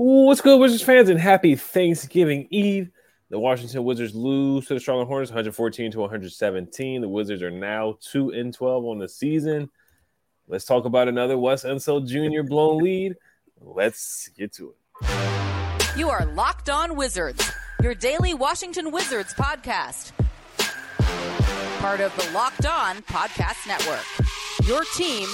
What's 0.00 0.40
good, 0.40 0.60
Wizards 0.60 0.84
fans, 0.84 1.08
and 1.08 1.18
happy 1.18 1.56
Thanksgiving 1.56 2.46
Eve. 2.50 2.92
The 3.30 3.38
Washington 3.40 3.82
Wizards 3.82 4.14
lose 4.14 4.68
to 4.68 4.74
the 4.74 4.78
Charlotte 4.78 5.06
Hornets 5.06 5.32
114 5.32 5.90
to 5.90 5.98
117. 5.98 7.00
The 7.00 7.08
Wizards 7.08 7.42
are 7.42 7.50
now 7.50 7.98
2 8.02 8.30
and 8.30 8.54
12 8.54 8.84
on 8.84 9.00
the 9.00 9.08
season. 9.08 9.68
Let's 10.46 10.66
talk 10.66 10.84
about 10.84 11.08
another 11.08 11.36
Wes 11.36 11.64
Unseld 11.64 12.06
Jr. 12.06 12.48
blown 12.48 12.80
lead. 12.80 13.16
Let's 13.60 14.28
get 14.38 14.52
to 14.52 14.72
it. 15.00 15.98
You 15.98 16.10
are 16.10 16.26
Locked 16.26 16.70
On 16.70 16.94
Wizards, 16.94 17.50
your 17.82 17.96
daily 17.96 18.34
Washington 18.34 18.92
Wizards 18.92 19.34
podcast. 19.34 20.12
Part 21.80 21.98
of 21.98 22.14
the 22.14 22.30
Locked 22.32 22.66
On 22.66 22.98
Podcast 22.98 23.66
Network. 23.66 24.06
Your 24.64 24.84
team 24.94 25.28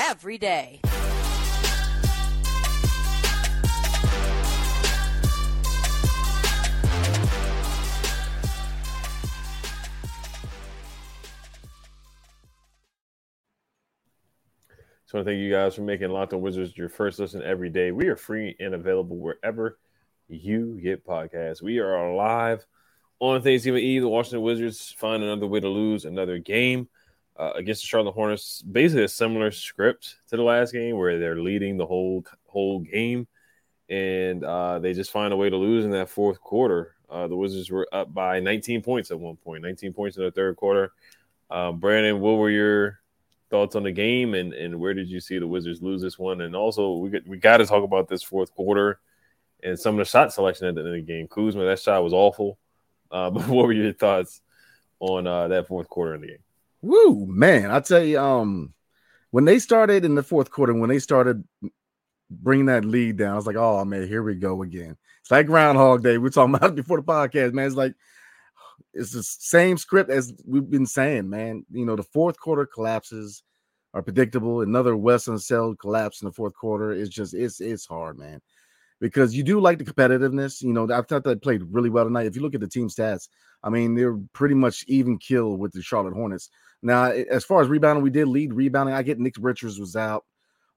every 0.00 0.38
day. 0.38 0.80
So 15.12 15.18
I 15.18 15.20
want 15.20 15.26
to 15.26 15.32
thank 15.32 15.42
you 15.42 15.50
guys 15.50 15.74
for 15.74 15.82
making 15.82 16.08
Locked 16.08 16.32
On 16.32 16.40
Wizards 16.40 16.74
your 16.74 16.88
first 16.88 17.18
listen 17.18 17.42
every 17.42 17.68
day. 17.68 17.92
We 17.92 18.06
are 18.06 18.16
free 18.16 18.56
and 18.58 18.72
available 18.72 19.18
wherever 19.18 19.78
you 20.26 20.80
get 20.82 21.06
podcasts. 21.06 21.60
We 21.60 21.80
are 21.80 22.14
live 22.14 22.64
on 23.18 23.42
Thanksgiving 23.42 23.84
Eve. 23.84 24.00
The 24.00 24.08
Washington 24.08 24.40
Wizards 24.40 24.94
find 24.96 25.22
another 25.22 25.46
way 25.46 25.60
to 25.60 25.68
lose 25.68 26.06
another 26.06 26.38
game 26.38 26.88
uh, 27.36 27.50
against 27.54 27.82
the 27.82 27.88
Charlotte 27.88 28.12
Hornets. 28.12 28.62
Basically, 28.62 29.04
a 29.04 29.08
similar 29.08 29.50
script 29.50 30.16
to 30.28 30.38
the 30.38 30.42
last 30.42 30.72
game 30.72 30.96
where 30.96 31.18
they're 31.18 31.36
leading 31.36 31.76
the 31.76 31.84
whole 31.84 32.24
whole 32.46 32.80
game, 32.80 33.28
and 33.90 34.42
uh, 34.42 34.78
they 34.78 34.94
just 34.94 35.10
find 35.10 35.34
a 35.34 35.36
way 35.36 35.50
to 35.50 35.56
lose 35.58 35.84
in 35.84 35.90
that 35.90 36.08
fourth 36.08 36.40
quarter. 36.40 36.96
Uh, 37.10 37.28
the 37.28 37.36
Wizards 37.36 37.70
were 37.70 37.86
up 37.92 38.14
by 38.14 38.40
19 38.40 38.80
points 38.80 39.10
at 39.10 39.20
one 39.20 39.36
point, 39.36 39.62
19 39.62 39.92
points 39.92 40.16
in 40.16 40.22
the 40.22 40.30
third 40.30 40.56
quarter. 40.56 40.90
Um, 41.50 41.80
Brandon, 41.80 42.18
what 42.18 42.38
were 42.38 42.48
your 42.48 43.01
thoughts 43.52 43.76
on 43.76 43.82
the 43.82 43.92
game 43.92 44.32
and, 44.34 44.54
and 44.54 44.80
where 44.80 44.94
did 44.94 45.08
you 45.08 45.20
see 45.20 45.38
the 45.38 45.46
Wizards 45.46 45.82
lose 45.82 46.00
this 46.00 46.18
one? 46.18 46.40
And 46.40 46.56
also, 46.56 46.94
we 46.94 47.10
get, 47.10 47.28
we 47.28 47.36
got 47.36 47.58
to 47.58 47.66
talk 47.66 47.84
about 47.84 48.08
this 48.08 48.22
fourth 48.22 48.52
quarter 48.54 48.98
and 49.62 49.78
some 49.78 49.94
of 49.94 49.98
the 49.98 50.10
shot 50.10 50.32
selection 50.32 50.66
at 50.66 50.74
the 50.74 50.80
end 50.80 50.88
of 50.88 50.94
the 50.94 51.02
game. 51.02 51.28
Kuzma, 51.28 51.64
that 51.66 51.78
shot 51.78 52.02
was 52.02 52.14
awful. 52.14 52.58
Uh, 53.10 53.30
but 53.30 53.46
what 53.46 53.66
were 53.66 53.72
your 53.72 53.92
thoughts 53.92 54.40
on 54.98 55.26
uh, 55.26 55.48
that 55.48 55.68
fourth 55.68 55.88
quarter 55.88 56.14
in 56.14 56.22
the 56.22 56.26
game? 56.28 56.38
Woo, 56.80 57.26
man! 57.26 57.70
I 57.70 57.78
tell 57.78 58.02
you, 58.02 58.18
um, 58.18 58.74
when 59.30 59.44
they 59.44 59.60
started 59.60 60.04
in 60.04 60.16
the 60.16 60.22
fourth 60.22 60.50
quarter, 60.50 60.74
when 60.74 60.90
they 60.90 60.98
started 60.98 61.44
bringing 62.28 62.66
that 62.66 62.84
lead 62.84 63.18
down, 63.18 63.34
I 63.34 63.36
was 63.36 63.46
like, 63.46 63.54
"Oh 63.54 63.84
man, 63.84 64.08
here 64.08 64.24
we 64.24 64.34
go 64.34 64.62
again." 64.62 64.96
It's 65.20 65.30
like 65.30 65.46
Groundhog 65.46 66.02
Day. 66.02 66.18
We 66.18 66.26
are 66.26 66.32
talking 66.32 66.54
about 66.56 66.74
before 66.74 66.96
the 66.96 67.04
podcast, 67.04 67.52
man. 67.52 67.68
It's 67.68 67.76
like 67.76 67.94
it's 68.94 69.12
the 69.12 69.22
same 69.22 69.76
script 69.76 70.10
as 70.10 70.34
we've 70.46 70.68
been 70.68 70.86
saying, 70.86 71.28
man. 71.28 71.64
You 71.70 71.84
know, 71.84 71.96
the 71.96 72.02
fourth 72.02 72.38
quarter 72.38 72.66
collapses 72.66 73.42
are 73.94 74.02
predictable. 74.02 74.62
Another 74.62 74.96
Wes 74.96 75.26
Unseld 75.26 75.78
collapse 75.78 76.22
in 76.22 76.26
the 76.26 76.32
fourth 76.32 76.54
quarter 76.54 76.92
is 76.92 77.08
just 77.08 77.34
it's 77.34 77.60
it's 77.60 77.86
hard, 77.86 78.18
man. 78.18 78.40
Because 79.00 79.34
you 79.34 79.42
do 79.42 79.60
like 79.60 79.78
the 79.78 79.84
competitiveness. 79.84 80.62
You 80.62 80.72
know, 80.72 80.88
I 80.92 81.02
thought 81.02 81.24
they 81.24 81.34
played 81.34 81.62
really 81.70 81.90
well 81.90 82.04
tonight. 82.04 82.26
If 82.26 82.36
you 82.36 82.42
look 82.42 82.54
at 82.54 82.60
the 82.60 82.68
team 82.68 82.88
stats, 82.88 83.28
I 83.62 83.70
mean, 83.70 83.94
they're 83.94 84.18
pretty 84.32 84.54
much 84.54 84.84
even 84.86 85.18
kill 85.18 85.56
with 85.56 85.72
the 85.72 85.82
Charlotte 85.82 86.14
Hornets. 86.14 86.50
Now, 86.82 87.04
as 87.04 87.44
far 87.44 87.62
as 87.62 87.68
rebounding, 87.68 88.02
we 88.02 88.10
did 88.10 88.28
lead 88.28 88.52
rebounding. 88.52 88.94
I 88.94 89.02
get 89.02 89.18
Nick 89.18 89.34
Richards 89.38 89.78
was 89.78 89.96
out. 89.96 90.24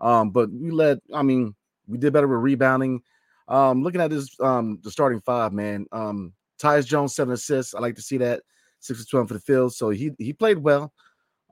Um, 0.02 0.30
but 0.30 0.52
we 0.52 0.72
led, 0.72 1.00
I 1.14 1.24
mean, 1.24 1.56
we 1.88 1.98
did 1.98 2.14
better 2.14 2.28
with 2.28 2.40
rebounding. 2.40 3.02
Um, 3.48 3.84
looking 3.84 4.02
at 4.02 4.10
this, 4.10 4.36
um, 4.40 4.80
the 4.84 4.92
starting 4.92 5.22
five, 5.22 5.54
man. 5.54 5.86
Um, 5.92 6.34
Tyus 6.60 6.86
Jones, 6.86 7.16
seven 7.16 7.34
assists. 7.34 7.74
I 7.74 7.80
like 7.80 7.96
to 7.96 8.02
see 8.02 8.18
that. 8.18 8.42
Six 8.80 9.00
to 9.00 9.06
12 9.06 9.28
for 9.28 9.34
the 9.34 9.40
field. 9.40 9.74
So 9.74 9.90
he 9.90 10.12
he 10.20 10.34
played 10.34 10.60
well. 10.60 10.94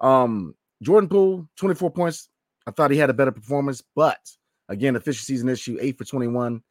Um, 0.02 0.56
Jordan 0.82 1.10
Poole, 1.10 1.48
24 1.58 1.92
points. 1.92 2.30
I 2.68 2.72
thought 2.72 2.92
he 2.92 2.98
had 2.98 3.10
a 3.10 3.14
better 3.14 3.32
performance, 3.32 3.82
but 3.96 4.20
again, 4.70 4.96
efficiency 4.96 5.34
is 5.34 5.42
an 5.42 5.50
issue. 5.50 5.78
Eight 5.82 5.98
for 5.98 6.06
21, 6.06 6.62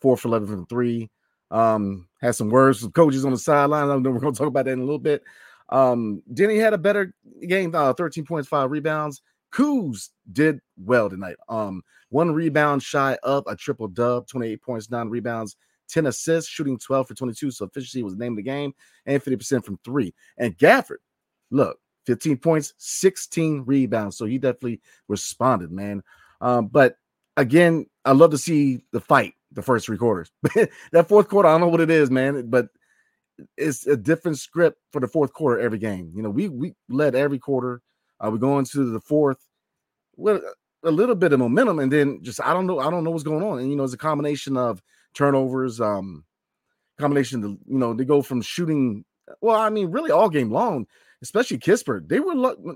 four 0.00 0.16
for 0.16 0.28
11 0.28 0.48
from 0.48 0.66
three. 0.66 1.10
Um, 1.50 2.08
had 2.20 2.36
some 2.36 2.50
words 2.50 2.82
with 2.82 2.92
coaches 2.92 3.24
on 3.24 3.32
the 3.32 3.38
sideline. 3.38 3.84
I 3.84 3.96
know 3.96 4.10
we're 4.10 4.20
going 4.20 4.32
to 4.32 4.38
talk 4.38 4.48
about 4.48 4.66
that 4.66 4.72
in 4.72 4.78
a 4.78 4.84
little 4.84 4.98
bit. 4.98 5.24
Um, 5.68 6.22
Deni 6.32 6.60
had 6.60 6.74
a 6.74 6.78
better 6.78 7.14
game, 7.46 7.74
uh, 7.74 7.92
13 7.92 8.24
points, 8.24 8.48
five 8.48 8.70
rebounds. 8.70 9.22
Kuz 9.52 10.10
did 10.32 10.60
well 10.76 11.10
tonight. 11.10 11.36
Um, 11.48 11.82
one 12.10 12.32
rebound 12.32 12.82
shy 12.82 13.16
of 13.22 13.44
a 13.46 13.56
triple 13.56 13.88
dub, 13.88 14.26
28 14.28 14.62
points, 14.62 14.90
nine 14.90 15.08
rebounds, 15.08 15.56
10 15.90 16.06
assists, 16.06 16.50
shooting 16.50 16.78
12 16.78 17.08
for 17.08 17.14
22. 17.14 17.50
So 17.50 17.66
efficiency 17.66 18.02
was 18.02 18.16
named 18.16 18.38
the 18.38 18.42
game 18.42 18.72
and 19.06 19.22
50% 19.22 19.64
from 19.64 19.78
three. 19.84 20.14
And 20.38 20.56
Gafford, 20.56 20.98
look, 21.50 21.78
15 22.06 22.38
points, 22.38 22.74
16 22.78 23.64
rebounds. 23.66 24.16
So 24.16 24.24
he 24.24 24.38
definitely 24.38 24.80
responded, 25.08 25.70
man. 25.70 26.02
Um, 26.40 26.68
but 26.68 26.96
again, 27.36 27.86
I 28.04 28.12
love 28.12 28.30
to 28.30 28.38
see 28.38 28.84
the 28.92 29.00
fight 29.00 29.34
the 29.52 29.62
first 29.62 29.86
three 29.86 29.98
quarters. 29.98 30.30
that 30.92 31.08
fourth 31.08 31.28
quarter, 31.28 31.48
I 31.48 31.52
don't 31.52 31.60
know 31.60 31.68
what 31.68 31.80
it 31.80 31.90
is, 31.90 32.10
man, 32.10 32.48
but 32.48 32.68
it's 33.56 33.86
a 33.86 33.96
different 33.96 34.38
script 34.38 34.78
for 34.92 35.00
the 35.00 35.08
fourth 35.08 35.32
quarter 35.32 35.60
every 35.60 35.78
game. 35.78 36.12
You 36.14 36.22
know, 36.22 36.30
we 36.30 36.48
we 36.48 36.74
led 36.88 37.14
every 37.14 37.38
quarter. 37.38 37.82
Uh, 38.20 38.30
we 38.30 38.38
go 38.38 38.58
into 38.58 38.90
the 38.90 39.00
fourth 39.00 39.38
with 40.16 40.42
a 40.84 40.90
little 40.90 41.14
bit 41.14 41.32
of 41.32 41.40
momentum, 41.40 41.78
and 41.78 41.92
then 41.92 42.22
just 42.22 42.40
I 42.40 42.52
don't 42.52 42.66
know, 42.66 42.78
I 42.78 42.90
don't 42.90 43.04
know 43.04 43.10
what's 43.10 43.24
going 43.24 43.42
on. 43.42 43.58
And 43.58 43.70
you 43.70 43.76
know, 43.76 43.84
it's 43.84 43.94
a 43.94 43.98
combination 43.98 44.56
of 44.56 44.82
turnovers, 45.14 45.80
um, 45.80 46.24
combination 46.98 47.42
of 47.44 47.50
you 47.66 47.78
know, 47.78 47.94
they 47.94 48.04
go 48.04 48.22
from 48.22 48.42
shooting. 48.42 49.04
Well, 49.40 49.56
I 49.56 49.70
mean, 49.70 49.90
really 49.90 50.10
all 50.10 50.28
game 50.28 50.50
long, 50.50 50.86
especially 51.22 51.58
Kispert, 51.58 52.08
they 52.08 52.20
were 52.20 52.34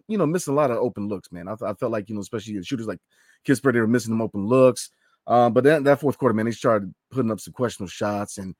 you 0.09 0.19
know 0.19 0.27
missing 0.27 0.55
a 0.55 0.57
lot 0.57 0.71
of 0.71 0.79
open 0.79 1.09
looks, 1.09 1.33
man. 1.33 1.49
I, 1.49 1.55
I 1.65 1.75
felt 1.75 1.93
like 1.93 2.09
you 2.09 2.15
know, 2.15 2.21
especially 2.21 2.63
shooters 2.63 2.87
like 2.87 3.01
Kispert, 3.47 3.75
they 3.75 3.81
were 3.81 3.87
missing 3.87 4.11
them 4.11 4.23
open 4.23 4.47
looks. 4.47 4.91
Um, 5.27 5.55
but 5.55 5.65
then 5.65 5.85
that 5.85 6.01
fourth 6.01 6.19
quarter, 6.19 6.35
man, 6.35 6.47
they 6.47 6.53
started 6.53 6.95
putting 7.11 7.31
up 7.31 7.41
some 7.41 7.55
questionable 7.55 7.89
shots, 7.89 8.39
and 8.39 8.55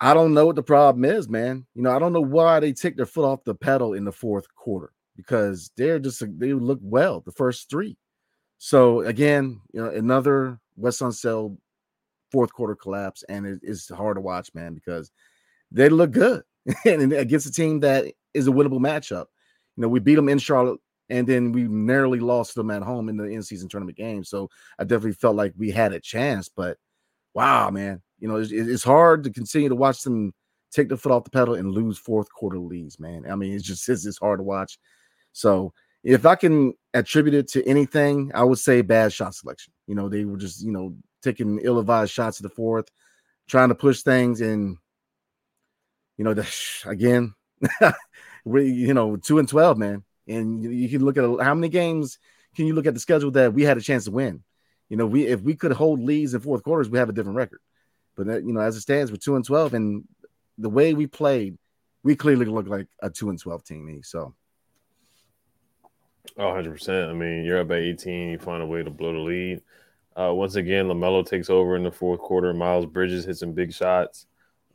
I 0.00 0.14
don't 0.14 0.34
know 0.34 0.46
what 0.46 0.56
the 0.56 0.62
problem 0.62 1.04
is, 1.04 1.28
man. 1.28 1.66
You 1.74 1.82
know, 1.82 1.94
I 1.94 1.98
don't 1.98 2.12
know 2.12 2.20
why 2.20 2.60
they 2.60 2.72
take 2.72 2.96
their 2.96 3.06
foot 3.06 3.26
off 3.26 3.44
the 3.44 3.54
pedal 3.54 3.94
in 3.94 4.04
the 4.04 4.12
fourth 4.12 4.46
quarter 4.54 4.92
because 5.16 5.70
they're 5.76 5.98
just 5.98 6.22
they 6.38 6.52
look 6.52 6.80
well 6.82 7.20
the 7.20 7.32
first 7.32 7.70
three. 7.70 7.96
So 8.58 9.00
again, 9.00 9.60
you 9.72 9.82
know, 9.82 9.90
another 9.90 10.58
Wes 10.76 10.98
Unseld 10.98 11.56
fourth 12.34 12.52
quarter 12.52 12.74
collapse, 12.74 13.22
and 13.28 13.46
it, 13.46 13.60
it's 13.62 13.88
hard 13.88 14.16
to 14.16 14.20
watch, 14.20 14.52
man, 14.54 14.74
because 14.74 15.12
they 15.70 15.88
look 15.88 16.10
good 16.10 16.42
and 16.84 17.12
against 17.12 17.46
a 17.46 17.52
team 17.52 17.78
that 17.80 18.12
is 18.34 18.48
a 18.48 18.50
winnable 18.50 18.80
matchup. 18.80 19.26
You 19.76 19.82
know, 19.82 19.88
we 19.88 20.00
beat 20.00 20.16
them 20.16 20.28
in 20.28 20.40
Charlotte, 20.40 20.80
and 21.08 21.28
then 21.28 21.52
we 21.52 21.62
narrowly 21.62 22.18
lost 22.18 22.56
them 22.56 22.72
at 22.72 22.82
home 22.82 23.08
in 23.08 23.16
the 23.16 23.24
in-season 23.24 23.68
tournament 23.68 23.96
game. 23.96 24.24
So 24.24 24.50
I 24.80 24.82
definitely 24.82 25.12
felt 25.12 25.36
like 25.36 25.52
we 25.56 25.70
had 25.70 25.92
a 25.92 26.00
chance, 26.00 26.48
but 26.48 26.76
wow, 27.34 27.70
man, 27.70 28.02
you 28.18 28.26
know, 28.26 28.36
it's, 28.36 28.50
it's 28.50 28.82
hard 28.82 29.22
to 29.24 29.30
continue 29.30 29.68
to 29.68 29.76
watch 29.76 30.02
them 30.02 30.32
take 30.72 30.88
the 30.88 30.96
foot 30.96 31.12
off 31.12 31.22
the 31.22 31.30
pedal 31.30 31.54
and 31.54 31.70
lose 31.70 31.98
fourth 31.98 32.28
quarter 32.32 32.58
leads, 32.58 32.98
man. 32.98 33.24
I 33.30 33.36
mean, 33.36 33.52
it's 33.52 33.64
just 33.64 33.88
it's, 33.88 34.06
it's 34.06 34.18
hard 34.18 34.40
to 34.40 34.42
watch. 34.42 34.76
So 35.32 35.72
if 36.02 36.26
I 36.26 36.34
can 36.34 36.74
attribute 36.94 37.34
it 37.34 37.48
to 37.52 37.64
anything, 37.64 38.32
I 38.34 38.42
would 38.42 38.58
say 38.58 38.82
bad 38.82 39.12
shot 39.12 39.36
selection. 39.36 39.72
You 39.86 39.94
know, 39.94 40.08
they 40.08 40.24
were 40.24 40.36
just 40.36 40.64
you 40.64 40.72
know 40.72 40.96
taking 41.24 41.60
ill-advised 41.62 42.12
shots 42.12 42.38
at 42.38 42.42
the 42.42 42.54
fourth, 42.54 42.88
trying 43.48 43.70
to 43.70 43.74
push 43.74 44.02
things, 44.02 44.40
and 44.40 44.76
you 46.16 46.24
know, 46.24 46.34
the, 46.34 46.46
again, 46.86 47.34
we 48.44 48.70
you 48.70 48.94
know 48.94 49.16
two 49.16 49.38
and 49.38 49.48
twelve, 49.48 49.78
man, 49.78 50.04
and 50.28 50.62
you, 50.62 50.70
you 50.70 50.88
can 50.88 51.04
look 51.04 51.16
at 51.16 51.44
how 51.44 51.54
many 51.54 51.68
games 51.68 52.18
can 52.54 52.66
you 52.66 52.74
look 52.74 52.86
at 52.86 52.94
the 52.94 53.00
schedule 53.00 53.30
that 53.32 53.52
we 53.52 53.62
had 53.62 53.76
a 53.76 53.82
chance 53.82 54.04
to 54.04 54.10
win. 54.10 54.42
You 54.88 54.96
know, 54.96 55.06
we 55.06 55.26
if 55.26 55.40
we 55.40 55.54
could 55.54 55.72
hold 55.72 56.00
leads 56.00 56.34
in 56.34 56.40
fourth 56.40 56.62
quarters, 56.62 56.88
we 56.88 56.98
have 56.98 57.08
a 57.08 57.12
different 57.12 57.36
record. 57.36 57.60
But 58.16 58.26
that, 58.26 58.44
you 58.44 58.52
know, 58.52 58.60
as 58.60 58.76
it 58.76 58.82
stands, 58.82 59.10
we're 59.10 59.16
two 59.16 59.36
and 59.36 59.44
twelve, 59.44 59.74
and 59.74 60.04
the 60.58 60.70
way 60.70 60.94
we 60.94 61.06
played, 61.06 61.58
we 62.02 62.14
clearly 62.14 62.46
look 62.46 62.68
like 62.68 62.86
a 63.02 63.10
two 63.10 63.30
and 63.30 63.40
twelve 63.40 63.64
team. 63.64 64.00
So. 64.04 64.34
Oh, 66.38 66.44
100%. 66.44 67.10
I 67.10 67.12
mean, 67.12 67.44
you're 67.44 67.60
up 67.60 67.68
by 67.68 67.76
18, 67.76 68.30
you 68.30 68.38
find 68.38 68.62
a 68.62 68.66
way 68.66 68.82
to 68.82 68.90
blow 68.90 69.12
the 69.12 69.18
lead. 69.18 69.62
Uh, 70.16 70.32
once 70.32 70.54
again, 70.54 70.86
LaMelo 70.86 71.26
takes 71.26 71.50
over 71.50 71.76
in 71.76 71.82
the 71.82 71.90
fourth 71.90 72.20
quarter. 72.20 72.52
Miles 72.54 72.86
Bridges 72.86 73.24
hits 73.24 73.40
some 73.40 73.52
big 73.52 73.72
shots. 73.72 74.26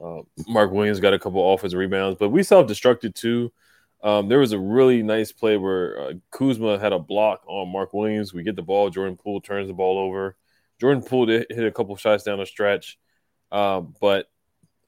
Uh, 0.04 0.22
Mark 0.48 0.72
Williams 0.72 1.00
got 1.00 1.14
a 1.14 1.20
couple 1.20 1.54
offensive 1.54 1.80
rebounds, 1.80 2.18
but 2.20 2.30
we 2.30 2.44
self 2.44 2.68
destructed 2.68 3.14
too. 3.16 3.52
Um, 4.02 4.30
there 4.30 4.40
was 4.40 4.54
a 4.54 4.60
really 4.60 5.04
nice 5.04 5.32
play 5.32 5.58
where 5.58 6.00
uh, 6.00 6.14
Kuzma 6.32 6.80
had 6.80 6.94
a 6.94 7.00
block 7.00 7.44
on 7.48 7.72
Mark 7.72 7.94
Williams. 7.94 8.34
We 8.34 8.44
get 8.44 8.56
the 8.56 8.62
ball. 8.62 8.90
Jordan 8.90 9.18
Poole 9.18 9.42
turns 9.42 9.68
the 9.68 9.74
ball 9.74 9.98
over. 9.98 10.38
Jordan 10.80 11.04
Poole 11.04 11.26
did 11.26 11.48
hit 11.50 11.66
a 11.66 11.72
couple 11.72 11.96
shots 11.98 12.24
down 12.24 12.40
the 12.40 12.46
stretch, 12.46 12.98
um, 13.52 13.94
but 14.00 14.28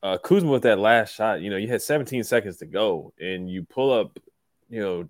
uh, 0.04 0.18
Kuzma 0.18 0.50
with 0.50 0.64
that 0.64 0.80
last 0.80 1.14
shot, 1.14 1.42
you 1.42 1.50
know, 1.50 1.58
you 1.58 1.68
had 1.68 1.82
17 1.82 2.24
seconds 2.24 2.58
to 2.58 2.66
go, 2.66 3.14
and 3.20 3.50
you 3.50 3.64
pull 3.64 3.92
up, 3.92 4.18
you 4.70 4.82
know, 4.82 5.08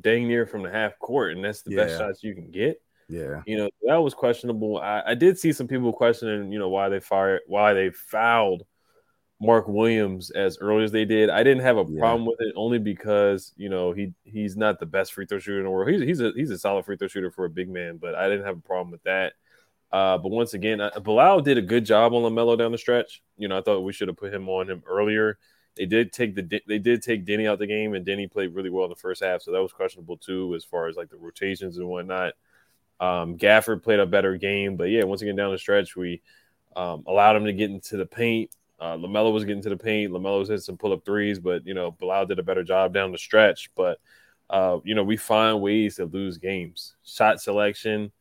dang 0.00 0.28
near 0.28 0.46
from 0.46 0.62
the 0.62 0.70
half 0.70 0.98
court, 0.98 1.32
and 1.32 1.44
that's 1.44 1.62
the 1.62 1.72
yeah. 1.72 1.84
best 1.84 1.98
shots 1.98 2.22
you 2.22 2.34
can 2.34 2.50
get. 2.50 2.80
Yeah, 3.12 3.42
you 3.46 3.56
know 3.56 3.68
that 3.86 3.96
was 3.96 4.14
questionable. 4.14 4.78
I, 4.78 5.02
I 5.08 5.14
did 5.14 5.38
see 5.38 5.52
some 5.52 5.68
people 5.68 5.92
questioning, 5.92 6.52
you 6.52 6.58
know, 6.58 6.68
why 6.68 6.88
they 6.88 7.00
fired, 7.00 7.40
why 7.46 7.74
they 7.74 7.90
fouled 7.90 8.64
Mark 9.40 9.66
Williams 9.68 10.30
as 10.30 10.58
early 10.58 10.84
as 10.84 10.92
they 10.92 11.04
did. 11.04 11.28
I 11.30 11.42
didn't 11.42 11.62
have 11.62 11.76
a 11.76 11.84
Yeah. 11.88 11.98
problem 11.98 12.26
with 12.26 12.40
it 12.40 12.54
only 12.56 12.78
because 12.78 13.52
you 13.56 13.68
know 13.68 13.92
he 13.92 14.12
he's 14.24 14.56
not 14.56 14.78
the 14.80 14.86
best 14.86 15.12
free 15.12 15.26
throw 15.26 15.38
shooter 15.40 15.58
in 15.58 15.64
the 15.64 15.70
world. 15.70 15.90
He's 15.90 16.02
he's 16.02 16.20
a 16.20 16.32
he's 16.34 16.50
a 16.50 16.58
solid 16.58 16.84
free 16.84 16.96
throw 16.96 17.08
shooter 17.08 17.30
for 17.30 17.44
a 17.44 17.50
big 17.50 17.68
man, 17.68 17.98
but 17.98 18.14
I 18.14 18.28
didn't 18.28 18.46
have 18.46 18.58
a 18.58 18.62
problem 18.62 18.90
with 18.92 19.02
that. 19.02 19.34
Uh, 19.90 20.16
but 20.18 20.30
once 20.30 20.54
again, 20.54 20.80
uh, 20.80 20.90
Bilal 21.00 21.42
did 21.42 21.58
a 21.58 21.62
good 21.62 21.84
job 21.84 22.14
on 22.14 22.22
LaMelo 22.22 22.56
down 22.56 22.72
the 22.72 22.78
stretch. 22.78 23.22
You 23.36 23.48
know, 23.48 23.58
I 23.58 23.62
thought 23.62 23.80
we 23.80 23.92
should 23.92 24.08
have 24.08 24.16
put 24.16 24.32
him 24.32 24.48
on 24.48 24.70
him 24.70 24.82
earlier. 24.86 25.38
They 25.76 25.86
did 25.86 26.12
take 26.12 26.34
the 26.34 26.60
they 26.66 26.78
did 26.78 27.02
take 27.02 27.26
Deni 27.26 27.46
out 27.48 27.58
the 27.58 27.66
game, 27.66 27.94
and 27.94 28.06
Deni 28.06 28.30
played 28.30 28.54
really 28.54 28.70
well 28.70 28.84
in 28.84 28.90
the 28.90 28.96
first 28.96 29.22
half, 29.22 29.42
so 29.42 29.52
that 29.52 29.62
was 29.62 29.72
questionable 29.72 30.16
too 30.18 30.54
as 30.54 30.64
far 30.64 30.86
as 30.88 30.96
like 30.96 31.10
the 31.10 31.16
rotations 31.16 31.78
and 31.78 31.88
whatnot. 31.88 32.34
Um, 33.02 33.36
Gafford 33.36 33.82
played 33.82 33.98
a 33.98 34.06
better 34.06 34.36
game, 34.36 34.76
but 34.76 34.84
yeah, 34.84 35.02
once 35.02 35.22
again 35.22 35.34
down 35.34 35.50
the 35.50 35.58
stretch, 35.58 35.96
we 35.96 36.22
um, 36.76 37.02
allowed 37.08 37.34
him 37.34 37.46
to 37.46 37.52
get 37.52 37.68
into 37.68 37.96
the 37.96 38.06
paint. 38.06 38.52
Uh, 38.78 38.96
LaMelo 38.96 39.32
was 39.32 39.44
getting 39.44 39.62
to 39.62 39.70
the 39.70 39.76
paint. 39.76 40.12
LaMelo 40.12 40.38
was 40.38 40.48
hitting 40.48 40.60
some 40.60 40.76
pull 40.76 40.92
up 40.92 41.04
threes, 41.04 41.40
but 41.40 41.66
you 41.66 41.74
know 41.74 41.90
Bilal 41.90 42.26
did 42.26 42.38
a 42.38 42.44
better 42.44 42.62
job 42.62 42.94
down 42.94 43.10
the 43.10 43.18
stretch. 43.18 43.70
But 43.74 43.98
uh, 44.48 44.78
you 44.84 44.94
know 44.94 45.02
we 45.02 45.16
find 45.16 45.60
ways 45.60 45.96
to 45.96 46.04
lose 46.04 46.38
games. 46.38 46.94
Shot 47.04 47.40
selection, 47.40 48.12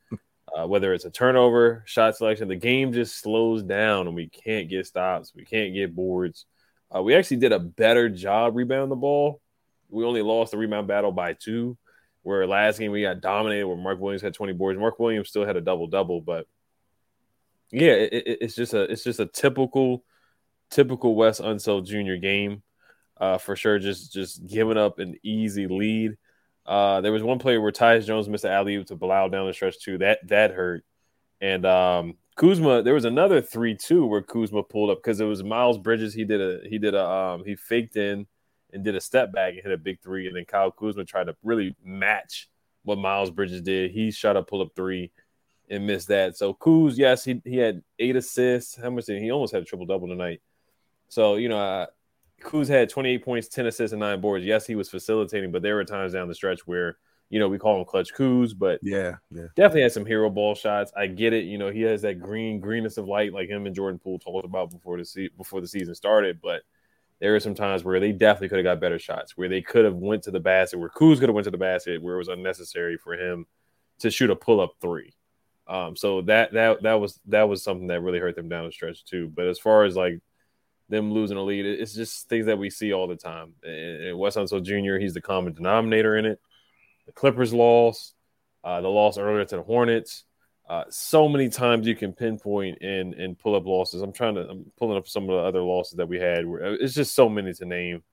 uh, 0.57 0.65
whether 0.65 0.95
it's 0.95 1.05
a 1.05 1.11
turnover, 1.11 1.83
shot 1.85 2.17
selection, 2.17 2.47
the 2.47 2.55
game 2.55 2.91
just 2.91 3.19
slows 3.19 3.61
down 3.61 4.07
and 4.07 4.15
we 4.15 4.29
can't 4.29 4.67
get 4.67 4.87
stops. 4.87 5.31
We 5.35 5.45
can't 5.45 5.75
get 5.75 5.95
boards. 5.95 6.47
Uh, 6.93 7.03
we 7.03 7.13
actually 7.13 7.37
did 7.37 7.51
a 7.51 7.59
better 7.59 8.09
job 8.09 8.55
rebounding 8.55 8.89
the 8.89 8.95
ball. 8.95 9.41
We 9.89 10.05
only 10.05 10.23
lost 10.23 10.51
the 10.51 10.57
rebound 10.57 10.87
battle 10.87 11.11
by 11.11 11.33
two. 11.33 11.77
Where 12.23 12.45
last 12.45 12.79
game 12.79 12.91
we 12.91 13.01
got 13.01 13.21
dominated, 13.21 13.65
where 13.65 13.77
Mark 13.77 13.99
Williams 13.99 14.21
had 14.21 14.33
20 14.33 14.53
boards. 14.53 14.79
Mark 14.79 14.99
Williams 14.99 15.29
still 15.29 15.45
had 15.45 15.57
a 15.57 15.61
double 15.61 15.87
double, 15.87 16.21
but 16.21 16.47
yeah, 17.71 17.93
it, 17.93 18.13
it, 18.13 18.37
it's 18.41 18.55
just 18.55 18.73
a 18.73 18.81
it's 18.83 19.03
just 19.03 19.19
a 19.19 19.25
typical 19.25 20.03
typical 20.69 21.15
Wes 21.15 21.39
Unseld 21.39 21.85
Jr. 21.85 22.19
game 22.21 22.63
uh, 23.19 23.37
for 23.37 23.55
sure. 23.55 23.79
Just 23.79 24.11
just 24.11 24.45
giving 24.45 24.77
up 24.77 24.99
an 24.99 25.15
easy 25.23 25.67
lead. 25.67 26.17
Uh, 26.65 27.01
there 27.01 27.11
was 27.11 27.23
one 27.23 27.39
play 27.39 27.57
where 27.57 27.71
Tyus 27.71 28.05
Jones 28.05 28.29
missed 28.29 28.45
an 28.45 28.51
alley 28.51 28.83
to 28.83 28.95
Bilal 28.95 29.29
down 29.29 29.47
the 29.47 29.53
stretch 29.53 29.79
too. 29.79 29.97
That 29.99 30.19
that 30.27 30.51
hurt. 30.51 30.83
And 31.39 31.65
um, 31.65 32.17
Kuzma, 32.35 32.83
there 32.83 32.93
was 32.93 33.05
another 33.05 33.41
three 33.41 33.75
two 33.75 34.05
where 34.05 34.21
Kuzma 34.21 34.63
pulled 34.63 34.89
up 34.89 34.99
because 34.99 35.19
it 35.19 35.25
was 35.25 35.43
Miles 35.43 35.77
Bridges. 35.77 36.13
He 36.13 36.25
did 36.25 36.41
a 36.41 36.67
he 36.67 36.77
did 36.77 36.93
a 36.93 37.05
um, 37.05 37.43
he 37.45 37.55
faked 37.55 37.95
in 37.95 38.27
and 38.73 38.83
did 38.83 38.95
a 38.95 39.01
step 39.01 39.31
back 39.31 39.53
and 39.53 39.63
hit 39.63 39.71
a 39.71 39.77
big 39.77 40.01
three. 40.01 40.27
And 40.27 40.35
then 40.35 40.45
Kyle 40.45 40.71
Kuzma 40.71 41.05
tried 41.05 41.25
to 41.25 41.35
really 41.43 41.75
match 41.83 42.49
what 42.83 42.97
Miles 42.97 43.31
Bridges 43.31 43.61
did. 43.61 43.91
He 43.91 44.11
shot 44.11 44.37
a 44.37 44.43
pull 44.43 44.61
up 44.61 44.71
three 44.75 45.11
and 45.69 45.87
missed 45.87 46.09
that. 46.09 46.37
So 46.37 46.53
Kuz, 46.53 46.97
yes, 46.97 47.23
he 47.23 47.41
he 47.45 47.57
had 47.57 47.81
eight 47.97 48.15
assists. 48.15 48.75
How 48.75 48.89
much 48.89 49.05
did 49.05 49.21
he, 49.21 49.31
almost 49.31 49.53
had 49.53 49.63
a 49.63 49.65
triple 49.65 49.85
double 49.85 50.07
tonight? 50.07 50.41
So 51.07 51.35
you 51.35 51.49
know, 51.49 51.57
uh, 51.57 51.85
Kuz 52.41 52.67
had 52.67 52.89
28 52.89 53.23
points, 53.23 53.47
10 53.47 53.67
assists, 53.67 53.93
and 53.93 53.99
nine 53.99 54.19
boards. 54.19 54.45
Yes, 54.45 54.65
he 54.65 54.75
was 54.75 54.89
facilitating, 54.89 55.51
but 55.51 55.61
there 55.61 55.75
were 55.75 55.85
times 55.85 56.13
down 56.13 56.27
the 56.27 56.35
stretch 56.35 56.65
where 56.67 56.97
you 57.29 57.39
know 57.39 57.47
we 57.47 57.57
call 57.57 57.79
him 57.79 57.85
Clutch 57.85 58.13
Kuz, 58.13 58.53
but 58.57 58.79
yeah, 58.83 59.15
yeah. 59.31 59.45
definitely 59.55 59.83
had 59.83 59.93
some 59.93 60.05
hero 60.05 60.29
ball 60.29 60.55
shots. 60.55 60.91
I 60.95 61.07
get 61.07 61.33
it. 61.33 61.45
You 61.45 61.57
know, 61.57 61.69
he 61.71 61.81
has 61.83 62.01
that 62.01 62.19
green 62.19 62.59
greenness 62.59 62.97
of 62.97 63.07
light 63.07 63.33
like 63.33 63.47
him 63.47 63.65
and 63.65 63.75
Jordan 63.75 63.99
Poole 63.99 64.19
talked 64.19 64.45
about 64.45 64.71
before 64.71 64.97
the 64.97 65.05
se- 65.05 65.29
before 65.37 65.61
the 65.61 65.67
season 65.67 65.95
started, 65.95 66.39
but. 66.41 66.63
There 67.21 67.31
were 67.31 67.39
some 67.39 67.55
times 67.55 67.83
where 67.83 67.99
they 67.99 68.11
definitely 68.11 68.49
could 68.49 68.57
have 68.57 68.65
got 68.65 68.81
better 68.81 68.99
shots, 68.99 69.37
where 69.37 69.47
they 69.47 69.61
could 69.61 69.85
have 69.85 69.95
went 69.95 70.23
to 70.23 70.31
the 70.31 70.39
basket, 70.39 70.79
where 70.79 70.89
Kuz 70.89 71.19
could 71.19 71.29
have 71.29 71.35
went 71.35 71.45
to 71.45 71.51
the 71.51 71.57
basket, 71.57 72.01
where 72.01 72.15
it 72.15 72.17
was 72.17 72.27
unnecessary 72.27 72.97
for 72.97 73.13
him 73.13 73.45
to 73.99 74.09
shoot 74.09 74.31
a 74.31 74.35
pull 74.35 74.59
up 74.59 74.73
three. 74.81 75.13
Um, 75.67 75.95
so 75.95 76.21
that 76.23 76.51
that 76.53 76.81
that 76.81 76.95
was 76.95 77.19
that 77.27 77.43
was 77.43 77.63
something 77.63 77.87
that 77.87 78.01
really 78.01 78.19
hurt 78.19 78.35
them 78.35 78.49
down 78.49 78.65
the 78.65 78.71
stretch 78.71 79.05
too. 79.05 79.31
But 79.33 79.47
as 79.47 79.59
far 79.59 79.83
as 79.83 79.95
like 79.95 80.19
them 80.89 81.13
losing 81.13 81.37
a 81.37 81.43
lead, 81.43 81.65
it's 81.65 81.93
just 81.93 82.27
things 82.27 82.47
that 82.47 82.57
we 82.57 82.69
see 82.69 82.91
all 82.91 83.07
the 83.07 83.15
time. 83.15 83.53
And, 83.63 84.03
and 84.03 84.17
Wes 84.17 84.35
Unseld 84.35 84.63
Jr. 84.63 84.99
He's 84.99 85.13
the 85.13 85.21
common 85.21 85.53
denominator 85.53 86.17
in 86.17 86.25
it. 86.25 86.39
The 87.05 87.13
Clippers 87.13 87.53
lost, 87.53 88.15
uh, 88.63 88.81
the 88.81 88.89
loss 88.89 89.17
earlier 89.17 89.45
to 89.45 89.55
the 89.55 89.63
Hornets. 89.63 90.25
Uh, 90.71 90.85
so 90.89 91.27
many 91.27 91.49
times 91.49 91.85
you 91.85 91.97
can 91.97 92.13
pinpoint 92.13 92.77
and 92.81 93.13
and 93.15 93.37
pull 93.37 93.55
up 93.55 93.65
losses. 93.65 94.01
I'm 94.01 94.13
trying 94.13 94.35
to 94.35 94.47
I'm 94.47 94.71
pulling 94.77 94.97
up 94.97 95.05
some 95.05 95.23
of 95.23 95.29
the 95.29 95.35
other 95.43 95.59
losses 95.61 95.97
that 95.97 96.07
we 96.07 96.17
had. 96.17 96.45
Where, 96.45 96.63
uh, 96.65 96.77
it's 96.79 96.93
just 96.93 97.13
so 97.13 97.27
many 97.27 97.53
to 97.53 97.65
name. 97.65 98.03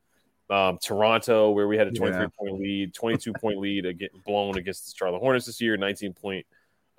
Um, 0.50 0.76
Toronto, 0.82 1.50
where 1.52 1.69
we 1.69 1.76
had 1.76 1.87
a 1.87 1.93
23 1.93 2.20
Yeah. 2.22 2.26
point 2.37 2.60
lead, 2.60 2.94
22 2.94 3.32
point 3.34 3.58
lead 3.60 3.87
again, 3.87 4.08
blown 4.26 4.58
against 4.58 4.87
the 4.87 4.94
Charlotte 4.96 5.20
Hornets 5.20 5.46
this 5.46 5.60
year, 5.60 5.76
19 5.76 6.14
point 6.14 6.44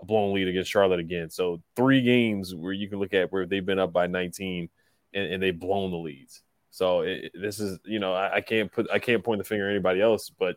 blown 0.02 0.34
lead 0.34 0.48
against 0.48 0.72
Charlotte 0.72 1.02
again. 1.02 1.30
So 1.30 1.62
three 1.76 2.02
games 2.04 2.56
where 2.56 2.72
you 2.72 2.88
can 2.88 3.00
look 3.00 3.14
at 3.14 3.30
where 3.34 3.46
they've 3.46 3.66
been 3.66 3.80
up 3.80 3.92
by 3.92 4.08
19 4.08 4.70
and, 5.14 5.26
and 5.34 5.44
they've 5.44 5.60
blown 5.60 5.92
the 5.92 5.98
leads. 5.98 6.42
So 6.70 7.02
it, 7.02 7.32
it- 7.34 7.42
this 7.42 7.60
is 7.60 7.80
you 7.84 8.00
know 8.00 8.14
I, 8.14 8.36
I 8.36 8.42
can't 8.42 8.72
put 8.72 8.88
I 8.94 9.00
can't 9.00 9.26
point 9.26 9.40
the 9.40 9.44
finger 9.44 9.68
at 9.68 9.72
anybody 9.72 10.00
else, 10.00 10.30
but 10.30 10.56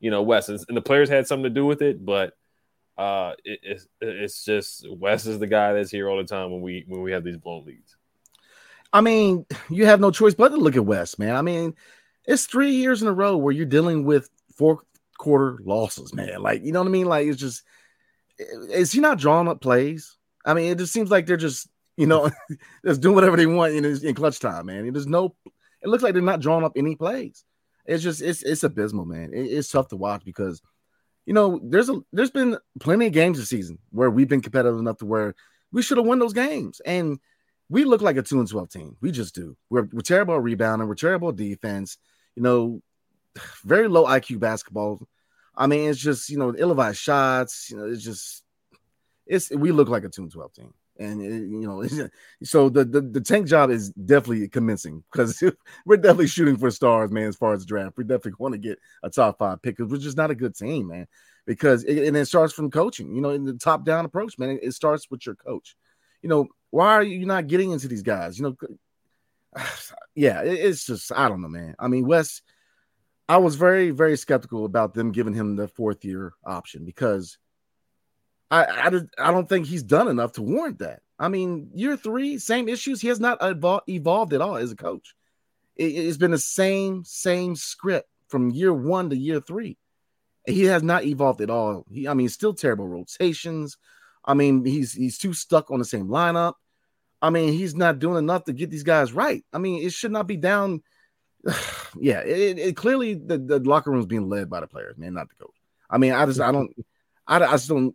you 0.00 0.10
know 0.10 0.22
Wes 0.22 0.48
and 0.48 0.58
and 0.66 0.76
the 0.76 0.82
players 0.82 1.08
had 1.08 1.28
something 1.28 1.44
to 1.44 1.50
do 1.50 1.66
with 1.66 1.82
it, 1.82 2.04
but 2.04 2.32
uh, 3.00 3.34
it, 3.44 3.60
it's 3.62 3.86
it's 4.00 4.44
just 4.44 4.86
Wes 4.90 5.26
is 5.26 5.38
the 5.38 5.46
guy 5.46 5.72
that's 5.72 5.90
here 5.90 6.08
all 6.08 6.18
the 6.18 6.24
time 6.24 6.50
when 6.50 6.60
we 6.60 6.84
when 6.86 7.00
we 7.02 7.12
have 7.12 7.24
these 7.24 7.38
blown 7.38 7.64
leads. 7.64 7.96
I 8.92 9.00
mean, 9.00 9.46
you 9.70 9.86
have 9.86 10.00
no 10.00 10.10
choice 10.10 10.34
but 10.34 10.48
to 10.50 10.56
look 10.56 10.76
at 10.76 10.84
Wes, 10.84 11.18
man. 11.18 11.34
I 11.36 11.42
mean, 11.42 11.74
it's 12.26 12.46
three 12.46 12.72
years 12.72 13.02
in 13.02 13.08
a 13.08 13.12
row 13.12 13.36
where 13.36 13.52
you're 13.54 13.64
dealing 13.66 14.04
with 14.04 14.28
fourth 14.56 14.80
quarter 15.16 15.58
losses, 15.64 16.12
man. 16.12 16.42
Like, 16.42 16.62
you 16.64 16.72
know 16.72 16.80
what 16.80 16.88
I 16.88 16.90
mean? 16.90 17.06
Like, 17.06 17.26
it's 17.26 17.40
just, 17.40 17.62
is 18.38 18.90
he 18.92 19.00
not 19.00 19.18
drawing 19.18 19.48
up 19.48 19.60
plays? 19.60 20.16
I 20.44 20.54
mean, 20.54 20.72
it 20.72 20.78
just 20.78 20.92
seems 20.92 21.10
like 21.10 21.26
they're 21.26 21.36
just, 21.36 21.68
you 21.96 22.06
know, 22.06 22.30
just 22.84 23.00
doing 23.00 23.14
whatever 23.14 23.36
they 23.36 23.46
want 23.46 23.74
in, 23.74 23.84
in 23.84 24.14
clutch 24.14 24.40
time, 24.40 24.66
man. 24.66 24.92
There's 24.92 25.06
no, 25.06 25.36
it 25.82 25.88
looks 25.88 26.02
like 26.02 26.12
they're 26.12 26.22
not 26.22 26.40
drawing 26.40 26.64
up 26.64 26.72
any 26.76 26.96
plays. 26.96 27.44
It's 27.86 28.02
just, 28.02 28.20
it's, 28.22 28.42
it's 28.42 28.64
abysmal, 28.64 29.04
man. 29.04 29.32
It- 29.32 29.52
it's 29.52 29.70
tough 29.70 29.88
to 29.88 29.96
watch 29.96 30.24
because, 30.24 30.60
you 31.26 31.34
know, 31.34 31.60
there's 31.62 31.88
a, 31.88 32.00
there's 32.12 32.30
been 32.30 32.58
plenty 32.80 33.06
of 33.06 33.12
games 33.12 33.38
this 33.38 33.48
season 33.48 33.78
where 33.90 34.10
we've 34.10 34.28
been 34.28 34.40
competitive 34.40 34.78
enough 34.78 34.98
to 34.98 35.06
where 35.06 35.34
we 35.72 35.82
should 35.82 35.98
have 35.98 36.06
won 36.06 36.18
those 36.18 36.32
games. 36.32 36.80
And, 36.84 37.18
we 37.70 37.84
look 37.84 38.02
like 38.02 38.16
a 38.16 38.22
two 38.22 38.40
and 38.40 38.50
twelve 38.50 38.68
team. 38.68 38.96
We 39.00 39.12
just 39.12 39.34
do. 39.34 39.56
We're, 39.70 39.88
we're 39.92 40.00
terrible 40.00 40.34
at 40.34 40.42
rebounding. 40.42 40.88
We're 40.88 40.96
terrible 40.96 41.30
at 41.30 41.36
defense. 41.36 41.96
You 42.34 42.42
know, 42.42 42.82
very 43.64 43.88
low 43.88 44.04
IQ 44.04 44.40
basketball. 44.40 45.00
I 45.56 45.66
mean, 45.66 45.88
it's 45.88 45.98
just 45.98 46.28
you 46.28 46.36
know 46.36 46.54
ill-advised 46.56 46.98
shots. 46.98 47.70
You 47.70 47.78
know, 47.78 47.84
it's 47.84 48.02
just 48.02 48.42
it's 49.26 49.50
we 49.50 49.70
look 49.70 49.88
like 49.88 50.04
a 50.04 50.08
two 50.08 50.22
and 50.22 50.32
twelve 50.32 50.52
team, 50.52 50.74
and 51.00 51.22
it, 51.22 51.48
you 51.48 51.66
know, 51.66 51.84
so 52.44 52.68
the, 52.68 52.84
the 52.84 53.00
the 53.00 53.20
tank 53.20 53.48
job 53.48 53.70
is 53.70 53.90
definitely 53.90 54.46
commencing 54.48 55.02
because 55.10 55.42
we're 55.86 55.96
definitely 55.96 56.28
shooting 56.28 56.56
for 56.56 56.70
stars, 56.70 57.10
man. 57.10 57.28
As 57.28 57.36
far 57.36 57.54
as 57.54 57.64
draft, 57.64 57.96
we 57.96 58.04
definitely 58.04 58.34
want 58.38 58.52
to 58.52 58.58
get 58.58 58.78
a 59.02 59.10
top 59.10 59.38
five 59.38 59.62
pick 59.62 59.76
because 59.76 59.90
we're 59.90 59.98
just 59.98 60.16
not 60.16 60.30
a 60.30 60.34
good 60.34 60.54
team, 60.54 60.88
man. 60.88 61.08
Because 61.46 61.84
it, 61.84 62.06
and 62.06 62.16
it 62.16 62.26
starts 62.26 62.52
from 62.52 62.70
coaching. 62.70 63.14
You 63.14 63.22
know, 63.22 63.30
in 63.30 63.44
the 63.44 63.54
top 63.54 63.84
down 63.84 64.04
approach, 64.04 64.38
man. 64.38 64.50
It, 64.50 64.60
it 64.62 64.72
starts 64.72 65.10
with 65.10 65.24
your 65.26 65.34
coach. 65.34 65.74
You 66.22 66.28
know, 66.28 66.48
why 66.70 66.92
are 66.92 67.02
you 67.02 67.26
not 67.26 67.46
getting 67.46 67.72
into 67.72 67.88
these 67.88 68.02
guys? 68.02 68.38
You 68.38 68.44
know, 68.44 68.68
yeah, 70.14 70.42
it, 70.42 70.52
it's 70.52 70.84
just 70.84 71.10
I 71.12 71.28
don't 71.28 71.40
know, 71.40 71.48
man. 71.48 71.74
I 71.78 71.88
mean, 71.88 72.06
Wes, 72.06 72.42
I 73.30 73.38
was 73.38 73.56
very, 73.56 73.90
very 73.90 74.16
skeptical 74.16 74.64
about 74.64 74.92
them 74.92 75.12
giving 75.12 75.34
him 75.34 75.56
the 75.56 75.68
fourth 75.68 76.04
year 76.04 76.34
option 76.44 76.84
because 76.84 77.38
I, 78.50 78.64
I, 78.64 78.86
I 79.18 79.30
don't 79.30 79.48
think 79.48 79.66
he's 79.66 79.82
done 79.82 80.08
enough 80.08 80.32
to 80.32 80.42
warrant 80.42 80.78
that. 80.80 81.02
I 81.18 81.28
mean, 81.28 81.70
year 81.74 81.96
three, 81.96 82.38
same 82.38 82.68
issues. 82.68 83.00
He 83.00 83.08
has 83.08 83.20
not 83.20 83.40
evol- 83.40 83.82
evolved 83.88 84.32
at 84.32 84.40
all 84.40 84.56
as 84.56 84.72
a 84.72 84.76
coach. 84.76 85.14
It, 85.76 85.84
it's 85.84 86.16
been 86.16 86.32
the 86.32 86.38
same, 86.38 87.04
same 87.04 87.54
script 87.54 88.08
from 88.28 88.50
year 88.50 88.72
one 88.72 89.10
to 89.10 89.16
year 89.16 89.40
three. 89.40 89.76
He 90.46 90.64
has 90.64 90.82
not 90.82 91.04
evolved 91.04 91.42
at 91.42 91.50
all. 91.50 91.84
He, 91.90 92.08
I 92.08 92.14
mean, 92.14 92.28
still 92.28 92.54
terrible 92.54 92.88
rotations. 92.88 93.76
I 94.24 94.34
mean, 94.34 94.64
he's 94.64 94.92
he's 94.92 95.18
too 95.18 95.32
stuck 95.32 95.70
on 95.70 95.78
the 95.78 95.84
same 95.84 96.08
lineup. 96.08 96.54
I 97.22 97.30
mean, 97.30 97.52
he's 97.52 97.74
not 97.74 97.98
doing 97.98 98.18
enough 98.18 98.44
to 98.44 98.52
get 98.52 98.70
these 98.70 98.82
guys 98.82 99.12
right. 99.12 99.44
I 99.52 99.58
mean, 99.58 99.84
it 99.84 99.92
should 99.92 100.12
not 100.12 100.26
be 100.26 100.36
down. 100.36 100.82
yeah, 101.98 102.20
it, 102.20 102.58
it 102.58 102.76
clearly 102.76 103.14
the, 103.14 103.38
the 103.38 103.58
locker 103.60 103.90
room 103.90 104.00
is 104.00 104.06
being 104.06 104.28
led 104.28 104.48
by 104.48 104.60
the 104.60 104.66
players, 104.66 104.96
man, 104.96 105.14
not 105.14 105.28
the 105.28 105.44
coach. 105.44 105.54
I 105.88 105.98
mean, 105.98 106.12
I 106.12 106.24
just 106.26 106.40
I 106.40 106.52
don't, 106.52 106.70
I, 107.26 107.36
I 107.36 107.52
just 107.52 107.68
don't. 107.68 107.94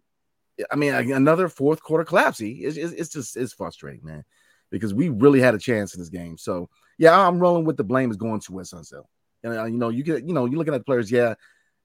I 0.72 0.76
mean, 0.76 0.94
another 0.94 1.50
fourth 1.50 1.82
quarter 1.82 2.04
collapse. 2.04 2.40
It's, 2.40 2.78
it's, 2.78 3.10
just 3.10 3.36
it's 3.36 3.54
frustrating, 3.54 4.06
man, 4.06 4.24
because 4.70 4.94
we 4.94 5.10
really 5.10 5.42
had 5.42 5.56
a 5.56 5.60
chance 5.60 5.94
in 5.94 6.00
this 6.00 6.10
game. 6.10 6.38
So 6.38 6.70
yeah, 6.98 7.20
I'm 7.20 7.40
rolling 7.40 7.66
with 7.66 7.78
the 7.78 7.84
blame 7.84 8.12
is 8.12 8.18
going 8.18 8.40
to 8.42 8.54
Wes 8.54 8.72
Unseld. 8.72 9.06
And 9.44 9.58
uh, 9.58 9.66
you 9.66 9.78
know, 9.78 9.90
you 9.90 10.04
get 10.04 10.28
you 10.28 10.34
know, 10.34 10.46
you're 10.46 10.58
looking 10.58 10.74
at 10.74 10.80
the 10.80 10.86
players. 10.86 11.12
Yeah, 11.12 11.36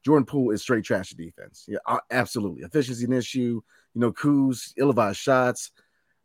Jordan 0.05 0.25
Poole 0.25 0.51
is 0.51 0.63
straight 0.63 0.85
trash 0.85 1.11
defense. 1.11 1.65
Yeah, 1.69 1.79
uh, 1.87 1.99
absolutely. 2.11 2.63
Efficiency 2.63 3.05
an 3.05 3.13
issue. 3.13 3.61
You 3.95 4.01
know, 4.01 4.13
Kuz, 4.13 4.73
ill-advised 4.77 5.19
shots. 5.19 5.73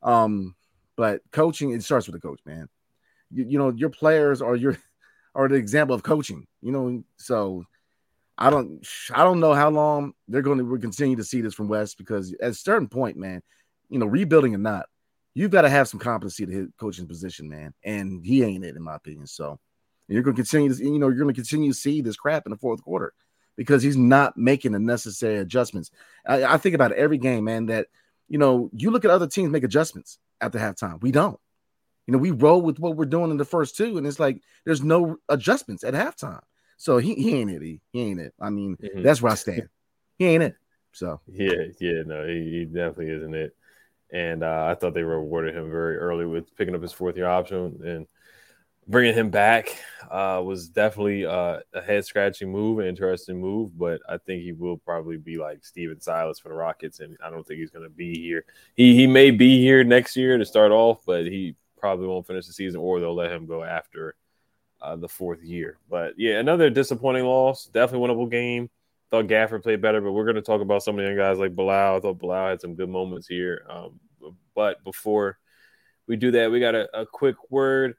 Um, 0.04 0.56
but 0.96 1.22
coaching, 1.32 1.72
it 1.72 1.84
starts 1.84 2.08
with 2.08 2.14
the 2.14 2.26
coach, 2.26 2.40
man. 2.46 2.70
You, 3.32 3.46
you 3.50 3.58
know, 3.58 3.72
your 3.72 3.90
players 3.90 4.42
are 4.42 4.56
your 4.56 4.78
are 5.34 5.48
the 5.48 5.56
example 5.56 5.96
of 5.96 6.04
coaching, 6.04 6.48
you 6.62 6.72
know. 6.72 7.04
So 7.18 7.66
I 8.38 8.50
don't 8.50 8.86
I 9.14 9.24
don't 9.24 9.40
know 9.40 9.54
how 9.54 9.70
long 9.70 10.14
they're 10.28 10.42
going 10.42 10.58
to 10.58 10.78
continue 10.78 11.16
to 11.16 11.24
see 11.24 11.42
this 11.42 11.54
from 11.54 11.68
Wes 11.68 11.96
because 11.96 12.34
at 12.42 12.52
a 12.52 12.54
certain 12.54 12.88
point, 12.88 13.18
man, 13.18 13.42
you 13.90 14.00
know, 14.00 14.06
rebuilding 14.06 14.54
or 14.54 14.60
not, 14.60 14.88
you've 15.34 15.52
got 15.52 15.62
to 15.62 15.70
have 15.70 15.88
some 15.88 16.00
competency 16.00 16.46
to 16.46 16.52
hit 16.52 16.78
coaching 16.78 17.08
position, 17.08 17.50
man. 17.50 17.74
And 17.84 18.26
he 18.26 18.44
ain't 18.44 18.66
it, 18.66 18.76
in 18.76 18.82
my 18.82 18.96
opinion. 18.96 19.28
So 19.28 19.60
you're 20.08 20.24
going 20.24 20.36
to 20.36 20.42
continue 20.42 20.74
to, 20.74 20.84
you 20.84 21.00
know, 21.00 21.08
you're 21.08 21.24
going 21.24 21.34
to 21.34 21.42
continue 21.42 21.72
to 21.72 21.78
see 21.78 22.02
this 22.02 22.18
crap 22.18 22.46
in 22.46 22.52
the 22.52 22.58
fourth 22.58 22.84
quarter 22.84 23.14
because 23.56 23.82
he's 23.82 23.98
not 23.98 24.38
making 24.38 24.74
the 24.74 24.80
necessary 24.80 25.38
adjustments. 25.38 25.92
I, 26.28 26.44
I 26.44 26.58
think 26.58 26.76
about 26.76 26.92
every 26.92 27.18
game, 27.18 27.46
man, 27.46 27.68
that, 27.68 27.88
you 28.28 28.38
know, 28.38 28.70
you 28.74 28.92
look 28.92 29.06
at 29.06 29.12
other 29.12 29.28
teams 29.28 29.52
make 29.52 29.64
adjustments 29.64 30.20
at 30.42 30.52
the 30.52 30.60
halftime. 30.60 31.02
We 31.02 31.12
don't. 31.12 31.40
You 32.08 32.12
know, 32.12 32.18
we 32.18 32.32
roll 32.32 32.62
with 32.62 32.80
what 32.80 32.96
we're 32.96 33.06
doing 33.06 33.32
in 33.32 33.38
the 33.38 33.46
first 33.46 33.76
two, 33.76 33.98
and 33.98 34.06
it's 34.06 34.20
like 34.20 34.42
there's 34.64 34.84
no 34.84 35.18
adjustments 35.28 35.84
at 35.84 35.96
halftime. 35.96 36.42
So 36.78 36.98
he, 36.98 37.16
he 37.16 37.36
ain't 37.36 37.52
it. 37.52 37.62
He, 37.62 37.82
he 37.92 38.02
ain't 38.02 38.20
it. 38.20 38.34
I 38.40 38.50
mean, 38.50 38.78
mm-hmm. 38.78 39.02
that's 39.02 39.22
where 39.22 39.32
I 39.32 39.36
stand. 39.36 39.70
He 40.18 40.26
ain't 40.28 40.44
it. 40.44 40.56
So 40.92 41.20
yeah, 41.28 41.66
yeah, 41.80 42.04
no, 42.06 42.26
he, 42.26 42.52
he 42.52 42.66
definitely 42.66 43.10
isn't 43.10 43.36
it. 43.36 43.56
And 44.14 44.44
uh, 44.44 44.68
I 44.70 44.76
thought 44.76 44.94
they 44.94 45.04
rewarded 45.04 45.56
him 45.56 45.70
very 45.70 45.98
early 45.98 46.26
with 46.26 46.56
picking 46.56 46.76
up 46.76 46.82
his 46.82 46.94
fourth 46.94 47.18
year 47.18 47.28
option 47.28 47.82
and 47.86 48.08
bringing 48.88 49.14
him 49.14 49.30
back 49.30 49.76
uh, 50.10 50.42
was 50.44 50.70
definitely 50.70 51.26
uh, 51.26 51.60
a 51.74 51.82
head 51.82 52.06
scratching 52.06 52.52
move, 52.52 52.80
an 52.80 52.86
interesting 52.86 53.42
move. 53.42 53.78
But 53.78 54.02
I 54.08 54.18
think 54.18 54.44
he 54.44 54.54
will 54.54 54.78
probably 54.78 55.18
be 55.18 55.38
like 55.38 55.66
Stephen 55.66 56.00
Silas 56.00 56.40
for 56.40 56.50
the 56.50 56.56
Rockets, 56.56 57.00
and 57.00 57.18
I 57.24 57.30
don't 57.30 57.46
think 57.46 57.60
he's 57.60 57.72
going 57.72 57.86
to 57.86 57.96
be 57.96 58.20
here. 58.20 58.46
He 58.76 58.96
he 58.96 59.08
may 59.08 59.32
be 59.32 59.60
here 59.60 59.84
next 59.84 60.16
year 60.16 60.38
to 60.38 60.46
start 60.46 60.72
off, 60.72 61.04
but 61.06 61.26
he 61.26 61.56
probably 61.78 62.08
won't 62.08 62.28
finish 62.28 62.48
the 62.48 62.54
season, 62.54 62.80
or 62.80 63.00
they'll 63.00 63.16
let 63.16 63.32
him 63.32 63.46
go 63.46 63.64
after 63.64 64.16
uh, 64.86 64.96
the 64.96 65.10
fourth 65.10 65.44
year. 65.44 65.78
But 65.90 66.14
yeah, 66.18 66.40
another 66.40 66.70
disappointing 66.70 67.26
loss. 67.26 67.66
Definitely 67.66 68.08
winnable 68.08 68.30
game. 68.30 68.70
Thought 69.10 69.28
Gafford 69.28 69.64
played 69.64 69.82
better, 69.82 70.02
but 70.02 70.12
we're 70.12 70.26
going 70.26 70.36
to 70.36 70.42
talk 70.42 70.62
about 70.62 70.84
some 70.84 70.96
of 70.96 71.04
the 71.04 71.10
young 71.10 71.18
guys 71.18 71.40
like 71.40 71.56
Bilal. 71.56 71.98
I 71.98 72.00
thought 72.00 72.20
Bilal 72.20 72.50
had 72.50 72.62
some 72.62 72.76
good 72.76 72.90
moments 72.90 73.28
here. 73.28 73.66
Um, 73.70 74.00
but 74.54 74.84
before 74.84 75.38
we 76.08 76.16
do 76.18 76.32
that, 76.32 76.52
we 76.52 76.60
got 76.60 76.76
a, 76.76 77.02
a 77.02 77.06
quick 77.06 77.36
word 77.50 77.96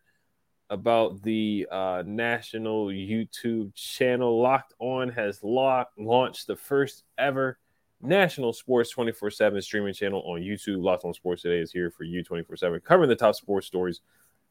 about 0.71 1.23
the 1.23 1.66
uh, 1.71 2.02
national 2.07 2.87
YouTube 2.87 3.75
channel. 3.75 4.40
Locked 4.40 4.75
On 4.78 5.09
has 5.09 5.43
launched 5.43 6.47
the 6.47 6.57
first 6.57 7.05
ever 7.19 7.59
national 8.00 8.52
sports 8.52 8.90
24 8.90 9.31
7 9.31 9.62
streaming 9.62 9.95
channel 9.95 10.23
on 10.26 10.40
YouTube. 10.40 10.83
Locked 10.83 11.05
On 11.05 11.14
Sports 11.14 11.43
Today 11.43 11.59
is 11.59 11.73
here 11.73 11.90
for 11.90 12.05
you 12.05 12.23
24 12.23 12.57
7, 12.57 12.81
covering 12.81 13.09
the 13.09 13.16
top 13.16 13.35
sports 13.35 13.66
stories 13.66 14.00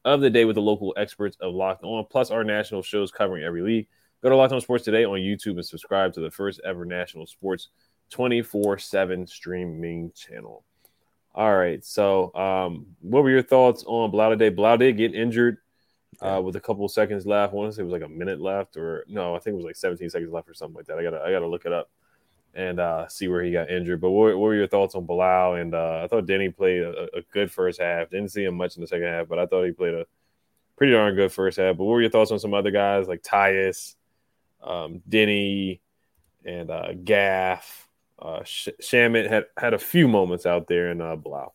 of 0.06 0.20
the 0.20 0.30
day 0.30 0.44
with 0.44 0.54
the 0.54 0.62
local 0.62 0.94
experts 0.96 1.36
of 1.40 1.52
Locked 1.52 1.82
On, 1.82 2.06
plus 2.08 2.30
our 2.30 2.44
national 2.44 2.80
shows 2.80 3.10
covering 3.10 3.42
every 3.42 3.60
league. 3.60 3.88
Go 4.22 4.30
to 4.30 4.36
Locked 4.36 4.52
On 4.52 4.60
Sports 4.60 4.84
Today 4.84 5.04
on 5.04 5.18
YouTube 5.18 5.56
and 5.56 5.66
subscribe 5.66 6.14
to 6.14 6.20
the 6.20 6.30
first 6.30 6.60
ever 6.64 6.84
national 6.84 7.26
sports 7.26 7.68
24 8.10 8.78
7 8.78 9.26
streaming 9.26 10.12
channel. 10.12 10.64
All 11.34 11.54
right. 11.54 11.84
So, 11.84 12.32
um, 12.34 12.86
what 13.00 13.24
were 13.24 13.30
your 13.30 13.42
thoughts 13.42 13.84
on 13.84 14.12
Bilal 14.12 14.30
today? 14.30 14.48
Bilal 14.48 14.78
did 14.78 14.96
get 14.96 15.12
injured 15.12 15.58
uh, 16.22 16.40
with 16.42 16.54
a 16.54 16.60
couple 16.60 16.88
seconds 16.88 17.26
left. 17.26 17.52
I 17.52 17.56
want 17.56 17.72
to 17.72 17.76
say 17.76 17.82
it 17.82 17.86
was 17.86 17.92
like 17.92 18.02
a 18.02 18.08
minute 18.08 18.40
left, 18.40 18.76
or 18.76 19.04
no, 19.08 19.34
I 19.34 19.40
think 19.40 19.54
it 19.54 19.56
was 19.56 19.66
like 19.66 19.76
17 19.76 20.08
seconds 20.08 20.32
left 20.32 20.48
or 20.48 20.54
something 20.54 20.76
like 20.76 20.86
that. 20.86 20.98
I 20.98 21.02
gotta 21.02 21.20
I 21.20 21.32
gotta 21.32 21.48
look 21.48 21.66
it 21.66 21.72
up 21.72 21.90
and 22.56 22.80
uh, 22.80 23.06
see 23.06 23.28
where 23.28 23.42
he 23.42 23.52
got 23.52 23.70
injured. 23.70 24.00
But 24.00 24.10
what, 24.10 24.28
what 24.30 24.38
were 24.38 24.54
your 24.54 24.66
thoughts 24.66 24.94
on 24.94 25.04
Bilal? 25.04 25.56
And 25.56 25.74
uh, 25.74 26.00
I 26.02 26.08
thought 26.08 26.24
Deni 26.24 26.56
played 26.56 26.82
a, 26.82 27.06
a, 27.18 27.22
good 27.30 27.52
first 27.52 27.78
half. 27.78 28.08
Didn't 28.08 28.30
see 28.30 28.44
him 28.44 28.56
much 28.56 28.76
in 28.76 28.80
the 28.80 28.86
second 28.86 29.08
half, 29.08 29.28
but 29.28 29.38
I 29.38 29.44
thought 29.44 29.64
he 29.64 29.72
played 29.72 29.92
a 29.92 30.06
pretty 30.76 30.94
darn 30.94 31.14
good 31.14 31.30
first 31.30 31.58
half. 31.58 31.76
But 31.76 31.84
what 31.84 31.92
were 31.92 32.00
your 32.00 32.10
thoughts 32.10 32.32
on 32.32 32.38
some 32.38 32.54
other 32.54 32.70
guys 32.70 33.08
like 33.08 33.22
Tyus, 33.22 33.94
um, 34.62 35.02
Deni, 35.08 35.80
and 36.46 36.70
uh, 36.70 36.94
Gaff? 37.04 37.86
Uh, 38.18 38.42
Sh- 38.44 38.70
Shamet 38.80 39.28
had 39.28 39.44
had 39.58 39.74
a 39.74 39.78
few 39.78 40.08
moments 40.08 40.46
out 40.46 40.66
there 40.66 40.90
in 40.90 41.02
uh, 41.02 41.16
Bilal, 41.16 41.54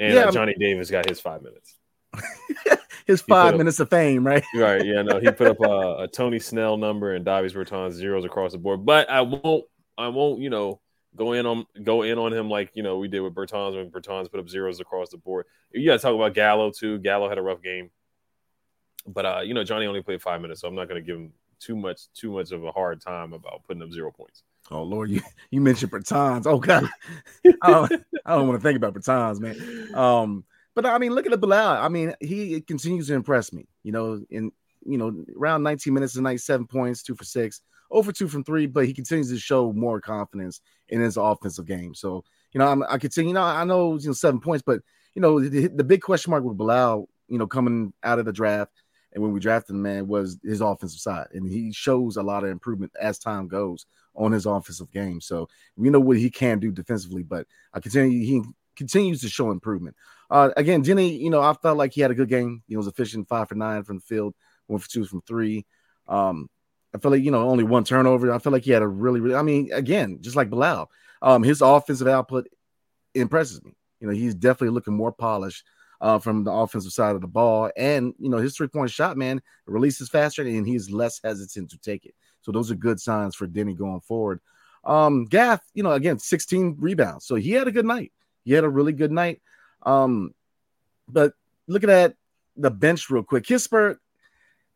and 0.00 0.14
yeah, 0.14 0.22
uh, 0.22 0.32
Johnny 0.32 0.56
Davis 0.58 0.90
got 0.90 1.08
his 1.08 1.20
five 1.20 1.42
minutes. 1.42 1.76
his 3.06 3.22
five 3.22 3.56
minutes 3.56 3.78
of 3.78 3.88
fame, 3.88 4.26
right? 4.26 4.42
right. 4.56 4.84
Yeah. 4.84 5.02
No, 5.02 5.20
he 5.20 5.30
put 5.30 5.46
up 5.46 5.60
a, 5.64 6.02
a 6.02 6.08
Tony 6.08 6.40
Snell 6.40 6.76
number 6.76 7.14
and 7.14 7.24
Davis 7.24 7.52
Bertans 7.52 7.92
zeros 7.92 8.24
across 8.24 8.50
the 8.50 8.58
board. 8.58 8.84
But 8.84 9.08
I 9.08 9.20
won't 9.20 9.64
I 10.00 10.08
won't, 10.08 10.40
you 10.40 10.50
know, 10.50 10.80
go 11.16 11.32
in 11.32 11.46
on 11.46 11.66
go 11.82 12.02
in 12.02 12.18
on 12.18 12.32
him 12.32 12.48
like 12.48 12.70
you 12.74 12.82
know 12.82 12.98
we 12.98 13.08
did 13.08 13.20
with 13.20 13.34
Bertans 13.34 13.76
when 13.76 13.90
Bertans 13.90 14.30
put 14.30 14.40
up 14.40 14.48
zeros 14.48 14.80
across 14.80 15.10
the 15.10 15.18
board. 15.18 15.46
You 15.72 15.86
got 15.86 15.96
to 15.96 15.98
talk 15.98 16.14
about 16.14 16.34
Gallo 16.34 16.70
too. 16.70 16.98
Gallo 16.98 17.28
had 17.28 17.38
a 17.38 17.42
rough 17.42 17.62
game, 17.62 17.90
but 19.06 19.26
uh, 19.26 19.40
you 19.40 19.54
know 19.54 19.64
Johnny 19.64 19.86
only 19.86 20.02
played 20.02 20.22
five 20.22 20.40
minutes, 20.40 20.60
so 20.60 20.68
I'm 20.68 20.74
not 20.74 20.88
going 20.88 21.02
to 21.02 21.06
give 21.06 21.16
him 21.16 21.32
too 21.58 21.76
much 21.76 22.12
too 22.14 22.32
much 22.32 22.52
of 22.52 22.64
a 22.64 22.72
hard 22.72 23.00
time 23.00 23.32
about 23.32 23.62
putting 23.66 23.82
up 23.82 23.92
zero 23.92 24.10
points. 24.10 24.42
Oh 24.70 24.82
Lord, 24.82 25.10
you 25.10 25.20
you 25.50 25.60
mentioned 25.60 25.92
Bertans. 25.92 26.46
Oh 26.46 26.58
God, 26.58 26.88
I 27.62 27.70
don't, 27.70 27.90
don't 28.26 28.48
want 28.48 28.60
to 28.60 28.66
think 28.66 28.76
about 28.76 28.94
Bertans, 28.94 29.40
man. 29.40 29.94
Um, 29.94 30.44
but 30.74 30.86
I 30.86 30.98
mean, 30.98 31.12
look 31.12 31.26
at 31.26 31.32
the 31.32 31.38
Bilal. 31.38 31.82
I 31.82 31.88
mean, 31.88 32.14
he 32.20 32.60
continues 32.60 33.08
to 33.08 33.14
impress 33.14 33.52
me. 33.52 33.66
You 33.82 33.92
know, 33.92 34.22
in 34.30 34.52
you 34.86 34.96
know, 34.96 35.24
around 35.36 35.62
19 35.62 35.92
minutes 35.92 36.14
tonight, 36.14 36.40
seven 36.40 36.66
points, 36.66 37.02
two 37.02 37.14
for 37.14 37.24
six 37.24 37.60
over 37.90 38.12
two 38.12 38.28
from 38.28 38.44
three, 38.44 38.66
but 38.66 38.86
he 38.86 38.94
continues 38.94 39.30
to 39.30 39.38
show 39.38 39.72
more 39.72 40.00
confidence 40.00 40.60
in 40.88 41.00
his 41.00 41.16
offensive 41.16 41.66
game. 41.66 41.94
So, 41.94 42.24
you 42.52 42.58
know, 42.58 42.66
I'm, 42.66 42.82
i 42.84 42.98
continue. 42.98 43.30
You 43.30 43.34
know, 43.34 43.42
I 43.42 43.64
know 43.64 43.98
you 43.98 44.06
know 44.06 44.12
seven 44.12 44.40
points, 44.40 44.62
but 44.64 44.80
you 45.14 45.22
know, 45.22 45.40
the, 45.40 45.68
the 45.68 45.84
big 45.84 46.02
question 46.02 46.30
mark 46.30 46.44
with 46.44 46.56
Bilal, 46.56 47.08
you 47.28 47.38
know, 47.38 47.46
coming 47.46 47.92
out 48.02 48.18
of 48.18 48.24
the 48.24 48.32
draft 48.32 48.72
and 49.12 49.22
when 49.22 49.32
we 49.32 49.40
drafted 49.40 49.74
him, 49.74 49.82
man, 49.82 50.06
was 50.06 50.38
his 50.44 50.60
offensive 50.60 51.00
side, 51.00 51.26
and 51.32 51.48
he 51.48 51.72
shows 51.72 52.16
a 52.16 52.22
lot 52.22 52.44
of 52.44 52.50
improvement 52.50 52.92
as 53.00 53.18
time 53.18 53.48
goes 53.48 53.86
on 54.14 54.32
his 54.32 54.46
offensive 54.46 54.90
game. 54.92 55.20
So 55.20 55.48
we 55.76 55.90
know 55.90 56.00
what 56.00 56.16
he 56.16 56.30
can 56.30 56.58
do 56.58 56.70
defensively, 56.70 57.22
but 57.22 57.46
I 57.72 57.80
continue 57.80 58.24
he 58.24 58.42
continues 58.76 59.20
to 59.22 59.28
show 59.28 59.50
improvement. 59.50 59.96
Uh, 60.30 60.50
again, 60.56 60.84
Deni, 60.84 61.18
you 61.18 61.30
know, 61.30 61.40
I 61.40 61.54
felt 61.54 61.76
like 61.76 61.92
he 61.92 62.00
had 62.00 62.12
a 62.12 62.14
good 62.14 62.28
game. 62.28 62.62
He 62.68 62.76
was 62.76 62.86
efficient, 62.86 63.28
five 63.28 63.48
for 63.48 63.56
nine 63.56 63.82
from 63.82 63.96
the 63.96 64.02
field, 64.02 64.34
one 64.66 64.78
for 64.78 64.88
two 64.88 65.04
from 65.04 65.22
three. 65.22 65.66
Um, 66.06 66.48
I 66.94 66.98
feel 66.98 67.10
like 67.10 67.22
you 67.22 67.30
know 67.30 67.48
only 67.48 67.64
one 67.64 67.84
turnover. 67.84 68.32
I 68.32 68.38
feel 68.38 68.52
like 68.52 68.64
he 68.64 68.72
had 68.72 68.82
a 68.82 68.88
really, 68.88 69.20
really. 69.20 69.36
I 69.36 69.42
mean, 69.42 69.70
again, 69.72 70.18
just 70.20 70.36
like 70.36 70.50
Bilal, 70.50 70.90
um, 71.22 71.42
his 71.42 71.60
offensive 71.60 72.08
output 72.08 72.48
impresses 73.14 73.62
me. 73.64 73.76
You 74.00 74.08
know, 74.08 74.12
he's 74.12 74.34
definitely 74.34 74.74
looking 74.74 74.94
more 74.94 75.12
polished 75.12 75.64
uh, 76.00 76.18
from 76.18 76.44
the 76.44 76.52
offensive 76.52 76.92
side 76.92 77.14
of 77.14 77.20
the 77.20 77.28
ball, 77.28 77.70
and 77.76 78.14
you 78.18 78.28
know, 78.28 78.38
his 78.38 78.56
three 78.56 78.68
point 78.68 78.90
shot, 78.90 79.16
man, 79.16 79.40
releases 79.66 80.08
faster, 80.08 80.42
and 80.42 80.66
he's 80.66 80.90
less 80.90 81.20
hesitant 81.22 81.70
to 81.70 81.78
take 81.78 82.06
it. 82.06 82.14
So 82.42 82.52
those 82.52 82.70
are 82.70 82.76
good 82.76 83.00
signs 83.00 83.36
for 83.36 83.46
Deni 83.46 83.76
going 83.76 84.00
forward. 84.00 84.40
Um, 84.82 85.26
Gaff, 85.26 85.60
you 85.74 85.82
know, 85.82 85.92
again, 85.92 86.18
16 86.18 86.76
rebounds, 86.78 87.26
so 87.26 87.34
he 87.34 87.52
had 87.52 87.68
a 87.68 87.72
good 87.72 87.84
night. 87.84 88.12
He 88.44 88.52
had 88.52 88.64
a 88.64 88.68
really 88.68 88.92
good 88.92 89.12
night. 89.12 89.42
Um, 89.82 90.34
but 91.08 91.34
looking 91.66 91.90
at 91.90 92.14
the 92.56 92.70
bench 92.70 93.10
real 93.10 93.22
quick, 93.22 93.44
Kispert, 93.44 93.98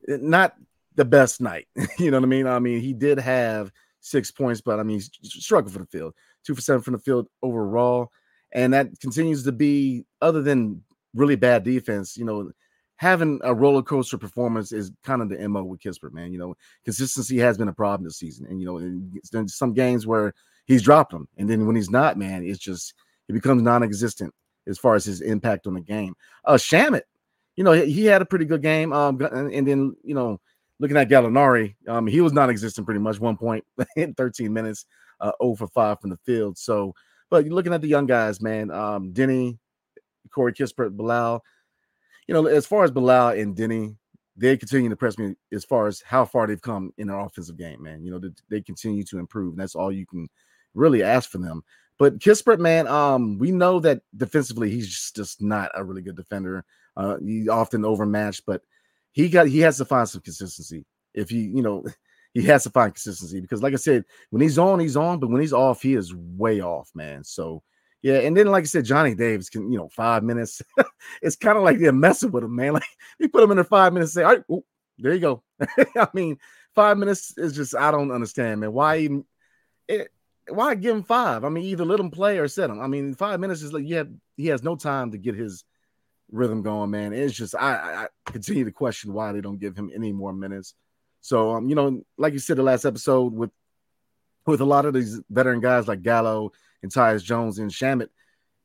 not 0.07 0.55
the 0.95 1.05
best 1.05 1.41
night. 1.41 1.67
you 1.99 2.11
know 2.11 2.19
what 2.19 2.25
I 2.25 2.29
mean? 2.29 2.47
I 2.47 2.59
mean, 2.59 2.81
he 2.81 2.93
did 2.93 3.19
have 3.19 3.71
six 4.01 4.31
points, 4.31 4.61
but 4.61 4.79
I 4.79 4.83
mean, 4.83 5.01
he 5.21 5.29
struggled 5.29 5.73
for 5.73 5.81
the 5.81 5.87
field. 5.87 6.15
Two 6.45 6.55
for 6.55 6.61
seven 6.61 6.83
from 6.83 6.93
the 6.93 6.99
field 6.99 7.27
overall. 7.43 8.11
And 8.53 8.73
that 8.75 8.89
continues 9.01 9.43
to 9.45 9.53
be, 9.53 10.05
other 10.21 10.43
than 10.43 10.83
really 11.15 11.37
bad 11.37 11.65
defense, 11.65 12.17
you 12.17 12.25
know, 12.25 12.51
having 12.97 13.41
a 13.43 13.53
roller 13.55 13.83
coaster 13.83 14.19
performance 14.19 14.73
is 14.73 14.93
kind 15.03 15.21
of 15.21 15.29
the 15.29 15.49
MO 15.49 15.65
with 15.65 15.81
Kispert, 15.81 16.13
man. 16.13 16.33
You 16.33 16.39
know, 16.39 16.55
consistency 16.85 17.39
has 17.39 17.59
been 17.59 17.69
a 17.69 17.73
problem 17.73 18.05
this 18.05 18.19
season. 18.19 18.47
And, 18.47 18.61
you 18.61 18.67
know, 18.67 19.21
there's 19.33 19.57
some 19.57 19.73
games 19.73 20.07
where 20.07 20.33
he's 20.67 20.83
dropped 20.83 21.13
them. 21.13 21.29
And 21.37 21.49
then 21.49 21.67
when 21.67 21.77
he's 21.77 21.91
not, 21.91 22.17
man, 22.17 22.45
it's 22.45 22.59
just, 22.59 22.95
it 23.29 23.33
becomes 23.33 23.63
non 23.63 23.83
existent 23.83 24.33
as 24.67 24.79
far 24.79 24.95
as 24.95 25.05
his 25.05 25.21
impact 25.21 25.67
on 25.67 25.75
the 25.75 25.81
game. 25.81 26.15
Uh, 26.45 26.55
Shamet, 26.55 27.03
you 27.57 27.65
know, 27.65 27.73
he, 27.73 27.91
he 27.91 28.05
had 28.07 28.23
a 28.23 28.27
pretty 28.27 28.45
good 28.45 28.63
game. 28.63 28.93
Um, 28.93 29.21
and 29.21 29.67
then, 29.67 29.97
you 30.03 30.15
know, 30.15 30.41
looking 30.79 30.97
at 30.97 31.09
Gallinari, 31.09 31.75
um, 31.89 32.07
he 32.07 32.21
was 32.21 32.33
non-existent 32.33 32.87
pretty 32.87 33.01
much. 33.01 33.21
One 33.21 33.37
point 33.37 33.65
in 33.97 34.15
13 34.15 34.53
minutes, 34.53 34.87
uh, 35.21 35.33
0 35.43 35.57
for 35.57 35.69
five 35.69 36.01
from 36.01 36.11
the 36.11 36.19
field. 36.25 36.59
So, 36.59 36.95
but 37.31 37.45
you're 37.45 37.55
looking 37.55 37.75
at 37.75 37.81
the 37.81 37.89
young 37.89 38.07
guys, 38.07 38.41
man. 38.41 38.71
Um, 38.71 39.13
Deni, 39.13 39.59
Corey 40.31 40.53
Kispert, 40.53 40.97
Bilal. 40.97 41.43
You 42.27 42.35
know, 42.35 42.47
as 42.47 42.67
far 42.67 42.85
as 42.85 42.91
Bilal 42.91 43.31
and 43.31 43.57
Deni, 43.57 43.97
they 44.37 44.57
continue 44.57 44.91
to 44.91 44.97
press 44.97 45.19
me 45.19 45.35
as 45.53 45.65
far 45.65 45.87
as 45.87 46.01
how 46.01 46.25
far 46.25 46.47
they've 46.47 46.61
come 46.61 46.93
in 46.99 47.09
their 47.09 47.19
offensive 47.19 47.57
game, 47.57 47.83
man. 47.83 48.05
You 48.05 48.11
know, 48.11 48.19
they, 48.19 48.31
they 48.49 48.61
continue 48.61 49.05
to 49.05 49.19
improve, 49.19 49.53
and 49.53 49.61
that's 49.61 49.75
all 49.75 49.93
you 49.93 50.07
can 50.07 50.29
really 50.75 51.03
ask 51.03 51.31
for 51.31 51.39
them. 51.39 51.63
But 51.99 52.19
Kispert, 52.19 52.59
man, 52.59 52.89
um, 52.89 53.39
we 53.39 53.53
know 53.53 53.79
that 53.81 54.01
defensively 54.17 54.71
he's 54.71 55.13
just 55.13 55.41
not 55.41 55.71
a 55.75 55.85
really 55.85 56.03
good 56.03 56.17
defender. 56.17 56.65
Uh, 56.97 57.19
he's 57.25 57.49
often 57.49 57.85
overmatched, 57.85 58.43
but 58.47 58.63
he 59.15 59.29
got 59.29 59.47
he 59.47 59.61
has 59.61 59.79
to 59.79 59.85
find 59.85 60.09
some 60.09 60.21
consistency. 60.21 60.85
If 61.15 61.31
he, 61.31 61.39
you 61.39 61.63
know, 61.63 61.85
he 62.35 62.43
has 62.43 62.65
to 62.65 62.71
find 62.71 62.93
consistency 62.93 63.41
because, 63.41 63.63
like 63.63 63.73
I 63.73 63.77
said, 63.77 64.05
when 64.31 64.43
he's 64.43 64.59
on, 64.59 64.81
he's 64.81 64.97
on, 64.97 65.21
but 65.21 65.31
when 65.31 65.41
he's 65.41 65.53
off, 65.53 65.81
he 65.81 65.95
is 65.95 66.13
way 66.13 66.61
off, 66.61 66.91
man. 66.95 67.25
So 67.25 67.63
yeah, 68.03 68.19
and 68.19 68.37
then 68.37 68.49
like 68.49 68.65
I 68.65 68.67
said, 68.67 68.85
Johnny 68.85 69.15
Davis 69.15 69.49
can, 69.49 69.73
you 69.73 69.79
know, 69.79 69.89
five 69.89 70.25
minutes. 70.25 70.61
it's 71.23 71.37
kind 71.37 71.57
of 71.57 71.65
like 71.65 71.79
they're 71.79 71.93
messing 71.93 72.33
with 72.33 72.45
him, 72.45 72.55
man. 72.55 72.73
Like 72.75 72.85
you 73.19 73.29
put 73.29 73.45
him 73.45 73.53
in 73.53 73.57
there 73.57 73.65
five 73.65 73.93
minutes, 73.93 74.13
say, 74.13 74.25
all 74.25 74.35
right, 74.35 74.43
ooh, 74.51 74.65
there 74.99 75.15
you 75.15 75.21
go. 75.21 75.43
I 75.97 76.09
mean, 76.13 76.39
five 76.75 76.99
minutes 76.99 77.39
is 77.39 77.55
just 77.55 77.77
I 77.77 77.93
don't 77.93 78.11
understand, 78.11 78.61
man. 78.61 78.73
Why 78.73 78.99
even 78.99 79.25
it, 79.87 80.09
why 80.49 80.75
give 80.75 80.97
him 80.97 81.05
five? 81.05 81.45
I 81.45 81.49
mean, 81.49 81.65
either 81.65 81.85
let 81.85 82.01
him 82.01 82.11
play 82.11 82.39
or 82.39 82.49
set 82.49 82.69
him. 82.69 82.81
I 82.81 82.89
mean, 82.89 83.15
five 83.15 83.39
minutes 83.39 83.63
is 83.63 83.73
like 83.73 83.89
have 83.91 84.11
he 84.37 84.49
has 84.49 84.63
no 84.63 84.75
time 84.75 85.13
to 85.13 85.19
get 85.19 85.37
his 85.37 85.65
rhythm 86.35 86.63
going, 86.63 86.91
man. 86.91 87.13
It's 87.13 87.35
just 87.35 87.55
I, 87.55 88.05
I 88.05 88.31
continue 88.31 88.65
to 88.65 88.73
question 88.73 89.13
why 89.13 89.33
they 89.33 89.41
don't 89.41 89.61
give 89.61 89.77
him 89.77 89.91
any 89.95 90.13
more 90.13 90.33
minutes. 90.33 90.75
So 91.21 91.53
um, 91.53 91.69
you 91.69 91.75
know, 91.75 92.03
like 92.19 92.33
you 92.33 92.39
said 92.39 92.57
the 92.57 92.63
last 92.63 92.85
episode 92.85 93.33
with 93.33 93.51
with 94.47 94.61
a 94.61 94.65
lot 94.65 94.85
of 94.85 94.93
these 94.93 95.21
veteran 95.31 95.61
guys 95.61 95.89
like 95.89 96.03
Gallo 96.03 96.53
and 96.83 96.93
Tyus 96.93 97.25
Jones 97.25 97.59
and 97.59 97.71
Shamet 97.71 98.09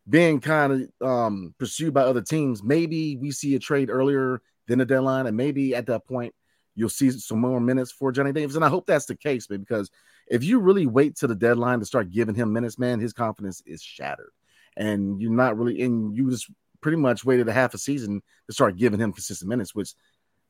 being 0.10 0.42
kind 0.42 0.90
of 1.02 1.08
um 1.08 1.54
pursued 1.58 1.94
by 1.94 2.02
other 2.02 2.22
teams, 2.22 2.64
maybe 2.64 3.16
we 3.16 3.32
see 3.32 3.56
a 3.56 3.60
trade 3.60 3.90
earlier 3.90 4.42
than 4.68 4.80
the 4.80 4.86
deadline, 4.86 5.28
and 5.28 5.38
maybe 5.38 5.76
at 5.76 5.86
that 5.86 6.06
point 6.06 6.34
you'll 6.76 6.90
see 6.90 7.12
some 7.12 7.40
more 7.40 7.60
minutes 7.60 7.92
for 7.92 8.12
Johnny 8.12 8.32
Davis. 8.32 8.56
And 8.56 8.64
I 8.64 8.70
hope 8.70 8.86
that's 8.88 9.06
the 9.06 9.16
case, 9.16 9.50
man, 9.50 9.60
because 9.60 9.92
if 10.28 10.44
you 10.44 10.60
really 10.60 10.86
wait 10.86 11.18
to 11.18 11.28
the 11.28 11.36
deadline 11.36 11.80
to 11.80 11.86
start 11.86 12.12
giving 12.12 12.36
him 12.36 12.54
minutes, 12.54 12.80
man, 12.80 13.00
his 13.00 13.14
confidence 13.14 13.62
is 13.66 13.82
shattered. 13.82 14.32
And 14.78 15.20
you're 15.20 15.32
not 15.32 15.58
really, 15.58 15.82
and 15.82 16.16
you 16.16 16.30
just 16.30 16.50
pretty 16.82 16.98
much 16.98 17.26
waited 17.26 17.48
a 17.48 17.54
half 17.54 17.74
a 17.74 17.78
season 17.78 18.22
to 18.48 18.54
start 18.54 18.78
giving 18.78 19.00
him 19.00 19.14
consistent 19.14 19.50
minutes, 19.50 19.76
which, 19.76 19.94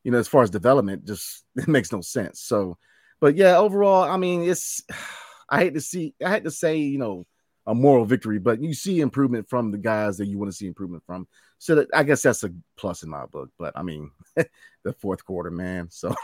you 0.03 0.11
know, 0.11 0.19
as 0.19 0.27
far 0.27 0.43
as 0.43 0.49
development, 0.49 1.05
just 1.05 1.43
it 1.55 1.67
makes 1.67 1.91
no 1.91 2.01
sense. 2.01 2.41
So, 2.41 2.77
but 3.19 3.35
yeah, 3.35 3.57
overall, 3.57 4.03
I 4.03 4.17
mean, 4.17 4.43
it's, 4.43 4.83
I 5.51 5.59
hate 5.59 5.73
to 5.73 5.81
see, 5.81 6.13
I 6.23 6.29
hate 6.29 6.43
to 6.43 6.51
say, 6.51 6.77
you 6.77 6.99
know, 6.99 7.25
a 7.65 7.73
moral 7.73 8.05
victory, 8.05 8.39
but 8.39 8.61
you 8.61 8.73
see 8.73 8.99
improvement 8.99 9.49
from 9.49 9.71
the 9.71 9.77
guys 9.77 10.17
that 10.17 10.27
you 10.27 10.37
want 10.37 10.51
to 10.51 10.55
see 10.57 10.67
improvement 10.67 11.03
from. 11.05 11.27
So 11.57 11.75
that, 11.75 11.87
I 11.93 12.03
guess 12.03 12.21
that's 12.21 12.43
a 12.43 12.51
plus 12.77 13.03
in 13.03 13.09
my 13.09 13.25
book. 13.25 13.49
But 13.57 13.73
I 13.75 13.83
mean, 13.83 14.11
the 14.35 14.93
fourth 14.93 15.25
quarter, 15.25 15.51
man. 15.51 15.87
So, 15.91 16.15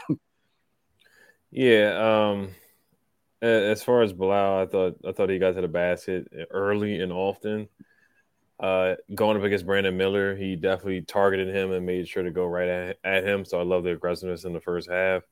yeah, 1.50 2.30
um, 2.32 2.50
as 3.42 3.82
far 3.82 4.02
as 4.02 4.12
Bilal, 4.12 4.62
I 4.62 4.66
thought 4.66 4.96
I 5.06 5.12
thought 5.12 5.30
he 5.30 5.38
got 5.38 5.54
to 5.54 5.60
the 5.60 5.68
basket 5.68 6.26
early 6.50 7.00
and 7.00 7.12
often. 7.12 7.68
Uh, 8.58 8.94
going 9.14 9.36
up 9.36 9.42
against 9.42 9.66
Brandon 9.66 9.96
Miller, 9.96 10.34
he 10.34 10.56
definitely 10.56 11.02
targeted 11.02 11.54
him 11.54 11.72
and 11.72 11.84
made 11.84 12.08
sure 12.08 12.22
to 12.22 12.30
go 12.30 12.46
right 12.46 12.68
at, 12.68 12.98
at 13.04 13.24
him. 13.24 13.44
So 13.44 13.60
I 13.60 13.64
love 13.64 13.84
the 13.84 13.92
aggressiveness 13.92 14.44
in 14.44 14.52
the 14.52 14.60
first 14.60 14.90
half. 14.90 15.22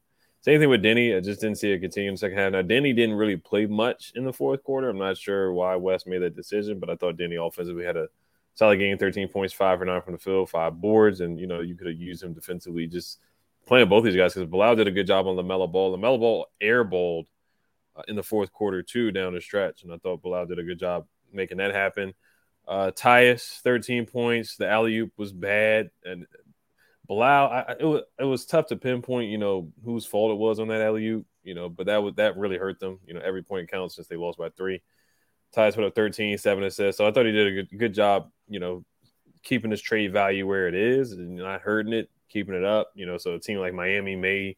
Same 0.42 0.60
thing 0.60 0.68
with 0.68 0.82
Deni. 0.82 1.16
I 1.16 1.20
just 1.20 1.40
didn't 1.40 1.56
see 1.56 1.72
it 1.72 1.78
continue 1.78 2.10
in 2.10 2.14
the 2.14 2.18
second 2.18 2.36
half. 2.36 2.52
Now 2.52 2.60
Deni 2.60 2.94
didn't 2.94 3.14
really 3.14 3.36
play 3.36 3.64
much 3.64 4.12
in 4.14 4.24
the 4.24 4.32
fourth 4.32 4.62
quarter. 4.62 4.90
I'm 4.90 4.98
not 4.98 5.16
sure 5.16 5.54
why 5.54 5.74
Wes 5.76 6.04
made 6.06 6.20
that 6.20 6.36
decision, 6.36 6.78
but 6.78 6.90
I 6.90 6.96
thought 6.96 7.16
Deni 7.16 7.44
offensively 7.44 7.84
had 7.84 7.96
a 7.96 8.08
solid 8.54 8.76
game, 8.76 8.98
13 8.98 9.28
points, 9.28 9.54
five 9.54 9.78
for 9.78 9.86
nine 9.86 10.02
from 10.02 10.12
the 10.12 10.18
field, 10.18 10.50
five 10.50 10.80
boards, 10.80 11.20
and 11.20 11.40
you 11.40 11.46
know 11.46 11.60
you 11.60 11.74
could 11.74 11.86
have 11.86 11.96
used 11.96 12.22
him 12.22 12.34
defensively. 12.34 12.86
Just 12.86 13.20
playing 13.66 13.88
both 13.88 14.04
these 14.04 14.16
guys 14.16 14.34
because 14.34 14.48
Bilal 14.50 14.76
did 14.76 14.88
a 14.88 14.90
good 14.90 15.06
job 15.06 15.26
on 15.26 15.36
LaMelo 15.36 15.70
Ball. 15.70 15.96
LaMelo 15.96 16.18
Ball 16.18 16.46
airballed 16.62 17.24
uh, 17.96 18.02
in 18.08 18.16
the 18.16 18.22
fourth 18.22 18.52
quarter 18.52 18.82
too 18.82 19.10
down 19.10 19.34
the 19.34 19.40
stretch, 19.40 19.82
and 19.82 19.92
I 19.92 19.96
thought 19.96 20.22
Bilal 20.22 20.46
did 20.46 20.58
a 20.58 20.64
good 20.64 20.78
job 20.78 21.06
making 21.32 21.56
that 21.56 21.74
happen. 21.74 22.14
Uh, 22.66 22.90
Tyus, 22.90 23.60
13 23.60 24.06
points. 24.06 24.56
The 24.56 24.68
alley 24.68 24.96
oop 24.96 25.12
was 25.16 25.32
bad, 25.32 25.90
and 26.04 26.26
Bilal, 27.06 27.48
I, 27.50 27.74
it 27.78 27.84
was 27.84 28.02
it 28.18 28.24
was 28.24 28.46
tough 28.46 28.66
to 28.68 28.76
pinpoint, 28.76 29.30
you 29.30 29.38
know, 29.38 29.70
whose 29.84 30.06
fault 30.06 30.32
it 30.32 30.38
was 30.38 30.58
on 30.58 30.68
that 30.68 30.80
alley 30.80 31.06
oop, 31.06 31.26
you 31.42 31.54
know, 31.54 31.68
but 31.68 31.86
that 31.86 32.02
was 32.02 32.14
that 32.14 32.36
really 32.38 32.56
hurt 32.56 32.80
them. 32.80 32.98
You 33.06 33.14
know, 33.14 33.20
every 33.20 33.42
point 33.42 33.70
counts 33.70 33.96
since 33.96 34.08
they 34.08 34.16
lost 34.16 34.38
by 34.38 34.48
three. 34.50 34.82
Tyus 35.54 35.74
put 35.74 35.84
up 35.84 35.94
13, 35.94 36.38
seven 36.38 36.64
assists, 36.64 36.98
so 36.98 37.06
I 37.06 37.12
thought 37.12 37.26
he 37.26 37.32
did 37.32 37.46
a 37.46 37.62
good, 37.62 37.78
good 37.78 37.94
job, 37.94 38.30
you 38.48 38.58
know, 38.58 38.84
keeping 39.42 39.70
his 39.70 39.82
trade 39.82 40.12
value 40.12 40.46
where 40.46 40.66
it 40.66 40.74
is 40.74 41.12
and 41.12 41.36
not 41.36 41.60
hurting 41.60 41.92
it, 41.92 42.10
keeping 42.28 42.54
it 42.54 42.64
up. 42.64 42.90
You 42.94 43.06
know, 43.06 43.18
so 43.18 43.34
a 43.34 43.38
team 43.38 43.58
like 43.58 43.74
Miami 43.74 44.16
may 44.16 44.56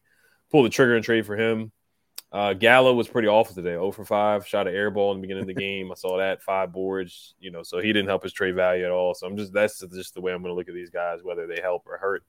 pull 0.49 0.63
the 0.63 0.69
trigger 0.69 0.95
and 0.95 1.03
trade 1.03 1.25
for 1.25 1.35
him. 1.35 1.71
Uh, 2.31 2.53
Gallo 2.53 2.93
was 2.93 3.07
pretty 3.07 3.27
awful 3.27 3.55
today. 3.55 3.71
0 3.71 3.91
for 3.91 4.03
5, 4.03 4.45
shot 4.45 4.67
an 4.67 4.75
air 4.75 4.91
ball 4.91 5.11
in 5.13 5.17
the 5.17 5.21
beginning 5.21 5.43
of 5.43 5.47
the 5.47 5.53
game. 5.61 5.91
I 5.91 5.95
saw 5.95 6.17
that 6.17 6.41
five 6.41 6.73
boards, 6.73 7.35
you 7.39 7.51
know, 7.51 7.63
so 7.63 7.79
he 7.79 7.93
didn't 7.93 8.09
help 8.09 8.23
his 8.23 8.33
trade 8.33 8.55
value 8.55 8.85
at 8.85 8.91
all. 8.91 9.13
So 9.13 9.27
I'm 9.27 9.37
just 9.37 9.53
that's 9.53 9.79
just 9.79 10.13
the 10.13 10.21
way 10.21 10.33
I'm 10.33 10.41
going 10.41 10.51
to 10.51 10.57
look 10.57 10.67
at 10.67 10.73
these 10.73 10.89
guys, 10.89 11.19
whether 11.23 11.47
they 11.47 11.61
help 11.61 11.83
or 11.85 11.97
hurt. 11.97 12.23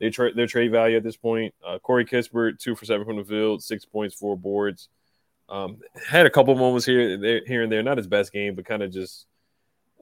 They 0.00 0.10
tra- 0.10 0.34
their 0.34 0.46
trade 0.46 0.72
value 0.72 0.96
at 0.96 1.04
this 1.04 1.16
point. 1.16 1.54
Uh, 1.64 1.78
Corey 1.78 2.04
Kispert, 2.04 2.58
two 2.58 2.74
for 2.74 2.84
seven 2.84 3.06
from 3.06 3.16
the 3.16 3.24
field, 3.24 3.62
six 3.62 3.84
points, 3.84 4.14
four 4.14 4.36
boards. 4.36 4.88
Um, 5.48 5.78
had 6.08 6.26
a 6.26 6.30
couple 6.30 6.54
moments 6.54 6.86
here, 6.86 7.18
there, 7.18 7.42
here 7.46 7.62
and 7.62 7.70
there. 7.70 7.82
Not 7.82 7.98
his 7.98 8.06
best 8.06 8.32
game, 8.32 8.54
but 8.54 8.64
kind 8.64 8.82
of 8.82 8.90
just 8.90 9.26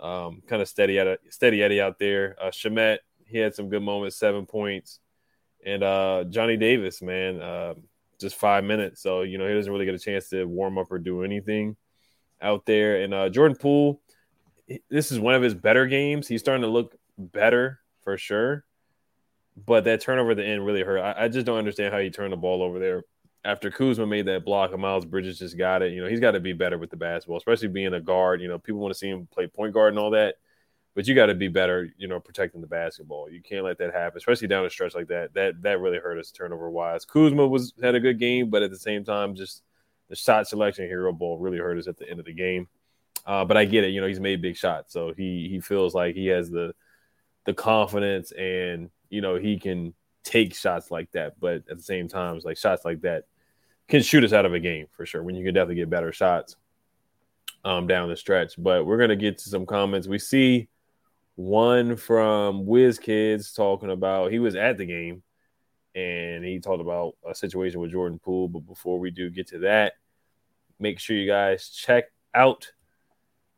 um, 0.01 0.43
kind 0.47 0.63
of 0.63 0.69
steady 0.69 0.99
at 0.99 1.07
a 1.07 1.19
steady 1.31 1.63
Eddie 1.63 1.81
out 1.81 1.99
there. 1.99 2.37
Uh, 2.41 2.51
Shamet, 2.51 2.99
he 3.27 3.39
had 3.39 3.55
some 3.55 3.69
good 3.69 3.83
moments, 3.83 4.17
seven 4.17 4.47
points, 4.47 5.01
and 5.65 5.83
uh, 5.83 6.25
Johnny 6.29 6.57
Davis, 6.57 7.03
man. 7.03 7.41
Uh, 7.43 7.75
just 8.23 8.37
five 8.37 8.65
minutes. 8.65 9.03
So, 9.03 9.23
you 9.23 9.39
know, 9.39 9.47
he 9.47 9.55
doesn't 9.55 9.73
really 9.73 9.85
get 9.85 9.95
a 9.95 9.99
chance 9.99 10.29
to 10.31 10.45
warm 10.45 10.79
up 10.79 10.91
or 10.91 10.99
do 10.99 11.23
anything 11.23 11.77
out 12.41 12.65
there. 12.67 13.03
And 13.03 13.13
uh, 13.13 13.29
Jordan 13.29 13.57
Poole, 13.57 14.01
this 14.89 15.13
is 15.13 15.21
one 15.21 15.35
of 15.35 15.43
his 15.43 15.55
better 15.55 15.87
games. 15.87 16.27
He's 16.27 16.41
starting 16.41 16.63
to 16.63 16.69
look 16.69 16.97
better 17.19 17.81
for 18.03 18.17
sure. 18.17 18.65
But 19.67 19.85
that 19.85 20.01
turnover 20.01 20.31
at 20.31 20.39
the 20.39 20.47
end 20.47 20.65
really 20.65 20.83
hurt. 20.83 20.99
I, 20.99 21.25
I 21.25 21.29
just 21.29 21.45
don't 21.45 21.59
understand 21.59 21.93
how 21.93 22.01
he 22.01 22.11
turned 22.11 22.33
the 22.33 22.39
ball 22.39 22.63
over 22.63 22.79
there 22.79 23.03
after 23.45 23.71
Kuzma 23.71 24.07
made 24.07 24.27
that 24.27 24.45
block 24.45 24.73
and 24.73 24.81
Miles 24.81 25.05
Bridges 25.05 25.39
just 25.39 25.59
got 25.59 25.83
it. 25.83 25.93
You 25.93 26.03
know, 26.03 26.09
he's 26.09 26.21
got 26.21 26.31
to 26.33 26.41
be 26.41 26.53
better 26.53 26.79
with 26.79 26.91
the 26.91 26.97
basketball, 26.97 27.37
especially 27.37 27.69
being 27.69 27.93
a 27.93 28.01
guard. 28.01 28.41
You 28.41 28.49
know, 28.49 28.59
people 28.59 28.81
want 28.81 28.95
to 28.95 28.99
see 28.99 29.09
him 29.09 29.29
play 29.31 29.47
point 29.47 29.75
guard 29.75 29.93
and 29.93 29.99
all 29.99 30.11
that 30.13 30.37
but 30.95 31.07
you 31.07 31.15
got 31.15 31.27
to 31.27 31.35
be 31.35 31.49
better, 31.49 31.89
you 31.97 32.07
know, 32.07 32.21
protecting 32.21 32.61
the 32.61 32.67
basketball. 32.67 33.31
You 33.31 33.41
can't 33.41 33.65
let 33.65 33.79
that 33.79 33.95
happen, 33.95 34.19
especially 34.19 34.49
down 34.49 34.67
a 34.67 34.71
stretch 34.71 34.95
like 34.95 35.09
that. 35.09 35.33
That 35.35 35.63
that 35.63 35.81
really 35.81 35.99
hurt 35.99 36.19
us 36.19 36.31
turnover 36.31 36.71
wise. 36.71 37.05
Kuzma 37.05 37.47
was 37.47 37.73
had 37.83 37.95
a 37.95 38.01
good 38.01 38.19
game, 38.19 38.51
but 38.51 38.63
at 38.63 38.71
the 38.71 38.79
same 38.79 39.05
time, 39.05 39.35
just 39.35 39.63
the 40.09 40.17
shot 40.17 40.47
selection 40.47 40.87
hero 40.87 41.13
ball 41.13 41.39
really 41.39 41.59
hurt 41.59 41.79
us 41.79 41.89
at 41.89 41.97
the 41.97 42.09
end 42.09 42.21
of 42.21 42.27
the 42.27 42.35
game. 42.35 42.69
Uh, 43.25 43.45
but 43.45 43.57
I 43.57 43.65
get 43.65 43.85
it, 43.85 43.91
you 43.91 44.01
know, 44.01 44.07
he's 44.07 44.21
made 44.21 44.43
big 44.43 44.57
shots, 44.57 44.93
so 44.93 45.13
he 45.17 45.49
he 45.49 45.61
feels 45.61 45.95
like 45.95 46.15
he 46.15 46.27
has 46.27 46.51
the 46.51 46.75
the 47.45 47.55
confidence 47.55 48.31
and 48.33 48.91
you 49.11 49.21
know 49.21 49.37
he 49.37 49.59
can 49.59 49.95
take 50.25 50.55
shots 50.55 50.91
like 50.91 51.11
that. 51.13 51.41
But 51.41 51.65
at 51.71 51.77
the 51.77 51.83
same 51.83 52.09
time, 52.09 52.37
it's 52.37 52.45
like 52.45 52.59
shots 52.59 52.85
like 52.85 53.01
that 53.03 53.25
can 53.89 54.03
shoot 54.03 54.25
us 54.25 54.33
out 54.33 54.45
of 54.45 54.55
a 54.55 54.61
game 54.61 54.87
for 54.93 55.07
sure. 55.07 55.23
When 55.23 55.35
you 55.35 55.45
can 55.45 55.55
definitely 55.55 55.77
get 55.77 55.91
better 55.91 56.13
shots 56.13 56.57
um, 57.65 57.87
down 57.87 58.09
the 58.09 58.17
stretch. 58.17 58.55
But 58.59 58.85
we're 58.85 58.99
gonna 58.99 59.17
get 59.17 59.39
to 59.39 59.49
some 59.49 59.67
comments. 59.67 60.07
We 60.09 60.19
see 60.19 60.69
one 61.37 61.97
from 61.97 62.67
Whiz 62.67 62.99
Kids 62.99 63.53
talking 63.53 63.91
about 63.91 64.33
he 64.33 64.39
was 64.39 64.55
at 64.55 64.77
the 64.77 64.87
game 64.87 65.23
and 65.95 66.45
he 66.45 66.59
talked 66.61 66.81
about 66.81 67.15
a 67.29 67.35
situation 67.35 67.81
with 67.81 67.91
Jordan 67.91 68.19
Poole. 68.19 68.49
But 68.49 68.67
before 68.67 68.99
we 68.99 69.11
do 69.11 69.31
get 69.31 69.49
to 69.49 69.59
that, 69.61 69.95
make 70.79 70.99
sure 70.99 71.17
you 71.17 71.27
guys 71.27 71.69
check 71.69 72.05
out 72.35 72.73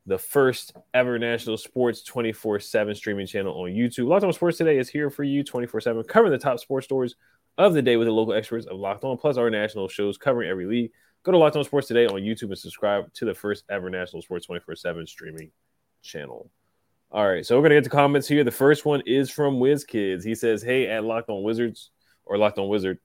the 0.06 0.18
first 0.18 0.76
ever 0.92 1.18
national 1.18 1.56
sports 1.56 2.02
24 2.02 2.60
7 2.60 2.94
streaming 2.94 3.26
channel 3.26 3.54
on 3.54 3.70
YouTube. 3.70 4.06
Locked 4.06 4.24
On 4.24 4.32
Sports 4.32 4.58
Today 4.58 4.78
is 4.78 4.88
here 4.88 5.10
for 5.10 5.24
you 5.24 5.42
24 5.42 5.80
7, 5.80 6.04
covering 6.04 6.32
the 6.32 6.38
top 6.38 6.58
sports 6.58 6.84
stories 6.84 7.14
of 7.56 7.72
the 7.72 7.82
day 7.82 7.96
with 7.96 8.06
the 8.06 8.12
local 8.12 8.34
experts 8.34 8.66
of 8.66 8.78
Locked 8.78 9.04
On, 9.04 9.16
plus 9.16 9.37
our 9.37 9.48
national 9.48 9.88
shows 9.88 10.18
covering 10.18 10.50
every 10.50 10.66
league. 10.66 10.90
Go 11.22 11.32
to 11.32 11.38
Locked 11.38 11.56
On 11.56 11.64
Sports 11.64 11.88
Today 11.88 12.06
on 12.06 12.20
YouTube 12.20 12.48
and 12.48 12.58
subscribe 12.58 13.12
to 13.14 13.24
the 13.24 13.34
first 13.34 13.64
ever 13.70 13.88
national 13.88 14.22
sports 14.22 14.46
24 14.46 14.76
7 14.76 15.06
streaming 15.06 15.50
channel. 16.02 16.50
All 17.14 17.29
right, 17.29 17.46
so 17.46 17.57
we're 17.57 17.62
gonna 17.62 17.77
get 17.77 17.85
to 17.85 17.90
comments 17.90 18.27
here. 18.27 18.42
The 18.42 18.50
first 18.50 18.85
one 18.85 19.00
is 19.07 19.31
from 19.31 19.61
Wiz 19.61 19.85
Kids. 19.85 20.24
He 20.24 20.35
says, 20.35 20.62
"Hey, 20.62 20.88
at 20.88 21.05
Locked 21.05 21.31
On 21.31 21.44
Wizards 21.44 21.92
or 22.24 22.37
Locked 22.37 22.59
On 22.59 22.66
Wizard, 22.66 22.98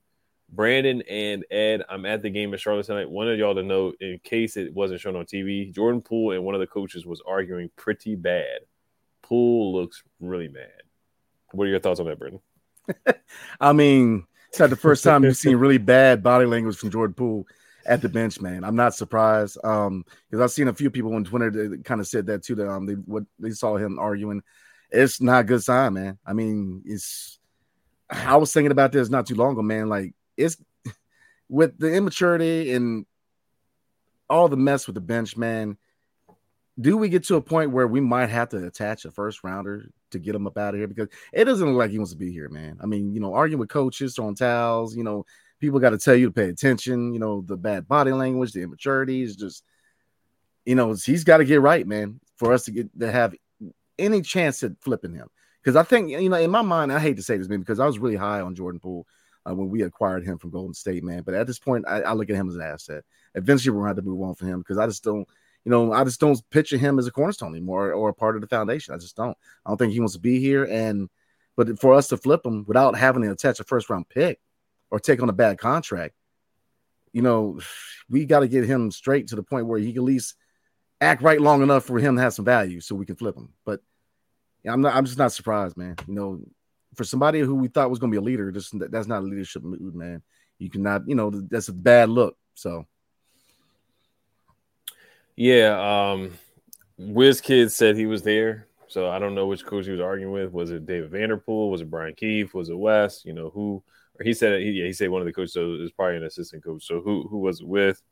Brandon 0.48 1.00
and 1.08 1.44
Ed, 1.48 1.84
I'm 1.88 2.04
at 2.04 2.20
the 2.20 2.28
game 2.28 2.52
in 2.52 2.58
Charlotte 2.58 2.86
tonight. 2.86 3.08
Wanted 3.08 3.38
y'all 3.38 3.54
to 3.54 3.62
know, 3.62 3.92
in 4.00 4.18
case 4.24 4.56
it 4.56 4.74
wasn't 4.74 5.00
shown 5.00 5.14
on 5.14 5.26
TV, 5.26 5.72
Jordan 5.72 6.00
Poole 6.00 6.32
and 6.32 6.42
one 6.42 6.56
of 6.56 6.60
the 6.60 6.66
coaches 6.66 7.06
was 7.06 7.22
arguing 7.24 7.70
pretty 7.76 8.16
bad. 8.16 8.62
Poole 9.22 9.72
looks 9.72 10.02
really 10.18 10.48
mad. 10.48 10.82
What 11.52 11.68
are 11.68 11.70
your 11.70 11.78
thoughts 11.78 12.00
on 12.00 12.06
that, 12.06 12.18
Brandon? 12.18 12.40
I 13.60 13.72
mean, 13.72 14.26
it's 14.48 14.58
not 14.58 14.70
the 14.70 14.76
first 14.76 15.04
time 15.04 15.22
you've 15.22 15.36
seen 15.36 15.54
really 15.54 15.78
bad 15.78 16.20
body 16.20 16.46
language 16.46 16.78
from 16.78 16.90
Jordan 16.90 17.14
Poole 17.14 17.46
at 17.86 18.02
the 18.02 18.08
bench, 18.08 18.40
man. 18.40 18.64
I'm 18.64 18.76
not 18.76 18.94
surprised. 18.94 19.58
Um, 19.64 20.04
because 20.28 20.42
I've 20.42 20.50
seen 20.50 20.68
a 20.68 20.74
few 20.74 20.90
people 20.90 21.14
on 21.14 21.24
Twitter 21.24 21.50
that 21.50 21.84
kind 21.84 22.00
of 22.00 22.06
said 22.06 22.26
that 22.26 22.42
too. 22.42 22.54
That 22.54 22.70
um, 22.70 22.86
they 22.86 22.94
what 22.94 23.24
they 23.38 23.50
saw 23.50 23.76
him 23.76 23.98
arguing. 23.98 24.42
It's 24.90 25.20
not 25.20 25.40
a 25.42 25.44
good 25.44 25.62
sign, 25.62 25.94
man. 25.94 26.18
I 26.26 26.32
mean, 26.32 26.82
it's. 26.84 27.38
I 28.10 28.36
was 28.36 28.52
thinking 28.52 28.72
about 28.72 28.92
this 28.92 29.08
not 29.08 29.26
too 29.26 29.36
long 29.36 29.52
ago, 29.52 29.62
man. 29.62 29.88
Like 29.88 30.14
it's 30.36 30.56
with 31.48 31.78
the 31.78 31.92
immaturity 31.92 32.72
and 32.72 33.06
all 34.28 34.48
the 34.48 34.56
mess 34.56 34.86
with 34.86 34.94
the 34.94 35.00
bench, 35.00 35.36
man. 35.36 35.76
Do 36.80 36.96
we 36.96 37.10
get 37.10 37.24
to 37.24 37.36
a 37.36 37.42
point 37.42 37.72
where 37.72 37.86
we 37.86 38.00
might 38.00 38.30
have 38.30 38.48
to 38.50 38.66
attach 38.66 39.04
a 39.04 39.10
first 39.10 39.44
rounder 39.44 39.90
to 40.12 40.18
get 40.18 40.34
him 40.34 40.46
up 40.46 40.56
out 40.56 40.72
of 40.72 40.78
here? 40.78 40.86
Because 40.86 41.08
it 41.32 41.44
doesn't 41.44 41.66
look 41.66 41.76
like 41.76 41.90
he 41.90 41.98
wants 41.98 42.12
to 42.12 42.18
be 42.18 42.32
here, 42.32 42.48
man. 42.48 42.78
I 42.80 42.86
mean, 42.86 43.12
you 43.12 43.20
know, 43.20 43.34
arguing 43.34 43.58
with 43.58 43.68
coaches, 43.68 44.14
throwing 44.14 44.36
towels, 44.36 44.96
you 44.96 45.04
know, 45.04 45.26
people 45.60 45.78
got 45.78 45.90
to 45.90 45.98
tell 45.98 46.14
you 46.14 46.26
to 46.26 46.32
pay 46.32 46.48
attention. 46.48 47.12
You 47.12 47.20
know, 47.20 47.42
the 47.42 47.56
bad 47.56 47.86
body 47.86 48.12
language, 48.12 48.52
the 48.52 48.62
immaturity 48.62 49.22
is 49.22 49.36
just, 49.36 49.62
you 50.64 50.74
know, 50.74 50.94
he's 50.94 51.24
got 51.24 51.38
to 51.38 51.44
get 51.44 51.60
right, 51.60 51.86
man, 51.86 52.20
for 52.36 52.52
us 52.52 52.64
to 52.64 52.70
get 52.70 52.98
to 52.98 53.12
have 53.12 53.34
any 53.98 54.22
chance 54.22 54.62
at 54.62 54.72
flipping 54.80 55.14
him. 55.14 55.28
Because 55.62 55.76
I 55.76 55.82
think, 55.82 56.10
you 56.10 56.28
know, 56.28 56.36
in 56.36 56.50
my 56.50 56.62
mind, 56.62 56.92
I 56.92 56.98
hate 56.98 57.16
to 57.16 57.22
say 57.22 57.36
this, 57.36 57.48
man, 57.48 57.60
because 57.60 57.80
I 57.80 57.86
was 57.86 57.98
really 57.98 58.16
high 58.16 58.40
on 58.40 58.54
Jordan 58.54 58.80
Poole 58.80 59.06
uh, 59.48 59.54
when 59.54 59.68
we 59.68 59.82
acquired 59.82 60.24
him 60.24 60.38
from 60.38 60.50
Golden 60.50 60.72
State, 60.72 61.04
man. 61.04 61.22
But 61.22 61.34
at 61.34 61.46
this 61.46 61.58
point, 61.58 61.84
I, 61.86 62.00
I 62.00 62.12
look 62.14 62.30
at 62.30 62.36
him 62.36 62.48
as 62.48 62.56
an 62.56 62.62
asset. 62.62 63.04
Eventually, 63.34 63.72
we're 63.72 63.82
going 63.82 63.94
to 63.94 64.00
have 64.00 64.04
to 64.04 64.10
move 64.10 64.22
on 64.22 64.34
from 64.34 64.48
him 64.48 64.60
because 64.60 64.78
I 64.78 64.86
just 64.86 65.04
don't, 65.04 65.28
you 65.64 65.70
know, 65.70 65.92
I 65.92 66.02
just 66.04 66.18
don't 66.18 66.40
picture 66.50 66.78
him 66.78 66.98
as 66.98 67.06
a 67.06 67.10
cornerstone 67.10 67.52
anymore 67.52 67.92
or 67.92 68.08
a 68.08 68.14
part 68.14 68.36
of 68.36 68.40
the 68.40 68.48
foundation. 68.48 68.94
I 68.94 68.98
just 68.98 69.16
don't. 69.16 69.36
I 69.66 69.70
don't 69.70 69.76
think 69.76 69.92
he 69.92 70.00
wants 70.00 70.14
to 70.14 70.20
be 70.20 70.40
here. 70.40 70.64
And 70.64 71.10
but 71.56 71.78
for 71.78 71.92
us 71.92 72.08
to 72.08 72.16
flip 72.16 72.46
him 72.46 72.64
without 72.66 72.96
having 72.96 73.22
to 73.22 73.30
attach 73.30 73.60
a 73.60 73.64
first 73.64 73.90
round 73.90 74.08
pick 74.08 74.40
or 74.90 75.00
take 75.00 75.22
on 75.22 75.28
a 75.28 75.34
bad 75.34 75.58
contract, 75.58 76.14
you 77.12 77.22
know, 77.22 77.60
we 78.08 78.24
got 78.24 78.40
to 78.40 78.48
get 78.48 78.64
him 78.64 78.90
straight 78.90 79.28
to 79.28 79.36
the 79.36 79.42
point 79.42 79.66
where 79.66 79.78
he 79.78 79.92
can 79.92 80.02
at 80.02 80.04
least 80.04 80.34
act 81.00 81.22
right 81.22 81.40
long 81.40 81.62
enough 81.62 81.84
for 81.84 81.98
him 81.98 82.16
to 82.16 82.22
have 82.22 82.34
some 82.34 82.44
value 82.44 82.80
so 82.80 82.94
we 82.94 83.06
can 83.06 83.16
flip 83.16 83.36
him. 83.36 83.50
But 83.64 83.80
I'm 84.66 84.80
not. 84.80 84.94
I'm 84.94 85.04
just 85.04 85.18
not 85.18 85.32
surprised, 85.32 85.76
man. 85.76 85.96
You 86.06 86.14
know, 86.14 86.40
for 86.94 87.04
somebody 87.04 87.40
who 87.40 87.54
we 87.54 87.68
thought 87.68 87.90
was 87.90 87.98
going 87.98 88.12
to 88.12 88.14
be 88.14 88.22
a 88.22 88.26
leader, 88.26 88.50
just 88.52 88.78
that's 88.90 89.08
not 89.08 89.22
a 89.22 89.26
leadership 89.26 89.62
mood, 89.62 89.94
man. 89.94 90.22
You 90.58 90.70
cannot. 90.70 91.08
You 91.08 91.14
know, 91.14 91.30
that's 91.30 91.68
a 91.68 91.72
bad 91.72 92.08
look. 92.10 92.36
So. 92.54 92.86
Yeah, 95.36 96.10
um, 96.12 96.32
Wiz 96.98 97.40
Kid 97.40 97.72
said 97.72 97.96
he 97.96 98.04
was 98.04 98.22
there, 98.22 98.66
so 98.88 99.08
I 99.08 99.18
don't 99.18 99.34
know 99.34 99.46
which 99.46 99.64
coach 99.64 99.86
he 99.86 99.92
was 99.92 100.00
arguing 100.00 100.32
with. 100.32 100.52
Was 100.52 100.70
it 100.70 100.84
David 100.84 101.10
Vanderpool? 101.10 101.70
Was 101.70 101.80
it 101.80 101.90
Brian 101.90 102.14
Keefe? 102.14 102.52
Was 102.52 102.68
it 102.68 102.76
Wes? 102.76 103.24
You 103.24 103.32
know 103.32 103.48
who? 103.48 103.82
Or 104.20 104.24
he 104.24 104.34
said 104.34 104.60
he, 104.60 104.82
he 104.82 104.92
said 104.92 105.10
one 105.10 105.22
of 105.22 105.26
the 105.26 105.32
coaches. 105.32 105.56
It 105.56 105.96
probably 105.96 106.16
an 106.16 106.24
assistant 106.24 106.62
coach. 106.62 106.86
So 106.86 107.00
who 107.00 107.26
who 107.28 107.38
was 107.38 107.60
it 107.60 107.66
with? 107.66 108.02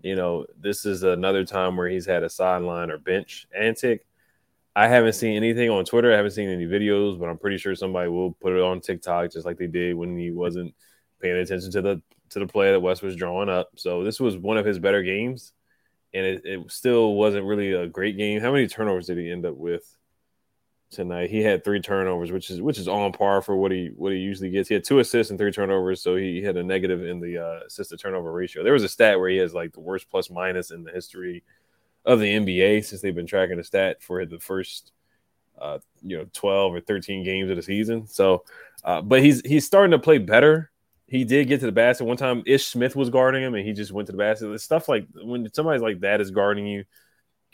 You 0.00 0.16
know, 0.16 0.46
this 0.58 0.84
is 0.84 1.02
another 1.02 1.44
time 1.44 1.76
where 1.76 1.88
he's 1.88 2.06
had 2.06 2.22
a 2.22 2.28
sideline 2.28 2.90
or 2.90 2.98
bench 2.98 3.46
antic 3.56 4.06
I 4.76 4.88
haven't 4.88 5.14
seen 5.14 5.36
anything 5.36 5.70
on 5.70 5.86
Twitter. 5.86 6.12
I 6.12 6.16
haven't 6.16 6.32
seen 6.32 6.50
any 6.50 6.66
videos, 6.66 7.18
but 7.18 7.30
I'm 7.30 7.38
pretty 7.38 7.56
sure 7.56 7.74
somebody 7.74 8.10
will 8.10 8.32
put 8.32 8.52
it 8.52 8.60
on 8.60 8.82
TikTok, 8.82 9.32
just 9.32 9.46
like 9.46 9.56
they 9.56 9.66
did 9.66 9.96
when 9.96 10.18
he 10.18 10.30
wasn't 10.30 10.74
paying 11.18 11.38
attention 11.38 11.72
to 11.72 11.80
the 11.80 12.02
to 12.28 12.40
the 12.40 12.46
play 12.46 12.72
that 12.72 12.80
Wes 12.80 13.00
was 13.00 13.16
drawing 13.16 13.48
up. 13.48 13.70
So 13.76 14.04
this 14.04 14.20
was 14.20 14.36
one 14.36 14.58
of 14.58 14.66
his 14.66 14.78
better 14.78 15.02
games, 15.02 15.54
and 16.12 16.26
it, 16.26 16.42
it 16.44 16.70
still 16.70 17.14
wasn't 17.14 17.46
really 17.46 17.72
a 17.72 17.86
great 17.86 18.18
game. 18.18 18.42
How 18.42 18.52
many 18.52 18.68
turnovers 18.68 19.06
did 19.06 19.16
he 19.16 19.30
end 19.30 19.46
up 19.46 19.56
with 19.56 19.95
tonight? 20.90 21.30
He 21.30 21.42
had 21.42 21.64
three 21.64 21.80
turnovers, 21.80 22.32
which 22.32 22.50
is 22.50 22.60
which 22.60 22.78
is 22.78 22.88
on 22.88 23.12
par 23.12 23.42
for 23.42 23.56
what 23.56 23.72
he 23.72 23.90
what 23.96 24.12
he 24.12 24.18
usually 24.18 24.50
gets. 24.50 24.68
He 24.68 24.74
had 24.74 24.84
two 24.84 24.98
assists 24.98 25.30
and 25.30 25.38
three 25.38 25.52
turnovers, 25.52 26.02
so 26.02 26.16
he 26.16 26.42
had 26.42 26.56
a 26.56 26.62
negative 26.62 27.04
in 27.04 27.20
the 27.20 27.38
uh, 27.38 27.60
assist 27.66 27.90
to 27.90 27.96
turnover 27.96 28.32
ratio. 28.32 28.62
There 28.62 28.72
was 28.72 28.84
a 28.84 28.88
stat 28.88 29.18
where 29.18 29.30
he 29.30 29.36
has 29.38 29.54
like 29.54 29.72
the 29.72 29.80
worst 29.80 30.10
plus 30.10 30.30
minus 30.30 30.70
in 30.70 30.84
the 30.84 30.92
history 30.92 31.44
of 32.04 32.20
the 32.20 32.26
NBA 32.26 32.84
since 32.84 33.00
they've 33.00 33.14
been 33.14 33.26
tracking 33.26 33.56
the 33.56 33.64
stat 33.64 34.02
for 34.02 34.24
the 34.24 34.38
first 34.38 34.92
uh, 35.58 35.78
you 36.02 36.16
know 36.16 36.26
12 36.32 36.74
or 36.74 36.80
13 36.80 37.24
games 37.24 37.50
of 37.50 37.56
the 37.56 37.62
season. 37.62 38.06
So, 38.06 38.44
uh, 38.84 39.02
but 39.02 39.22
he's 39.22 39.40
he's 39.44 39.66
starting 39.66 39.92
to 39.92 39.98
play 39.98 40.18
better. 40.18 40.70
He 41.08 41.24
did 41.24 41.46
get 41.48 41.60
to 41.60 41.66
the 41.66 41.72
basket 41.72 42.04
one 42.04 42.16
time. 42.16 42.42
Ish 42.46 42.66
Smith 42.66 42.96
was 42.96 43.10
guarding 43.10 43.42
him, 43.42 43.54
and 43.54 43.66
he 43.66 43.72
just 43.72 43.92
went 43.92 44.06
to 44.06 44.12
the 44.12 44.18
basket. 44.18 44.52
It's 44.52 44.64
stuff 44.64 44.88
like 44.88 45.06
when 45.14 45.52
somebody's 45.52 45.82
like 45.82 46.00
that 46.00 46.20
is 46.20 46.30
guarding 46.30 46.66
you, 46.66 46.84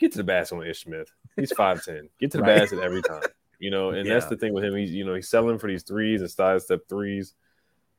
get 0.03 0.11
to 0.11 0.17
the 0.17 0.23
basket 0.23 0.55
on 0.55 0.65
Ish 0.65 0.83
Smith. 0.83 1.11
He's 1.35 1.51
five 1.57 1.83
ten. 1.83 2.09
Get 2.19 2.31
to 2.31 2.37
the 2.37 2.43
right. 2.43 2.59
basket 2.59 2.79
every 2.79 3.01
time. 3.01 3.23
You 3.59 3.71
know, 3.71 3.91
and 3.91 4.05
yeah. 4.05 4.13
that's 4.13 4.25
the 4.27 4.35
thing 4.35 4.53
with 4.53 4.63
him. 4.63 4.75
He's 4.75 4.91
you 4.91 5.05
know 5.05 5.15
he's 5.15 5.29
selling 5.29 5.57
for 5.57 5.67
these 5.67 5.83
threes 5.83 6.21
and 6.21 6.29
side 6.29 6.61
step 6.61 6.81
threes, 6.89 7.33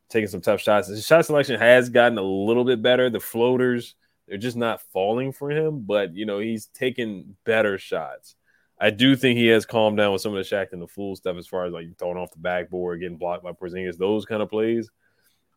taking 0.09 0.29
some 0.29 0.41
tough 0.41 0.61
shots. 0.61 0.89
His 0.89 1.07
shot 1.07 1.25
selection 1.25 1.59
has 1.59 1.89
gotten 1.89 2.19
a 2.19 2.23
little 2.23 2.65
bit 2.65 2.83
better. 2.83 3.11
The 3.11 3.21
floaters 3.21 3.95
they're 4.27 4.39
just 4.39 4.57
not 4.57 4.81
falling 4.93 5.33
for 5.33 5.51
him, 5.51 5.81
but 5.81 6.15
you 6.15 6.27
know, 6.27 6.39
he's 6.39 6.67
taking 6.67 7.37
better 7.45 7.79
shots. 7.79 8.37
I 8.81 8.91
do 8.91 9.17
think 9.17 9.39
he 9.39 9.47
has 9.49 9.67
calmed 9.67 9.99
down 9.99 10.13
with 10.13 10.23
some 10.23 10.35
of 10.35 10.49
the 10.49 10.57
Shaqtin' 10.57 10.83
a 10.83 10.89
Fool 10.89 11.15
stuff 11.15 11.37
as 11.37 11.47
far 11.47 11.65
as 11.65 11.73
like 11.73 11.87
throwing 11.99 12.17
off 12.17 12.33
the 12.33 12.39
backboard, 12.39 13.01
getting 13.01 13.19
blocked 13.19 13.45
by 13.45 13.53
Porzingis, 13.53 13.97
those 13.97 14.25
kind 14.25 14.43
of 14.43 14.51
plays. 14.51 14.91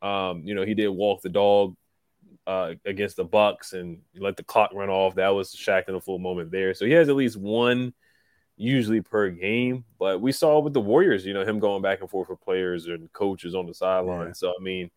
Um, 0.01 0.43
you 0.45 0.53
know, 0.53 0.63
he 0.63 0.75
did 0.75 0.89
walk 0.89 1.21
the 1.21 1.29
dog 1.29 1.75
uh, 2.47 2.73
against 2.85 3.17
the 3.17 3.25
Bucks 3.25 3.73
and 3.73 3.99
let 4.15 4.37
the 4.37 4.43
clock 4.43 4.71
run 4.73 4.89
off. 4.89 5.15
That 5.15 5.29
was 5.29 5.53
Shaqtin' 5.53 5.95
a 5.95 5.99
Fool 5.99 6.17
moment 6.17 6.49
there. 6.49 6.73
So 6.73 6.85
he 6.85 6.93
has 6.93 7.09
at 7.09 7.15
least 7.15 7.37
one 7.37 7.93
usually 8.55 9.01
per 9.01 9.29
game. 9.29 9.85
But 9.99 10.21
we 10.21 10.31
saw 10.31 10.59
with 10.59 10.73
the 10.73 10.81
Warriors, 10.81 11.25
you 11.25 11.33
know, 11.33 11.45
him 11.45 11.59
going 11.59 11.81
back 11.81 12.01
and 12.01 12.09
forth 12.09 12.29
with 12.29 12.41
players 12.41 12.87
and 12.87 13.11
coaches 13.13 13.53
on 13.53 13.67
the 13.67 13.73
sideline. 13.73 14.27
Yeah. 14.27 14.33
So 14.33 14.53
I 14.57 14.63
mean, 14.63 14.89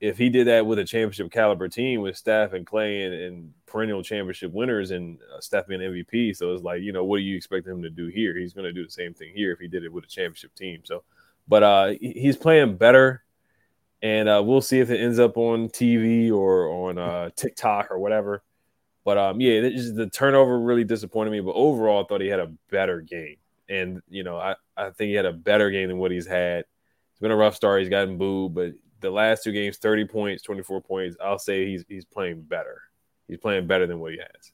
if 0.00 0.18
he 0.18 0.28
did 0.28 0.48
that 0.48 0.66
with 0.66 0.78
a 0.78 0.84
championship 0.84 1.32
caliber 1.32 1.68
team 1.68 2.02
with 2.02 2.16
Steph 2.16 2.52
and 2.52 2.66
Clay 2.66 3.04
and, 3.04 3.14
and 3.14 3.54
perennial 3.66 4.02
championship 4.02 4.52
winners 4.52 4.90
and 4.90 5.18
uh, 5.34 5.40
Steph 5.40 5.66
being 5.66 5.80
MVP, 5.80 6.36
so 6.36 6.52
it's 6.52 6.62
like 6.62 6.82
you 6.82 6.92
know 6.92 7.04
what 7.04 7.18
do 7.18 7.22
you 7.22 7.36
expect 7.36 7.66
him 7.66 7.82
to 7.82 7.90
do 7.90 8.08
here? 8.08 8.36
He's 8.36 8.52
going 8.52 8.66
to 8.66 8.72
do 8.72 8.84
the 8.84 8.90
same 8.90 9.14
thing 9.14 9.32
here 9.34 9.52
if 9.52 9.58
he 9.58 9.68
did 9.68 9.84
it 9.84 9.92
with 9.92 10.04
a 10.04 10.08
championship 10.08 10.54
team. 10.54 10.82
So, 10.84 11.04
but 11.48 11.62
uh, 11.62 11.94
he's 12.00 12.36
playing 12.36 12.76
better, 12.76 13.23
and 14.04 14.28
uh, 14.28 14.42
we'll 14.44 14.60
see 14.60 14.80
if 14.80 14.90
it 14.90 15.00
ends 15.00 15.18
up 15.18 15.38
on 15.38 15.70
TV 15.70 16.30
or 16.30 16.68
on 16.68 16.98
uh, 16.98 17.30
TikTok 17.36 17.90
or 17.90 17.98
whatever. 17.98 18.42
But 19.02 19.16
um, 19.18 19.40
yeah, 19.40 19.60
the 19.62 20.10
turnover 20.12 20.60
really 20.60 20.84
disappointed 20.84 21.30
me. 21.30 21.40
But 21.40 21.54
overall, 21.54 22.04
I 22.04 22.06
thought 22.06 22.20
he 22.20 22.28
had 22.28 22.40
a 22.40 22.52
better 22.70 23.00
game, 23.00 23.36
and 23.68 24.02
you 24.08 24.22
know, 24.22 24.36
I 24.36 24.56
I 24.76 24.90
think 24.90 25.08
he 25.08 25.14
had 25.14 25.26
a 25.26 25.32
better 25.32 25.70
game 25.70 25.88
than 25.88 25.98
what 25.98 26.10
he's 26.10 26.26
had. 26.26 26.60
It's 27.12 27.20
been 27.20 27.30
a 27.30 27.36
rough 27.36 27.56
start. 27.56 27.80
He's 27.80 27.88
gotten 27.88 28.18
booed, 28.18 28.54
but 28.54 28.72
the 29.00 29.10
last 29.10 29.44
two 29.44 29.52
games, 29.52 29.76
30 29.76 30.06
points, 30.06 30.42
24 30.42 30.80
points, 30.80 31.16
I'll 31.22 31.38
say 31.38 31.66
he's 31.66 31.84
he's 31.88 32.04
playing 32.04 32.42
better. 32.42 32.80
He's 33.26 33.38
playing 33.38 33.66
better 33.66 33.86
than 33.86 34.00
what 34.00 34.12
he 34.12 34.18
has. 34.18 34.52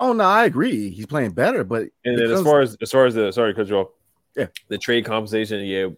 Oh 0.00 0.12
no, 0.12 0.24
I 0.24 0.44
agree. 0.44 0.90
He's 0.90 1.06
playing 1.06 1.32
better, 1.32 1.64
but 1.64 1.88
and 2.04 2.18
then 2.18 2.30
as 2.30 2.42
far 2.42 2.60
as 2.60 2.76
as 2.80 2.90
far 2.90 3.06
as 3.06 3.14
the 3.14 3.30
sorry, 3.30 3.54
you. 3.56 3.90
Yeah, 4.36 4.46
the 4.68 4.78
trade 4.78 5.04
compensation, 5.04 5.64
yeah, 5.64 5.88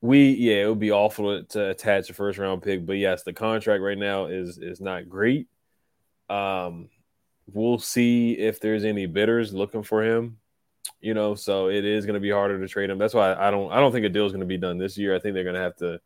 we 0.00 0.30
yeah, 0.30 0.64
it 0.64 0.68
would 0.68 0.78
be 0.78 0.92
awful 0.92 1.42
to, 1.42 1.70
attach 1.70 2.08
a 2.10 2.14
first 2.14 2.38
round 2.38 2.62
pick, 2.62 2.86
but 2.86 2.94
yes, 2.94 3.22
the 3.22 3.32
contract 3.32 3.82
right 3.82 3.98
now 3.98 4.26
is 4.26 4.58
is 4.58 4.80
not 4.80 5.08
great. 5.08 5.48
Um, 6.28 6.88
we'll 7.52 7.78
see 7.78 8.32
if 8.32 8.60
there's 8.60 8.84
any 8.84 9.06
bidders 9.06 9.52
looking 9.52 9.82
for 9.82 10.02
him. 10.02 10.38
You 11.00 11.14
know, 11.14 11.34
so 11.34 11.68
it 11.68 11.84
is 11.84 12.06
going 12.06 12.14
to 12.14 12.20
be 12.20 12.30
harder 12.30 12.58
to 12.58 12.68
trade 12.68 12.90
him. 12.90 12.98
That's 12.98 13.14
why 13.14 13.34
I 13.34 13.50
don't 13.50 13.70
I 13.70 13.80
don't 13.80 13.92
think 13.92 14.06
a 14.06 14.08
deal 14.08 14.26
is 14.26 14.32
going 14.32 14.40
to 14.40 14.46
be 14.46 14.56
done 14.56 14.78
this 14.78 14.96
year. 14.96 15.14
I 15.14 15.18
think 15.18 15.34
they're 15.34 15.44
going 15.44 15.54
to 15.54 15.60
have 15.60 15.76
to 15.76 16.00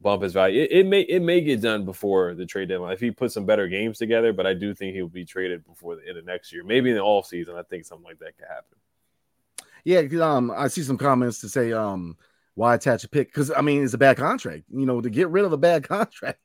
bump 0.00 0.22
his 0.22 0.32
value. 0.32 0.62
It, 0.62 0.72
it, 0.72 0.86
may 0.86 1.00
it 1.02 1.20
may 1.20 1.40
get 1.40 1.60
done 1.60 1.84
before 1.84 2.34
the 2.34 2.46
trade 2.46 2.68
deadline 2.68 2.92
if 2.92 3.00
he 3.00 3.10
puts 3.10 3.34
some 3.34 3.46
better 3.46 3.68
games 3.68 3.98
together, 3.98 4.32
but 4.32 4.46
I 4.46 4.54
do 4.54 4.74
think 4.74 4.94
he'll 4.94 5.08
be 5.08 5.24
traded 5.24 5.64
before 5.64 5.96
the 5.96 6.08
end 6.08 6.18
of 6.18 6.24
next 6.24 6.52
year. 6.52 6.64
Maybe 6.64 6.90
in 6.90 6.96
the 6.96 7.02
off 7.02 7.26
season, 7.26 7.56
I 7.56 7.62
think 7.62 7.84
something 7.84 8.04
like 8.04 8.18
that 8.18 8.36
could 8.36 8.48
happen. 8.48 8.78
Yeah, 9.84 10.00
um, 10.24 10.50
I 10.54 10.68
see 10.68 10.82
some 10.82 10.98
comments 10.98 11.40
to 11.40 11.48
say, 11.48 11.72
um, 11.72 12.16
why 12.58 12.74
attach 12.74 13.04
a 13.04 13.08
pick? 13.08 13.28
Because 13.28 13.52
I 13.52 13.60
mean, 13.60 13.84
it's 13.84 13.94
a 13.94 13.98
bad 13.98 14.16
contract. 14.16 14.64
You 14.68 14.84
know, 14.84 15.00
to 15.00 15.08
get 15.08 15.28
rid 15.28 15.44
of 15.44 15.52
a 15.52 15.56
bad 15.56 15.84
contract. 15.88 16.40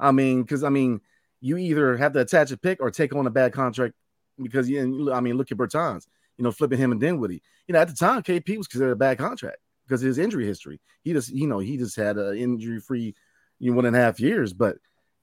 I 0.00 0.12
mean, 0.12 0.42
because 0.42 0.64
I 0.64 0.70
mean, 0.70 1.00
you 1.40 1.58
either 1.58 1.96
have 1.96 2.14
to 2.14 2.20
attach 2.20 2.50
a 2.50 2.56
pick 2.56 2.80
or 2.80 2.90
take 2.90 3.14
on 3.14 3.26
a 3.26 3.30
bad 3.30 3.52
contract. 3.52 3.94
Because 4.40 4.70
you, 4.70 5.12
I 5.12 5.20
mean, 5.20 5.36
look 5.36 5.52
at 5.52 5.58
Bertans. 5.58 6.06
You 6.38 6.44
know, 6.44 6.52
flipping 6.52 6.78
him 6.78 6.92
and 6.92 7.00
Dinwiddie. 7.00 7.42
You 7.66 7.74
know, 7.74 7.80
at 7.80 7.88
the 7.88 7.94
time, 7.94 8.22
KP 8.22 8.56
was 8.56 8.66
considered 8.66 8.92
a 8.92 8.96
bad 8.96 9.18
contract 9.18 9.58
because 9.86 10.00
his 10.00 10.16
injury 10.16 10.46
history. 10.46 10.80
He 11.02 11.12
just, 11.12 11.30
you 11.30 11.46
know, 11.46 11.58
he 11.58 11.76
just 11.76 11.96
had 11.96 12.16
an 12.16 12.36
injury 12.36 12.80
free, 12.80 13.14
you 13.58 13.70
know, 13.70 13.76
one 13.76 13.84
and 13.84 13.96
a 13.96 13.98
half 13.98 14.20
years. 14.20 14.52
But 14.52 14.76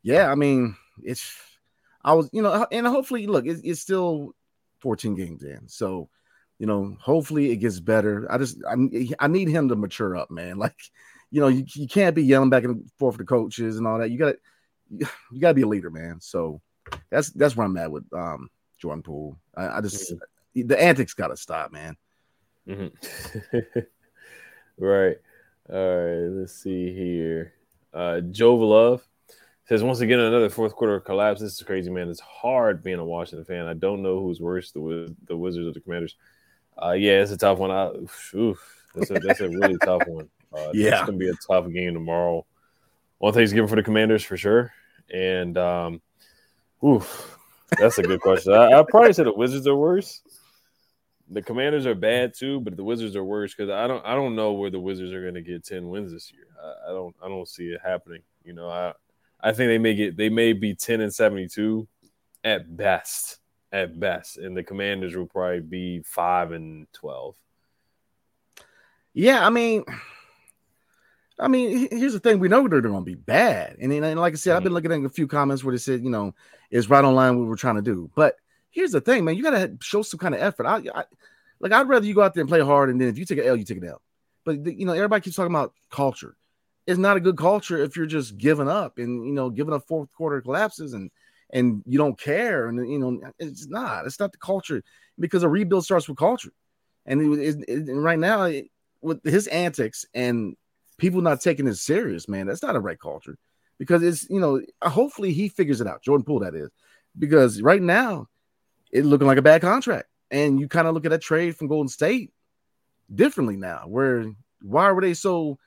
yeah, 0.04 0.30
I 0.30 0.36
mean, 0.36 0.76
it's, 1.02 1.34
I 2.04 2.14
was, 2.14 2.30
you 2.34 2.42
know, 2.42 2.68
and 2.72 2.86
hopefully, 2.86 3.26
look, 3.28 3.48
it's, 3.48 3.62
it's 3.64 3.80
still 3.80 4.36
14 4.82 5.16
games 5.16 5.44
in. 5.44 5.68
So, 5.68 6.10
you 6.60 6.68
know, 6.68 6.96
hopefully 7.00 7.52
it 7.52 7.58
gets 7.58 7.80
better. 7.80 8.28
I 8.32 8.38
just, 8.38 8.58
I, 8.68 8.76
I 9.20 9.28
need 9.28 9.50
him 9.50 9.70
to 9.70 9.76
mature 9.76 10.16
up, 10.16 10.32
man. 10.32 10.58
Like, 10.66 10.80
you 11.32 11.42
know, 11.42 11.48
you, 11.48 11.66
you 11.74 11.88
can't 11.88 12.16
be 12.16 12.24
yelling 12.24 12.50
back 12.50 12.64
and 12.64 12.90
forth 12.98 13.16
to 13.16 13.18
the 13.18 13.26
coaches 13.26 13.78
and 13.78 13.88
all 13.88 13.98
that. 14.00 14.10
You 14.10 14.18
got 14.18 14.34
to, 14.34 15.08
you 15.32 15.40
got 15.40 15.50
to 15.50 15.54
be 15.56 15.64
a 15.64 15.68
leader, 15.68 15.90
man. 15.90 16.20
So 16.22 16.62
that's, 17.10 17.32
that's 17.32 17.58
where 17.58 17.66
I'm 17.66 17.76
at 17.78 17.92
with 17.92 18.06
um, 18.14 18.50
Jordan 18.80 19.04
Poole. 19.04 19.38
I, 19.58 19.78
I 19.78 19.82
just, 19.82 20.14
mm-hmm. 20.14 20.68
the 20.68 20.82
antics 20.82 21.14
got 21.14 21.30
to 21.30 21.38
stop, 21.38 21.72
man. 21.72 21.98
Mm-hmm. 22.68 23.80
Right. 24.78 25.18
All 25.72 25.78
right. 25.78 26.28
Let's 26.28 26.54
see 26.54 26.94
here. 26.94 27.54
Uh, 27.94 28.20
Joe 28.20 28.56
Love 28.56 29.08
says 29.68 29.84
once 29.84 30.02
again 30.02 30.20
another 30.20 30.50
fourth 30.50 30.76
quarter 30.76 31.00
collapse. 31.00 31.40
This 31.40 31.54
is 31.54 31.64
crazy, 31.64 31.90
man. 31.90 32.10
It's 32.10 32.20
hard 32.20 32.84
being 32.84 33.00
a 33.00 33.06
Washington 33.06 33.46
fan. 33.46 33.68
I 33.68 33.74
don't 33.74 34.04
know 34.04 34.22
who's 34.22 34.42
worse, 34.42 34.72
the 34.72 35.16
the 35.28 35.38
Wizards 35.38 35.68
or 35.68 35.72
the 35.72 35.80
Commanders. 35.80 36.16
Uh, 36.82 36.92
yeah, 36.92 37.22
it's 37.22 37.32
a 37.32 37.38
tough 37.38 37.58
one. 37.58 37.72
I, 37.72 37.92
oof, 38.36 38.84
that's 38.94 39.12
a 39.12 39.16
that's 39.16 39.40
a 39.42 39.50
really 39.50 39.78
tough 39.84 40.04
one. 40.08 40.30
Uh, 40.54 40.72
yeah, 40.74 41.00
it's 41.00 41.06
gonna 41.06 41.18
be 41.18 41.30
a 41.30 41.34
tough 41.48 41.72
game 41.72 41.94
tomorrow 41.94 42.46
on 43.20 43.34
Thanksgiving 43.34 43.68
for 43.68 43.76
the 43.76 43.84
Commanders 43.84 44.24
for 44.24 44.38
sure. 44.38 44.72
And 45.14 45.58
um, 45.58 46.02
oof, 46.84 47.38
that's 47.78 47.98
a 47.98 48.04
good 48.04 48.22
question. 48.22 48.54
I, 48.54 48.80
I 48.80 48.84
probably 48.84 49.14
said 49.14 49.26
the 49.26 49.34
Wizards 49.34 49.68
are 49.68 49.76
worse 49.76 50.22
the 51.30 51.42
Commanders 51.42 51.86
are 51.86 51.96
bad 51.96 52.34
too, 52.34 52.60
but 52.60 52.78
the 52.78 52.84
Wizards 52.84 53.16
are 53.16 53.24
worse 53.24 53.54
because 53.54 53.70
I 53.70 53.88
don't 53.88 54.06
I 54.06 54.16
don't 54.16 54.36
know 54.36 54.54
where 54.54 54.70
the 54.70 54.80
Wizards 54.80 55.12
are 55.14 55.22
going 55.22 55.34
to 55.34 55.42
get 55.42 55.66
ten 55.66 55.90
wins 55.90 56.12
this 56.12 56.32
year. 56.32 56.48
I, 56.62 56.90
I, 56.90 56.94
don't 56.94 57.16
I 57.24 57.28
don't 57.28 57.48
see 57.48 57.66
it 57.66 57.82
happening. 57.84 58.22
You 58.44 58.54
know, 58.54 58.70
I 58.70 58.94
I 59.42 59.52
think 59.52 59.70
they 59.70 59.78
may 59.78 59.96
get 59.96 60.18
they 60.18 60.30
may 60.30 60.54
be 60.54 60.76
ten 60.76 61.02
and 61.02 61.14
seventy 61.14 61.48
two 61.48 61.88
at 62.44 62.76
best, 62.76 63.40
at 63.72 64.00
best, 64.00 64.38
and 64.38 64.56
the 64.56 64.64
Commanders 64.64 65.16
will 65.16 65.26
probably 65.26 65.62
be 65.62 66.02
five 66.04 66.52
and 66.52 66.88
twelve. 66.94 67.36
Yeah, 69.14 69.46
I 69.46 69.50
mean, 69.50 69.84
I 71.40 71.48
mean, 71.48 71.88
here's 71.92 72.14
the 72.14 72.20
thing: 72.20 72.40
we 72.40 72.48
know 72.48 72.68
they're 72.68 72.82
going 72.82 72.94
to 72.94 73.02
be 73.02 73.16
bad, 73.16 73.78
and, 73.80 73.92
and 73.92 74.20
like 74.20 74.34
I 74.34 74.36
said, 74.36 74.52
mm-hmm. 74.52 74.58
I've 74.58 74.64
been 74.64 74.74
looking 74.74 74.92
at 74.92 75.04
a 75.04 75.10
few 75.10 75.28
comments 75.28 75.64
where 75.64 75.74
they 75.74 75.80
said, 75.80 76.04
you 76.04 76.10
know, 76.10 76.34
it's 76.72 76.90
right 76.90 77.04
on 77.04 77.16
line 77.16 77.38
what 77.38 77.48
we're 77.48 77.56
trying 77.56 77.76
to 77.76 77.82
do. 77.82 78.10
But 78.16 78.36
here's 78.72 78.92
the 78.92 79.02
thing, 79.02 79.26
man: 79.26 79.36
you 79.36 79.44
got 79.44 79.52
to 79.52 79.78
show 79.82 80.02
some 80.02 80.20
kind 80.20 80.36
of 80.36 80.42
effort. 80.42 80.66
I, 80.66 80.84
I, 80.94 81.04
like, 81.60 81.72
I'd 81.72 81.88
rather 81.88 82.06
you 82.06 82.14
go 82.14 82.22
out 82.22 82.34
there 82.34 82.42
and 82.42 82.50
play 82.50 82.62
hard, 82.62 82.90
and 82.90 83.00
then 83.00 83.08
if 83.08 83.18
you 83.18 83.26
take 83.26 83.40
an 83.40 83.46
L, 83.46 83.56
you 83.56 83.64
take 83.64 83.78
an 83.78 83.88
L. 83.88 84.02
But 84.44 84.64
the, 84.64 84.74
you 84.74 84.86
know, 84.86 84.94
everybody 84.94 85.22
keeps 85.22 85.36
talking 85.36 85.54
about 85.54 85.74
culture. 85.90 86.36
It's 86.88 87.00
not 87.00 87.18
a 87.18 87.22
good 87.22 87.38
culture 87.38 87.80
if 87.80 87.98
you're 87.98 88.06
just 88.06 88.38
giving 88.38 88.70
up 88.70 89.00
and 89.00 89.26
you 89.26 89.34
know 89.34 89.50
giving 89.50 89.74
up 89.74 89.88
fourth 89.88 90.14
quarter 90.14 90.40
collapses 90.42 90.94
and 90.94 91.10
and 91.56 91.82
you 91.86 91.98
don't 91.98 92.20
care 92.20 92.68
and 92.68 92.88
you 92.92 93.00
know 93.00 93.20
it's 93.40 93.66
not. 93.68 94.06
It's 94.06 94.20
not 94.20 94.34
the 94.34 94.38
culture 94.38 94.84
because 95.18 95.42
a 95.42 95.50
rebuild 95.50 95.86
starts 95.86 96.08
with 96.08 96.18
culture, 96.18 96.52
and, 97.06 97.40
it, 97.40 97.64
it, 97.68 97.94
right 97.94 98.20
now 98.20 98.44
it, 98.44 98.66
with 99.02 99.24
his 99.24 99.48
antics 99.48 100.06
and 100.14 100.58
people 100.98 101.22
not 101.22 101.40
taking 101.40 101.66
it 101.66 101.76
serious, 101.76 102.28
man, 102.28 102.46
that's 102.46 102.62
not 102.62 102.76
a 102.76 102.80
right 102.80 103.00
culture 103.00 103.38
because 103.80 104.04
it's 104.04 104.30
you 104.30 104.40
know 104.40 104.62
hopefully 104.84 105.32
he 105.32 105.48
figures 105.48 105.80
it 105.80 105.88
out. 105.88 106.04
Jordan 106.04 106.26
Poole, 106.26 106.42
that 106.42 106.56
is, 106.56 106.70
because 107.18 107.62
right 107.62 107.82
now 107.82 108.28
it's 108.92 109.08
looking 109.08 109.28
like 109.28 109.38
a 109.38 109.42
bad 109.42 109.62
contract, 109.62 110.10
and 110.30 110.60
you 110.60 110.68
kind 110.68 110.90
of 110.90 110.94
look 110.94 111.06
at 111.06 111.12
that 111.12 111.22
trade 111.22 111.56
from 111.56 111.68
Golden 111.68 111.88
State 111.88 112.34
differently 113.14 113.56
now. 113.56 113.84
Where 113.88 114.26
why 114.62 114.92
were 114.92 115.02
they 115.02 115.14
so 115.14 115.58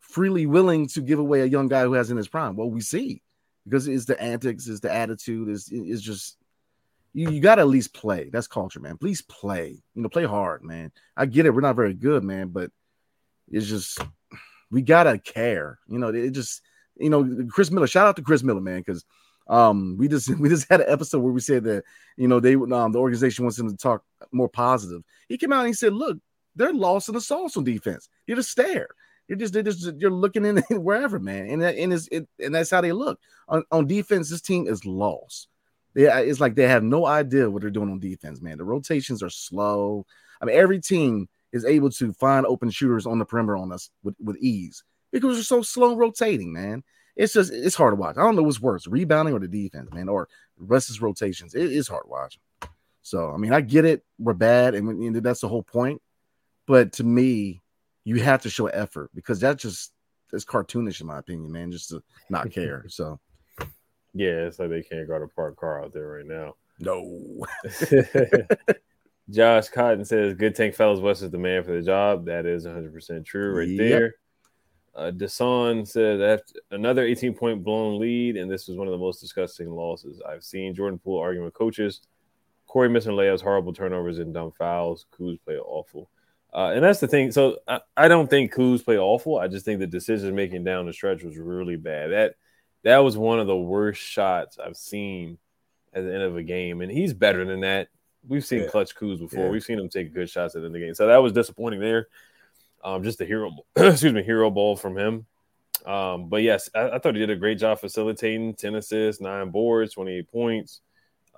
freely 0.00 0.44
willing 0.44 0.88
to 0.88 1.00
give 1.00 1.18
away 1.18 1.40
a 1.40 1.46
young 1.46 1.68
guy 1.68 1.84
who 1.84 1.94
has 1.94 2.10
in 2.10 2.18
his 2.18 2.28
prime? 2.28 2.54
Well, 2.54 2.70
we 2.70 2.82
see 2.82 3.22
because 3.68 3.88
it's 3.88 4.04
the 4.04 4.20
antics, 4.20 4.66
is 4.66 4.80
the 4.80 4.92
attitude, 4.92 5.48
is 5.48 5.70
is 5.70 6.02
just 6.02 6.36
you, 7.14 7.30
you 7.30 7.40
got 7.40 7.56
to 7.56 7.62
at 7.62 7.68
least 7.68 7.94
play. 7.94 8.30
That's 8.32 8.46
culture, 8.46 8.80
man. 8.80 8.98
Please 8.98 9.22
play. 9.22 9.82
You 9.94 10.02
know, 10.02 10.08
play 10.08 10.24
hard, 10.24 10.62
man. 10.62 10.92
I 11.16 11.26
get 11.26 11.46
it. 11.46 11.50
We're 11.50 11.60
not 11.60 11.76
very 11.76 11.94
good, 11.94 12.22
man, 12.22 12.48
but 12.48 12.70
it's 13.50 13.66
just 13.66 13.98
we 14.70 14.82
gotta 14.82 15.18
care. 15.18 15.78
You 15.88 15.98
know, 15.98 16.08
it 16.08 16.30
just 16.30 16.62
you 16.96 17.10
know, 17.10 17.46
Chris 17.50 17.70
Miller. 17.70 17.86
Shout 17.86 18.06
out 18.06 18.16
to 18.16 18.22
Chris 18.22 18.42
Miller, 18.42 18.60
man, 18.60 18.80
because 18.80 19.04
um 19.48 19.96
we 19.98 20.08
just 20.08 20.28
we 20.38 20.48
just 20.48 20.68
had 20.70 20.80
an 20.80 20.90
episode 20.90 21.20
where 21.20 21.32
we 21.32 21.40
said 21.40 21.64
that 21.64 21.84
you 22.16 22.28
know 22.28 22.40
they 22.40 22.54
um 22.54 22.92
the 22.92 22.98
organization 22.98 23.44
wants 23.44 23.58
him 23.58 23.70
to 23.70 23.76
talk 23.76 24.02
more 24.32 24.48
positive. 24.48 25.02
He 25.28 25.38
came 25.38 25.52
out 25.52 25.60
and 25.60 25.68
he 25.68 25.74
said, 25.74 25.92
"Look, 25.92 26.18
they're 26.56 26.72
lost 26.72 27.08
in 27.08 27.14
the 27.14 27.20
sauce 27.20 27.56
on 27.56 27.64
defense. 27.64 28.08
You 28.26 28.36
just 28.36 28.50
stare. 28.50 28.88
You're 29.28 29.38
just, 29.38 29.52
they're 29.52 29.62
just 29.62 29.94
you're 29.98 30.10
looking 30.10 30.44
in 30.46 30.58
wherever, 30.70 31.18
man, 31.18 31.48
and 31.48 31.62
that, 31.62 31.76
and 31.76 31.92
is 31.92 32.08
it, 32.10 32.26
and 32.42 32.54
that's 32.54 32.70
how 32.70 32.80
they 32.80 32.92
look 32.92 33.20
on, 33.48 33.62
on 33.70 33.86
defense. 33.86 34.30
This 34.30 34.40
team 34.40 34.66
is 34.66 34.84
lost. 34.84 35.48
Yeah, 35.94 36.18
it's 36.18 36.40
like 36.40 36.54
they 36.54 36.68
have 36.68 36.82
no 36.82 37.06
idea 37.06 37.50
what 37.50 37.62
they're 37.62 37.70
doing 37.70 37.90
on 37.90 37.98
defense, 37.98 38.40
man. 38.40 38.58
The 38.58 38.64
rotations 38.64 39.22
are 39.22 39.30
slow. 39.30 40.06
I 40.40 40.44
mean, 40.44 40.56
every 40.56 40.80
team 40.80 41.28
is 41.52 41.64
able 41.64 41.90
to 41.90 42.12
find 42.12 42.46
open 42.46 42.70
shooters 42.70 43.06
on 43.06 43.18
the 43.18 43.24
perimeter 43.24 43.56
on 43.56 43.72
us 43.72 43.90
with, 44.02 44.14
with 44.22 44.36
ease 44.36 44.84
because 45.12 45.36
we're 45.36 45.42
so 45.42 45.62
slow 45.62 45.96
rotating, 45.96 46.52
man. 46.52 46.84
It's 47.16 47.32
just 47.32 47.52
it's 47.52 47.74
hard 47.74 47.92
to 47.92 47.96
watch. 47.96 48.16
I 48.16 48.22
don't 48.22 48.36
know 48.36 48.42
what's 48.44 48.60
worse, 48.60 48.86
rebounding 48.86 49.34
or 49.34 49.40
the 49.40 49.48
defense, 49.48 49.92
man, 49.92 50.08
or 50.08 50.28
restless 50.56 51.02
rotations. 51.02 51.54
It 51.54 51.72
is 51.72 51.88
hard 51.88 52.04
to 52.04 52.10
watch. 52.10 52.38
So 53.02 53.32
I 53.32 53.36
mean, 53.36 53.52
I 53.52 53.60
get 53.60 53.84
it. 53.84 54.04
We're 54.18 54.34
bad, 54.34 54.74
and, 54.74 54.88
and 54.88 55.16
that's 55.16 55.40
the 55.40 55.48
whole 55.48 55.64
point. 55.64 56.00
But 56.66 56.92
to 56.94 57.04
me, 57.04 57.62
you 58.04 58.22
have 58.22 58.42
to 58.42 58.50
show 58.50 58.66
effort 58.66 59.10
because 59.14 59.40
that 59.40 59.58
just 59.58 59.92
is 60.32 60.44
cartoonish 60.44 61.00
in 61.00 61.06
my 61.06 61.18
opinion, 61.18 61.50
man. 61.50 61.72
Just 61.72 61.90
to 61.90 62.02
not 62.30 62.50
care. 62.50 62.84
So 62.88 63.18
yeah, 64.14 64.46
it's 64.46 64.58
like 64.58 64.70
they 64.70 64.82
can't 64.82 65.08
go 65.08 65.18
to 65.18 65.26
park 65.28 65.56
car 65.56 65.82
out 65.82 65.92
there 65.92 66.08
right 66.08 66.26
now. 66.26 66.54
No. 66.80 67.46
Josh 69.30 69.68
Cotton 69.68 70.04
says, 70.04 70.34
"Good 70.34 70.54
tank 70.54 70.74
fellas, 70.74 71.00
Wes 71.00 71.22
is 71.22 71.30
the 71.30 71.38
man 71.38 71.62
for 71.62 71.72
the 71.72 71.82
job." 71.82 72.26
That 72.26 72.46
is 72.46 72.64
100 72.64 72.92
percent 72.92 73.26
true, 73.26 73.58
right 73.58 73.68
yep. 73.68 73.78
there. 73.78 74.14
Uh, 74.94 75.10
Desan 75.12 75.86
said 75.86 76.20
after 76.20 76.54
another 76.70 77.04
18 77.04 77.34
point 77.34 77.62
blown 77.62 78.00
lead, 78.00 78.36
and 78.36 78.50
this 78.50 78.66
was 78.66 78.76
one 78.76 78.88
of 78.88 78.92
the 78.92 78.98
most 78.98 79.20
disgusting 79.20 79.70
losses 79.70 80.20
I've 80.26 80.42
seen. 80.42 80.74
Jordan 80.74 80.98
Poole 80.98 81.20
arguing 81.20 81.44
with 81.44 81.54
coaches, 81.54 82.00
Corey 82.66 82.88
missing 82.88 83.12
layups, 83.12 83.42
horrible 83.42 83.72
turnovers, 83.72 84.18
and 84.18 84.32
dumb 84.32 84.52
fouls. 84.58 85.06
Kuz 85.12 85.38
play 85.44 85.56
awful, 85.56 86.10
uh, 86.52 86.72
and 86.74 86.82
that's 86.82 87.00
the 87.00 87.08
thing. 87.08 87.32
So 87.32 87.58
I, 87.66 87.80
I 87.96 88.08
don't 88.08 88.28
think 88.28 88.54
Kuz 88.54 88.84
play 88.84 88.98
awful. 88.98 89.38
I 89.38 89.48
just 89.48 89.64
think 89.64 89.80
the 89.80 89.86
decision 89.86 90.34
making 90.34 90.64
down 90.64 90.86
the 90.86 90.92
stretch 90.92 91.22
was 91.22 91.36
really 91.36 91.76
bad. 91.76 92.10
That 92.10 92.34
that 92.84 92.98
was 92.98 93.16
one 93.16 93.40
of 93.40 93.46
the 93.46 93.56
worst 93.56 94.00
shots 94.00 94.58
I've 94.58 94.76
seen 94.76 95.38
at 95.92 96.04
the 96.04 96.12
end 96.12 96.22
of 96.22 96.36
a 96.36 96.42
game, 96.42 96.80
and 96.80 96.90
he's 96.90 97.12
better 97.12 97.44
than 97.44 97.60
that. 97.60 97.88
We've 98.26 98.44
seen 98.44 98.62
yeah. 98.62 98.68
clutch 98.68 98.94
Kuz 98.94 99.18
before. 99.18 99.44
Yeah. 99.44 99.50
We've 99.50 99.62
seen 99.62 99.78
him 99.78 99.88
take 99.88 100.14
good 100.14 100.30
shots 100.30 100.54
at 100.54 100.60
the 100.60 100.66
end 100.66 100.74
of 100.74 100.80
the 100.80 100.86
game. 100.86 100.94
So 100.94 101.06
that 101.06 101.18
was 101.18 101.32
disappointing 101.32 101.80
there. 101.80 102.08
Um, 102.82 103.02
just 103.02 103.20
a 103.20 103.24
hero, 103.24 103.50
excuse 103.76 104.12
me, 104.12 104.22
hero 104.22 104.50
ball 104.50 104.76
from 104.76 104.96
him. 104.96 105.26
Um, 105.86 106.28
but 106.28 106.42
yes, 106.42 106.68
I, 106.74 106.90
I, 106.90 106.98
thought 106.98 107.14
he 107.14 107.20
did 107.20 107.30
a 107.30 107.36
great 107.36 107.58
job 107.58 107.78
facilitating 107.78 108.54
10 108.54 108.74
assists, 108.74 109.22
nine 109.22 109.50
boards, 109.50 109.94
28 109.94 110.30
points. 110.30 110.80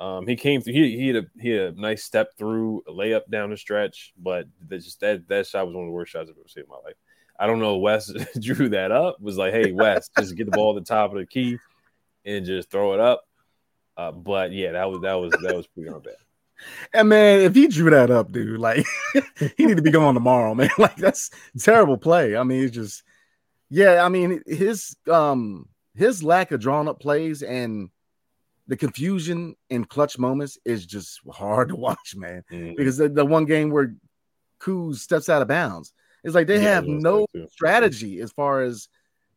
Um, 0.01 0.27
he 0.27 0.35
came 0.35 0.63
through, 0.63 0.73
he, 0.73 0.97
he, 0.97 1.07
had 1.09 1.17
a, 1.17 1.27
he 1.39 1.51
had 1.51 1.75
a 1.77 1.81
nice 1.81 2.03
step 2.03 2.31
through, 2.39 2.83
a 2.89 2.91
layup 2.91 3.29
down 3.31 3.51
the 3.51 3.57
stretch, 3.57 4.15
but 4.19 4.47
just 4.69 4.99
that, 5.01 5.29
that 5.29 5.47
shot 5.47 5.67
was 5.67 5.75
one 5.75 5.85
of 5.85 5.89
the 5.89 5.93
worst 5.93 6.13
shots 6.13 6.31
I've 6.31 6.39
ever 6.39 6.49
seen 6.49 6.65
in 6.65 6.71
my 6.71 6.77
life. 6.83 6.97
I 7.39 7.47
don't 7.47 7.59
know. 7.59 7.77
Wes 7.77 8.11
drew 8.41 8.71
that 8.71 8.93
up, 8.93 9.21
was 9.21 9.37
like, 9.37 9.53
hey, 9.53 9.73
Wes, 9.73 10.09
just 10.19 10.37
get 10.37 10.47
the 10.47 10.53
ball 10.53 10.77
at 10.77 10.83
the 10.83 10.89
top 10.89 11.13
of 11.13 11.19
the 11.19 11.27
key 11.27 11.59
and 12.25 12.45
just 12.45 12.71
throw 12.71 12.95
it 12.95 13.01
up. 13.01 13.25
Uh, 13.97 14.13
but 14.13 14.53
yeah, 14.53 14.73
that 14.73 14.91
was 14.91 15.01
that 15.03 15.15
was 15.15 15.31
that 15.43 15.55
was 15.55 15.67
pretty 15.67 15.91
bad. 15.91 16.15
And 16.95 17.09
man, 17.09 17.41
if 17.41 17.55
he 17.55 17.69
drew 17.69 17.91
that 17.91 18.11
up, 18.11 18.33
dude, 18.33 18.59
like 18.59 18.87
he 19.57 19.67
need 19.67 19.77
to 19.77 19.83
be 19.83 19.91
gone 19.91 20.15
tomorrow, 20.15 20.55
man. 20.55 20.71
Like 20.79 20.97
that's 20.97 21.31
terrible 21.59 21.99
play. 21.99 22.37
I 22.37 22.43
mean, 22.43 22.65
it's 22.65 22.75
just 22.75 23.03
yeah, 23.69 24.05
I 24.05 24.09
mean 24.09 24.43
his 24.47 24.97
um 25.11 25.69
his 25.95 26.23
lack 26.23 26.53
of 26.53 26.61
drawn 26.61 26.89
up 26.89 27.01
plays 27.01 27.43
and 27.43 27.91
the 28.71 28.77
confusion 28.77 29.57
in 29.69 29.85
clutch 29.85 30.17
moments 30.17 30.57
is 30.65 30.87
just 30.87 31.21
hard 31.29 31.71
to 31.71 31.77
watch, 31.77 32.15
man. 32.15 32.45
Mm-hmm. 32.53 32.77
Because 32.77 32.97
the, 32.97 33.09
the, 33.09 33.27
one 33.27 33.45
game 33.45 33.71
where 33.71 33.97
Kuz 34.61 34.99
steps 34.99 35.29
out 35.29 35.43
of 35.43 35.49
bounds, 35.49 35.93
it's 36.23 36.37
like 36.37 36.47
they 36.47 36.63
yeah, 36.63 36.75
have 36.75 36.87
no 36.87 37.27
strategy 37.51 38.21
as 38.21 38.31
far 38.31 38.63
as 38.63 38.89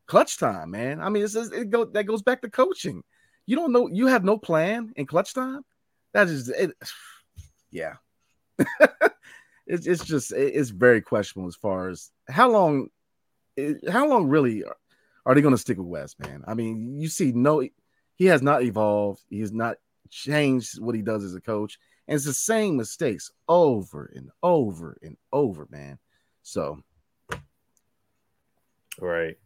clutch 0.06 0.38
time, 0.38 0.70
man. 0.70 1.02
I 1.02 1.10
mean, 1.10 1.24
it's, 1.24 1.36
it 1.36 1.72
go 1.72 1.84
that 1.86 2.04
goes 2.04 2.22
back 2.22 2.44
to 2.44 2.50
coaching. 2.50 3.02
You 3.48 3.56
don't 3.56 3.72
know, 3.72 3.88
you 3.88 4.06
have 4.06 4.24
no 4.24 4.38
plan 4.38 4.94
in 4.96 5.08
clutch 5.08 5.34
time. 5.34 5.62
That 6.14 6.28
is 6.28 6.50
it 6.50 6.72
yeah. 7.72 7.96
it's 9.66 9.88
it's 9.88 10.06
just 10.06 10.32
it's 10.32 10.70
very 10.70 11.02
questionable 11.02 11.48
as 11.48 11.56
far 11.56 11.90
as 11.90 12.12
how 12.30 12.52
long 12.52 12.90
how 13.90 14.08
long 14.08 14.28
really 14.28 14.64
are 15.26 15.34
they 15.34 15.42
going 15.42 15.56
to 15.56 15.62
stick 15.62 15.80
with 15.80 15.88
Wes, 15.88 16.16
man? 16.20 16.44
I 16.46 16.54
mean, 16.54 17.00
you 17.00 17.08
see, 17.08 17.32
no, 17.32 17.68
he 18.16 18.26
has 18.26 18.42
not 18.42 18.64
evolved. 18.64 19.22
He 19.30 19.40
has 19.40 19.52
not 19.52 19.78
changed 20.10 20.80
what 20.80 20.96
he 20.96 21.02
does 21.02 21.24
as 21.24 21.36
a 21.36 21.42
coach, 21.42 21.80
and 22.08 22.16
it's 22.16 22.26
the 22.26 22.34
same 22.34 22.78
mistakes 22.78 23.32
over 23.48 24.12
and 24.16 24.30
over 24.42 24.98
and 25.02 25.18
over, 25.32 25.68
man. 25.70 25.98
So, 26.44 26.84
right. 29.00 29.38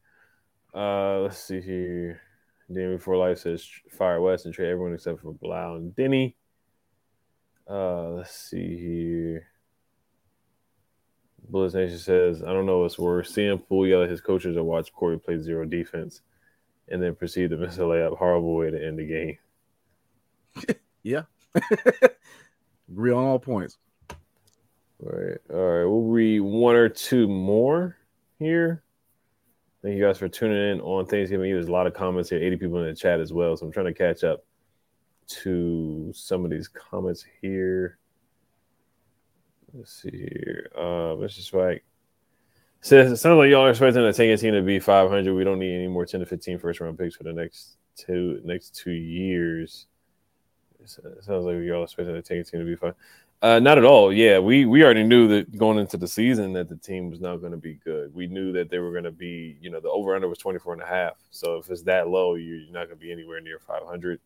Uh, 0.74 1.20
let's 1.20 1.40
see 1.40 1.62
here. 1.62 2.22
Danny 2.72 2.98
before 2.98 3.16
life 3.16 3.40
says 3.40 3.66
fire 3.92 4.20
Wes 4.20 4.44
and 4.46 4.54
trade 4.54 4.70
everyone 4.70 4.94
except 4.94 5.22
for 5.22 5.34
Bilal 5.34 5.78
and 5.78 5.96
Deni. 5.96 6.36
Uh, 7.70 8.10
let's 8.10 8.36
see 8.36 8.78
here. 8.78 9.48
Bullets 11.50 11.76
Nation 11.76 11.98
says, 11.98 12.44
I 12.44 12.48
don't 12.48 12.66
know 12.66 12.80
what's 12.80 13.00
worse. 13.00 13.34
Seeing 13.34 13.58
Poole 13.58 13.88
yell 13.88 14.04
at 14.04 14.10
his 14.10 14.20
coaches 14.20 14.58
or 14.58 14.64
watch 14.64 14.92
Corey 14.92 15.18
play 15.18 15.38
zero 15.38 15.66
defense 15.66 16.22
and 16.90 17.02
then 17.02 17.16
proceed 17.16 17.50
to 17.50 17.58
miss 17.58 17.78
a 17.78 17.82
layup. 17.82 18.18
Horrible 18.18 18.56
way 18.56 18.72
to 18.72 18.86
end 18.86 19.00
the 19.00 19.06
game. 19.06 19.38
yeah. 21.04 21.24
Agree 22.90 23.12
on 23.12 23.24
all 23.24 23.40
points. 23.40 23.78
All 24.10 25.12
right. 25.12 25.38
All 25.50 25.58
right. 25.58 25.86
We'll 25.86 26.04
read 26.04 26.40
one 26.40 26.76
or 26.76 26.90
two 26.90 27.28
more 27.28 27.98
here. 28.40 28.84
Thank 29.84 29.96
you 29.96 30.04
guys 30.04 30.18
for 30.18 30.28
tuning 30.28 30.72
in 30.72 30.82
on 30.82 31.06
Thanksgiving. 31.06 31.52
There's 31.52 31.68
a 31.68 31.72
lot 31.72 31.88
of 31.88 31.94
comments 31.94 32.30
here, 32.30 32.40
80 32.40 32.58
people 32.58 32.80
in 32.80 32.88
the 32.88 32.96
chat 32.96 33.20
as 33.20 33.32
well. 33.32 33.56
So 33.56 33.66
I'm 33.66 33.72
trying 33.72 33.86
to 33.86 33.94
catch 33.94 34.24
up 34.24 34.44
to 35.28 36.12
some 36.16 36.44
of 36.44 36.52
these 36.52 36.68
comments 36.68 37.24
here. 37.42 38.00
Let's 39.74 40.02
see 40.02 40.10
here. 40.12 40.72
Uh, 40.76 41.16
Mr. 41.16 41.42
Spike 41.42 41.84
says 42.82 43.12
it 43.12 43.18
sounds 43.18 43.38
like 43.38 43.50
y'all 43.50 43.66
are 43.66 43.70
expecting 43.70 44.04
the 44.04 44.14
Tank 44.14 44.40
team 44.40 44.54
to 44.54 44.62
be 44.62 44.80
500. 44.80 45.34
We 45.34 45.44
don't 45.44 45.60
need 45.60 45.76
any 45.76 45.88
more 45.88 46.06
10 46.06 46.20
to 46.22 46.26
15 46.26 46.60
first 46.60 46.80
round 46.80 46.98
picks 46.98 47.16
for 47.16 47.24
the 47.24 47.34
next 47.34 47.78
two 47.96 48.42
next 48.44 48.76
two 48.76 48.92
years. 48.92 49.88
It 50.82 50.90
sounds 50.90 51.46
like 51.46 51.56
y'all 51.64 51.82
are 51.82 51.84
expecting 51.84 52.14
the 52.16 52.22
Tank 52.22 52.50
team 52.50 52.62
to 52.62 52.66
be 52.66 52.76
fine. 52.76 52.94
Uh, 53.40 53.60
not 53.60 53.78
at 53.78 53.86
all. 53.86 54.12
Yeah, 54.12 54.40
we 54.40 54.66
we 54.66 54.84
already 54.84 55.04
knew 55.04 55.28
that 55.28 55.56
going 55.58 55.78
into 55.78 55.98
the 55.98 56.08
season 56.08 56.54
that 56.54 56.70
the 56.70 56.76
team 56.76 57.12
was 57.12 57.20
not 57.20 57.38
going 57.38 57.52
to 57.52 57.58
be 57.58 57.76
good. 57.76 58.14
We 58.16 58.26
knew 58.26 58.52
that 58.54 58.70
they 58.70 58.80
were 58.80 58.92
going 58.92 59.04
to 59.04 59.12
be, 59.12 59.58
you 59.62 59.70
know, 59.70 59.80
the 59.80 59.90
over 59.90 60.16
under 60.16 60.28
was 60.28 60.40
24 60.40 60.74
and 60.74 60.82
a 60.82 60.88
half. 60.88 61.18
So 61.30 61.58
if 61.58 61.70
it's 61.70 61.84
that 61.84 62.08
low, 62.10 62.34
you're 62.34 62.62
not 62.72 62.88
going 62.88 62.98
to 62.98 63.06
be 63.06 63.12
anywhere 63.12 63.40
near 63.40 63.60
500. 63.60 64.20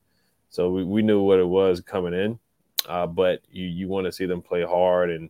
So 0.50 0.70
we, 0.70 0.86
we 0.86 1.02
knew 1.02 1.22
what 1.22 1.40
it 1.40 1.48
was 1.48 1.82
coming 1.82 2.14
in, 2.14 2.40
uh, 2.88 3.08
but 3.08 3.42
you 3.52 3.66
you 3.66 3.90
want 3.90 4.06
to 4.06 4.14
see 4.14 4.26
them 4.26 4.42
play 4.42 4.64
hard 4.64 5.10
and 5.10 5.30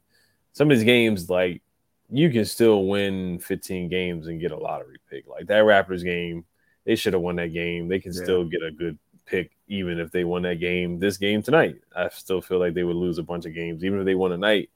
some 0.53 0.69
of 0.69 0.77
these 0.77 0.85
games 0.85 1.29
like 1.29 1.61
you 2.11 2.29
can 2.29 2.45
still 2.45 2.85
win 2.85 3.39
15 3.39 3.87
games 3.87 4.27
and 4.27 4.39
get 4.39 4.51
a 4.51 4.57
lottery 4.57 4.97
pick. 5.09 5.27
Like 5.27 5.47
that 5.47 5.63
Raptors 5.63 6.03
game, 6.03 6.45
they 6.85 6.95
should 6.95 7.13
have 7.13 7.21
won 7.21 7.37
that 7.37 7.53
game. 7.53 7.87
They 7.87 7.99
can 7.99 8.13
yeah. 8.13 8.23
still 8.23 8.43
get 8.43 8.61
a 8.61 8.71
good 8.71 8.99
pick 9.25 9.51
even 9.67 9.99
if 9.99 10.11
they 10.11 10.25
won 10.25 10.41
that 10.41 10.59
game. 10.59 10.99
This 10.99 11.17
game 11.17 11.41
tonight, 11.41 11.77
I 11.95 12.09
still 12.09 12.41
feel 12.41 12.59
like 12.59 12.73
they 12.73 12.83
would 12.83 12.97
lose 12.97 13.17
a 13.17 13.23
bunch 13.23 13.45
of 13.45 13.53
games, 13.53 13.83
even 13.83 13.99
if 13.99 14.05
they 14.05 14.15
won 14.15 14.31
tonight, 14.31 14.69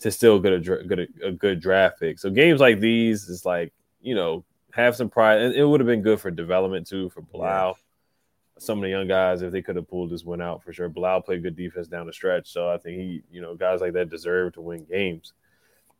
to 0.00 0.10
still 0.10 0.40
get 0.40 0.52
a 0.52 0.58
good 0.58 1.08
a, 1.22 1.28
a 1.28 1.32
good 1.32 1.60
draft 1.60 2.00
pick. 2.00 2.18
So 2.18 2.30
games 2.30 2.60
like 2.60 2.80
these 2.80 3.28
is 3.28 3.46
like 3.46 3.72
you 4.00 4.16
know 4.16 4.44
have 4.72 4.96
some 4.96 5.08
pride, 5.08 5.40
and 5.40 5.54
it 5.54 5.64
would 5.64 5.80
have 5.80 5.86
been 5.86 6.02
good 6.02 6.20
for 6.20 6.30
development 6.30 6.86
too 6.86 7.10
for 7.10 7.20
Bilal. 7.20 7.68
Yeah. 7.68 7.74
Some 8.58 8.78
of 8.78 8.82
the 8.82 8.90
young 8.90 9.08
guys, 9.08 9.42
if 9.42 9.50
they 9.50 9.62
could 9.62 9.76
have 9.76 9.88
pulled 9.88 10.10
this 10.10 10.24
one 10.24 10.40
out 10.40 10.62
for 10.62 10.72
sure. 10.72 10.88
Bilal 10.88 11.22
played 11.22 11.42
good 11.42 11.56
defense 11.56 11.88
down 11.88 12.06
the 12.06 12.12
stretch, 12.12 12.52
so 12.52 12.68
I 12.70 12.78
think 12.78 12.98
he, 12.98 13.22
you 13.30 13.40
know, 13.40 13.54
guys 13.54 13.80
like 13.80 13.94
that 13.94 14.10
deserve 14.10 14.54
to 14.54 14.60
win 14.60 14.84
games. 14.84 15.32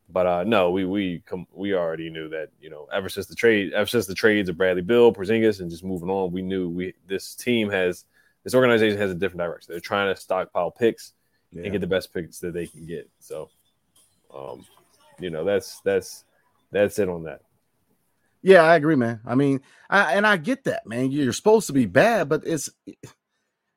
But 0.09 0.27
uh, 0.27 0.45
no, 0.45 0.71
we 0.71 0.85
we 0.85 1.23
come 1.27 1.47
we 1.53 1.75
already 1.75 2.11
knew 2.11 2.29
that 2.31 2.51
you 2.61 2.71
know 2.71 2.87
ever 2.93 3.09
since 3.09 3.27
the 3.27 3.35
trade 3.35 3.73
ever 3.73 3.87
since 3.87 4.07
the 4.07 4.15
trades 4.15 4.49
of 4.49 4.57
Bradley 4.57 4.83
Beal, 4.83 5.12
Porzingis, 5.12 5.61
and 5.61 5.71
just 5.71 5.85
moving 5.85 6.11
on, 6.11 6.33
we 6.33 6.43
knew 6.43 6.69
we 6.69 6.95
this 7.09 7.35
team 7.35 7.71
has 7.71 8.05
this 8.45 8.55
organization 8.55 8.99
has 8.99 9.11
a 9.11 9.15
different 9.15 9.41
direction. 9.41 9.73
They're 9.73 9.81
trying 9.81 10.15
to 10.15 10.21
stockpile 10.21 10.71
picks 10.71 11.12
yeah. 11.51 11.62
and 11.62 11.73
get 11.73 11.81
the 11.81 11.87
best 11.87 12.12
picks 12.12 12.41
that 12.41 12.53
they 12.53 12.67
can 12.67 12.85
get. 12.85 13.09
So, 13.21 13.49
um, 14.35 14.67
you 15.19 15.31
know 15.31 15.45
that's 15.45 15.81
that's 15.81 16.25
that's 16.71 16.99
it 16.99 17.09
on 17.09 17.25
that. 17.25 17.41
Yeah, 18.43 18.62
I 18.62 18.75
agree, 18.75 18.97
man. 18.97 19.21
I 19.25 19.37
mean, 19.37 19.61
I, 19.88 20.15
and 20.15 20.27
I 20.27 20.37
get 20.37 20.65
that, 20.65 20.87
man. 20.87 21.12
You're 21.12 21.33
supposed 21.33 21.69
to 21.69 21.73
be 21.73 21.87
bad, 21.87 22.29
but 22.29 22.43
it's 22.45 22.69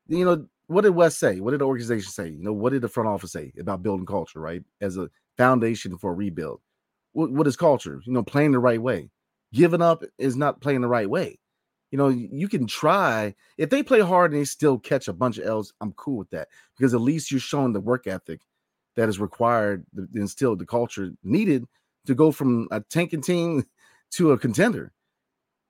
you 0.08 0.26
know 0.26 0.48
what 0.68 0.82
did 0.82 0.96
Wes 0.96 1.18
say? 1.18 1.40
What 1.40 1.52
did 1.52 1.62
the 1.62 1.66
organization 1.66 2.12
say? 2.12 2.30
You 2.30 2.44
know, 2.44 2.54
what 2.54 2.74
did 2.74 2.82
the 2.82 2.90
front 2.90 3.10
office 3.10 3.32
say 3.32 3.54
about 3.60 3.84
building 3.84 4.06
culture, 4.06 4.40
right? 4.40 4.64
As 4.82 4.98
a 4.98 5.10
foundation 5.38 5.98
for 5.98 6.14
rebuild. 6.14 6.62
What, 7.14 7.32
what 7.32 7.48
is 7.48 7.56
culture? 7.56 8.02
You 8.06 8.14
know, 8.14 8.24
playing 8.24 8.52
the 8.52 8.60
right 8.60 8.82
way. 8.82 9.10
Giving 9.54 9.82
up 9.82 10.04
is 10.18 10.36
not 10.36 10.62
playing 10.62 10.82
the 10.82 10.88
right 10.88 11.10
way. 11.10 11.40
You 11.92 11.98
know, 11.98 12.10
you 12.10 12.50
can 12.50 12.68
try. 12.68 13.36
If 13.58 13.70
they 13.70 13.84
play 13.84 14.02
hard 14.02 14.32
and 14.32 14.42
they 14.42 14.46
still 14.46 14.80
catch 14.80 15.08
a 15.08 15.14
bunch 15.14 15.38
of 15.38 15.46
L's, 15.46 15.74
I'm 15.80 15.94
cool 15.94 16.18
with 16.18 16.30
that 16.32 16.50
because 16.78 16.94
at 16.94 17.02
least 17.02 17.32
you're 17.32 17.40
showing 17.40 17.72
the 17.72 17.80
work 17.80 18.06
ethic 18.08 18.42
that 18.96 19.08
is 19.08 19.20
required 19.20 19.86
to 19.96 20.08
instill 20.16 20.56
the 20.56 20.66
culture 20.66 21.12
needed 21.24 21.66
to 22.06 22.16
go 22.16 22.32
from 22.32 22.68
a 22.72 22.82
tanking 22.82 23.22
team 23.22 23.64
to 24.12 24.32
a 24.32 24.38
contender. 24.38 24.92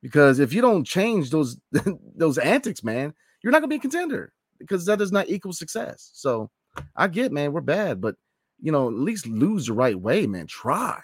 Because 0.01 0.39
if 0.39 0.54
you 0.54 0.62
don't 0.62 0.84
change 0.84 1.30
those 1.30 1.58
those 2.15 2.38
antics, 2.38 2.84
man, 2.84 3.13
you're 3.43 3.51
not 3.51 3.60
gonna 3.60 3.69
be 3.69 3.75
a 3.75 3.80
contender 3.80 4.34
because 4.60 4.86
that 4.86 4.99
does 4.99 5.12
not 5.12 5.30
equal 5.30 5.54
success. 5.54 6.12
So 6.13 6.49
I 6.95 7.08
get, 7.08 7.32
man, 7.32 7.54
we're 7.54 7.62
bad, 7.62 8.01
but 8.01 8.15
you 8.62 8.72
know, 8.72 8.88
at 8.88 8.94
least 8.94 9.28
lose 9.28 9.68
the 9.68 9.74
right 9.74 10.00
way, 10.00 10.28
man. 10.28 10.48
Try. 10.48 11.02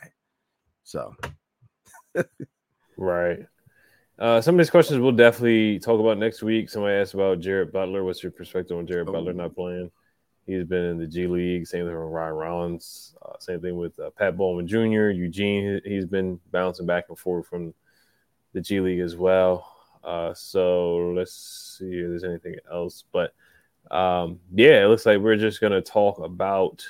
So, 0.83 1.15
right. 2.97 3.39
Uh, 4.19 4.39
some 4.39 4.55
of 4.55 4.59
these 4.59 4.69
questions 4.69 4.99
we'll 4.99 5.11
definitely 5.11 5.79
talk 5.79 5.99
about 5.99 6.17
next 6.17 6.43
week. 6.43 6.69
Somebody 6.69 6.95
asked 6.95 7.13
about 7.13 7.39
Jared 7.39 7.71
Butler. 7.71 8.03
What's 8.03 8.21
your 8.21 8.31
perspective 8.31 8.77
on 8.77 8.85
Jared 8.85 9.09
oh. 9.09 9.13
Butler 9.13 9.33
not 9.33 9.55
playing? 9.55 9.89
He's 10.45 10.63
been 10.65 10.85
in 10.85 10.97
the 10.97 11.07
G 11.07 11.27
League. 11.27 11.67
Same 11.67 11.85
thing 11.85 11.95
with 11.95 12.03
Ryan 12.03 12.33
Rollins. 12.33 13.15
Uh, 13.21 13.37
same 13.39 13.61
thing 13.61 13.77
with 13.77 13.97
uh, 13.99 14.09
Pat 14.11 14.37
Baldwin 14.37 14.67
Jr. 14.67 15.09
Eugene. 15.09 15.81
He's 15.85 16.05
been 16.05 16.39
bouncing 16.51 16.85
back 16.85 17.05
and 17.09 17.17
forth 17.17 17.47
from 17.47 17.73
the 18.53 18.61
G 18.61 18.79
League 18.79 18.99
as 18.99 19.15
well. 19.15 19.67
Uh, 20.03 20.33
so 20.33 21.13
let's 21.15 21.77
see 21.77 21.91
if 21.99 22.09
there's 22.09 22.23
anything 22.23 22.55
else. 22.71 23.05
But 23.11 23.33
um, 23.91 24.39
yeah, 24.53 24.83
it 24.83 24.87
looks 24.87 25.05
like 25.05 25.19
we're 25.19 25.37
just 25.37 25.61
gonna 25.61 25.81
talk 25.81 26.19
about 26.19 26.85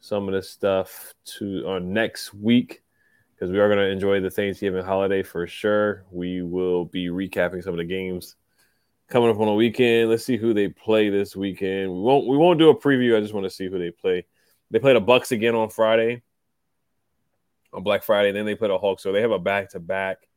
some 0.00 0.28
of 0.28 0.34
this 0.34 0.50
stuff 0.50 1.12
to 1.24 1.66
on 1.66 1.92
next 1.92 2.32
week 2.32 2.82
because 3.34 3.50
we 3.50 3.58
are 3.58 3.68
going 3.68 3.78
to 3.78 3.90
enjoy 3.90 4.20
the 4.20 4.30
Thanksgiving 4.30 4.84
holiday 4.84 5.22
for 5.22 5.46
sure. 5.46 6.04
We 6.10 6.42
will 6.42 6.84
be 6.84 7.06
recapping 7.06 7.62
some 7.62 7.72
of 7.72 7.78
the 7.78 7.84
games 7.84 8.36
coming 9.08 9.30
up 9.30 9.38
on 9.38 9.46
the 9.46 9.54
weekend. 9.54 10.10
Let's 10.10 10.24
see 10.24 10.36
who 10.36 10.52
they 10.52 10.68
play 10.68 11.08
this 11.08 11.36
weekend. 11.36 11.92
We 11.92 12.00
won't 12.00 12.26
we 12.26 12.36
won't 12.36 12.58
do 12.58 12.70
a 12.70 12.78
preview. 12.78 13.16
I 13.16 13.20
just 13.20 13.34
want 13.34 13.44
to 13.44 13.50
see 13.50 13.68
who 13.68 13.78
they 13.78 13.90
play. 13.90 14.26
They 14.70 14.78
play 14.78 14.92
the 14.92 15.00
Bucks 15.00 15.32
again 15.32 15.54
on 15.54 15.70
Friday, 15.70 16.22
on 17.72 17.82
Black 17.82 18.02
Friday. 18.02 18.32
Then 18.32 18.44
they 18.44 18.54
play 18.54 18.68
the 18.68 18.78
Hawks. 18.78 19.02
So 19.02 19.12
they 19.12 19.22
have 19.22 19.30
a 19.30 19.38
back 19.38 19.70
to 19.70 19.80
back, 19.80 20.28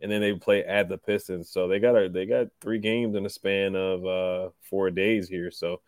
and 0.00 0.10
then 0.10 0.20
they 0.20 0.32
play 0.34 0.64
at 0.64 0.88
the 0.88 0.98
Pistons. 0.98 1.50
So 1.50 1.68
they 1.68 1.78
got 1.78 1.94
a, 1.94 2.08
they 2.08 2.26
got 2.26 2.48
three 2.60 2.78
games 2.78 3.14
in 3.16 3.24
a 3.24 3.30
span 3.30 3.76
of 3.76 4.04
uh, 4.04 4.50
four 4.62 4.90
days 4.90 5.28
here. 5.28 5.50
So 5.50 5.80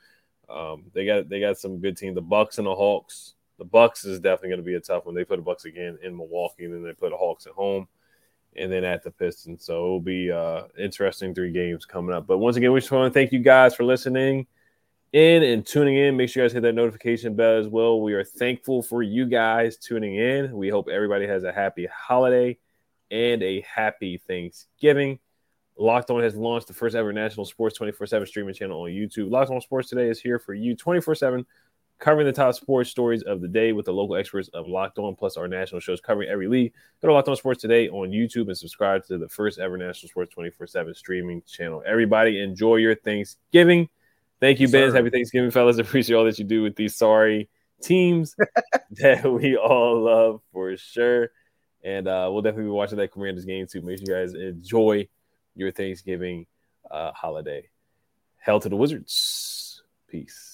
um, 0.49 0.85
they 0.95 1.05
got 1.05 1.29
they 1.29 1.41
got 1.41 1.59
some 1.59 1.79
good 1.79 1.97
team. 1.97 2.15
The 2.15 2.21
Bucks 2.21 2.59
and 2.59 2.67
the 2.67 2.75
Hawks. 2.75 3.35
The 3.59 3.65
Bucks 3.65 4.05
is 4.05 4.21
definitely 4.21 4.51
going 4.51 4.61
to 4.61 4.65
be 4.65 4.75
a 4.75 4.81
tough 4.81 5.05
one. 5.05 5.15
They 5.15 5.25
put 5.25 5.37
the 5.37 5.43
Bucks 5.43 5.65
again 5.65 5.99
in 6.03 6.17
Milwaukee, 6.17 6.65
and 6.65 6.75
then 6.75 6.83
they 6.83 6.93
put 6.93 7.11
the 7.11 7.17
Hawks 7.17 7.47
at 7.47 7.53
home, 7.53 7.89
and 8.57 8.71
then 8.71 8.85
at 8.85 9.03
the 9.03 9.11
Pistons. 9.11 9.65
So 9.65 9.75
it'll 9.75 10.01
be 10.01 10.31
uh, 10.31 10.65
interesting 10.79 11.35
three 11.35 11.53
games 11.53 11.85
coming 11.85 12.15
up. 12.15 12.27
But 12.27 12.39
once 12.39 12.57
again, 12.57 12.73
we 12.73 12.81
just 12.81 12.93
want 12.93 13.13
to 13.13 13.19
thank 13.19 13.33
you 13.33 13.41
guys 13.41 13.75
for 13.75 13.85
listening 13.85 14.47
in 15.13 15.43
and 15.43 15.67
tuning 15.67 15.97
in. 15.97 16.17
Make 16.17 16.31
sure 16.31 16.43
you 16.43 16.49
guys 16.49 16.53
hit 16.53 16.63
that 16.63 16.75
notification 16.75 17.35
bell 17.35 17.59
as 17.59 17.67
well. 17.67 18.01
We 18.01 18.15
are 18.15 18.25
thankful 18.25 18.83
for 18.83 19.03
you 19.03 19.27
guys 19.27 19.77
tuning 19.77 20.17
in. 20.17 20.53
We 20.53 20.69
hope 20.69 20.89
everybody 20.89 21.27
has 21.27 21.45
a 21.45 21.53
happy 21.53 21.89
holiday 21.93 22.59
and 23.11 23.43
a 23.43 23.63
happy 23.63 24.19
Thanksgiving. 24.19 25.19
Locked 25.79 26.11
On 26.11 26.21
has 26.21 26.35
launched 26.35 26.67
the 26.67 26.75
first 26.75 26.97
ever 26.97 27.13
national 27.13 27.47
sports 27.47 27.77
24 27.77 28.07
7 28.09 28.27
streaming 28.27 28.55
channel 28.55 28.83
on 28.83 28.91
YouTube. 28.91 29.31
Locked 29.31 29.51
On 29.51 29.61
Sports 29.61 29.89
Today 29.89 30.09
is 30.09 30.21
here 30.21 30.39
for 30.39 30.53
you 30.53 30.75
24 30.75 31.15
7, 31.15 31.47
covering 32.01 32.27
the 32.27 32.33
top 32.33 32.55
sports 32.55 32.91
stories 32.91 33.23
of 33.23 33.41
the 33.41 33.47
day 33.47 33.71
with 33.73 33.87
the 33.87 33.93
local 33.93 34.17
experts 34.17 34.49
of 34.55 34.67
Locked 34.67 34.99
On, 34.99 35.15
plus 35.15 35.37
our 35.37 35.47
national 35.47 35.81
shows 35.81 36.01
covering 36.01 36.29
every 36.29 36.49
league. 36.49 36.73
Go 37.01 37.09
to 37.09 37.15
Locked 37.15 37.29
On 37.29 37.37
Sports 37.37 37.63
Today 37.63 37.89
on 37.89 38.11
YouTube 38.11 38.49
and 38.49 38.59
subscribe 38.59 39.05
to 39.07 39.19
the 39.19 39.29
first 39.29 39.61
ever 39.61 39.77
national 39.77 40.09
sports 40.09 40.35
24 40.35 40.67
7 40.67 40.95
streaming 40.95 41.43
channel. 41.47 41.83
Everybody, 41.87 42.43
enjoy 42.43 42.77
your 42.77 42.97
Thanksgiving. 42.97 43.89
Thank 44.41 44.59
you, 44.59 44.69
Ben. 44.69 44.93
Happy 44.93 45.11
Thanksgiving, 45.11 45.53
fellas. 45.53 45.79
Appreciate 45.79 46.17
all 46.17 46.25
that 46.25 46.39
you 46.41 46.45
do 46.45 46.63
with 46.63 46.75
these 46.75 46.97
sorry 46.97 47.49
teams 47.81 48.35
that 48.91 49.33
we 49.33 49.57
all 49.57 50.01
love 50.01 50.41
for 50.53 50.77
sure. 50.77 51.31
And 51.85 52.09
uh, 52.09 52.29
we'll 52.33 52.43
definitely 52.43 52.65
be 52.65 52.71
watching 52.71 52.99
that 52.99 53.13
Commanders 53.13 53.45
game 53.45 53.69
too. 53.69 53.81
Make 53.83 53.99
sure 53.99 54.07
you 54.09 54.27
guys 54.27 54.35
enjoy 54.35 55.09
your 55.59 55.73
Thanksgiving 55.73 56.47
uh, 56.91 57.13
holiday. 57.13 57.69
Hell 58.39 58.61
to 58.61 58.69
the 58.69 58.77
Wizards. 58.77 59.83
Peace. 60.09 60.48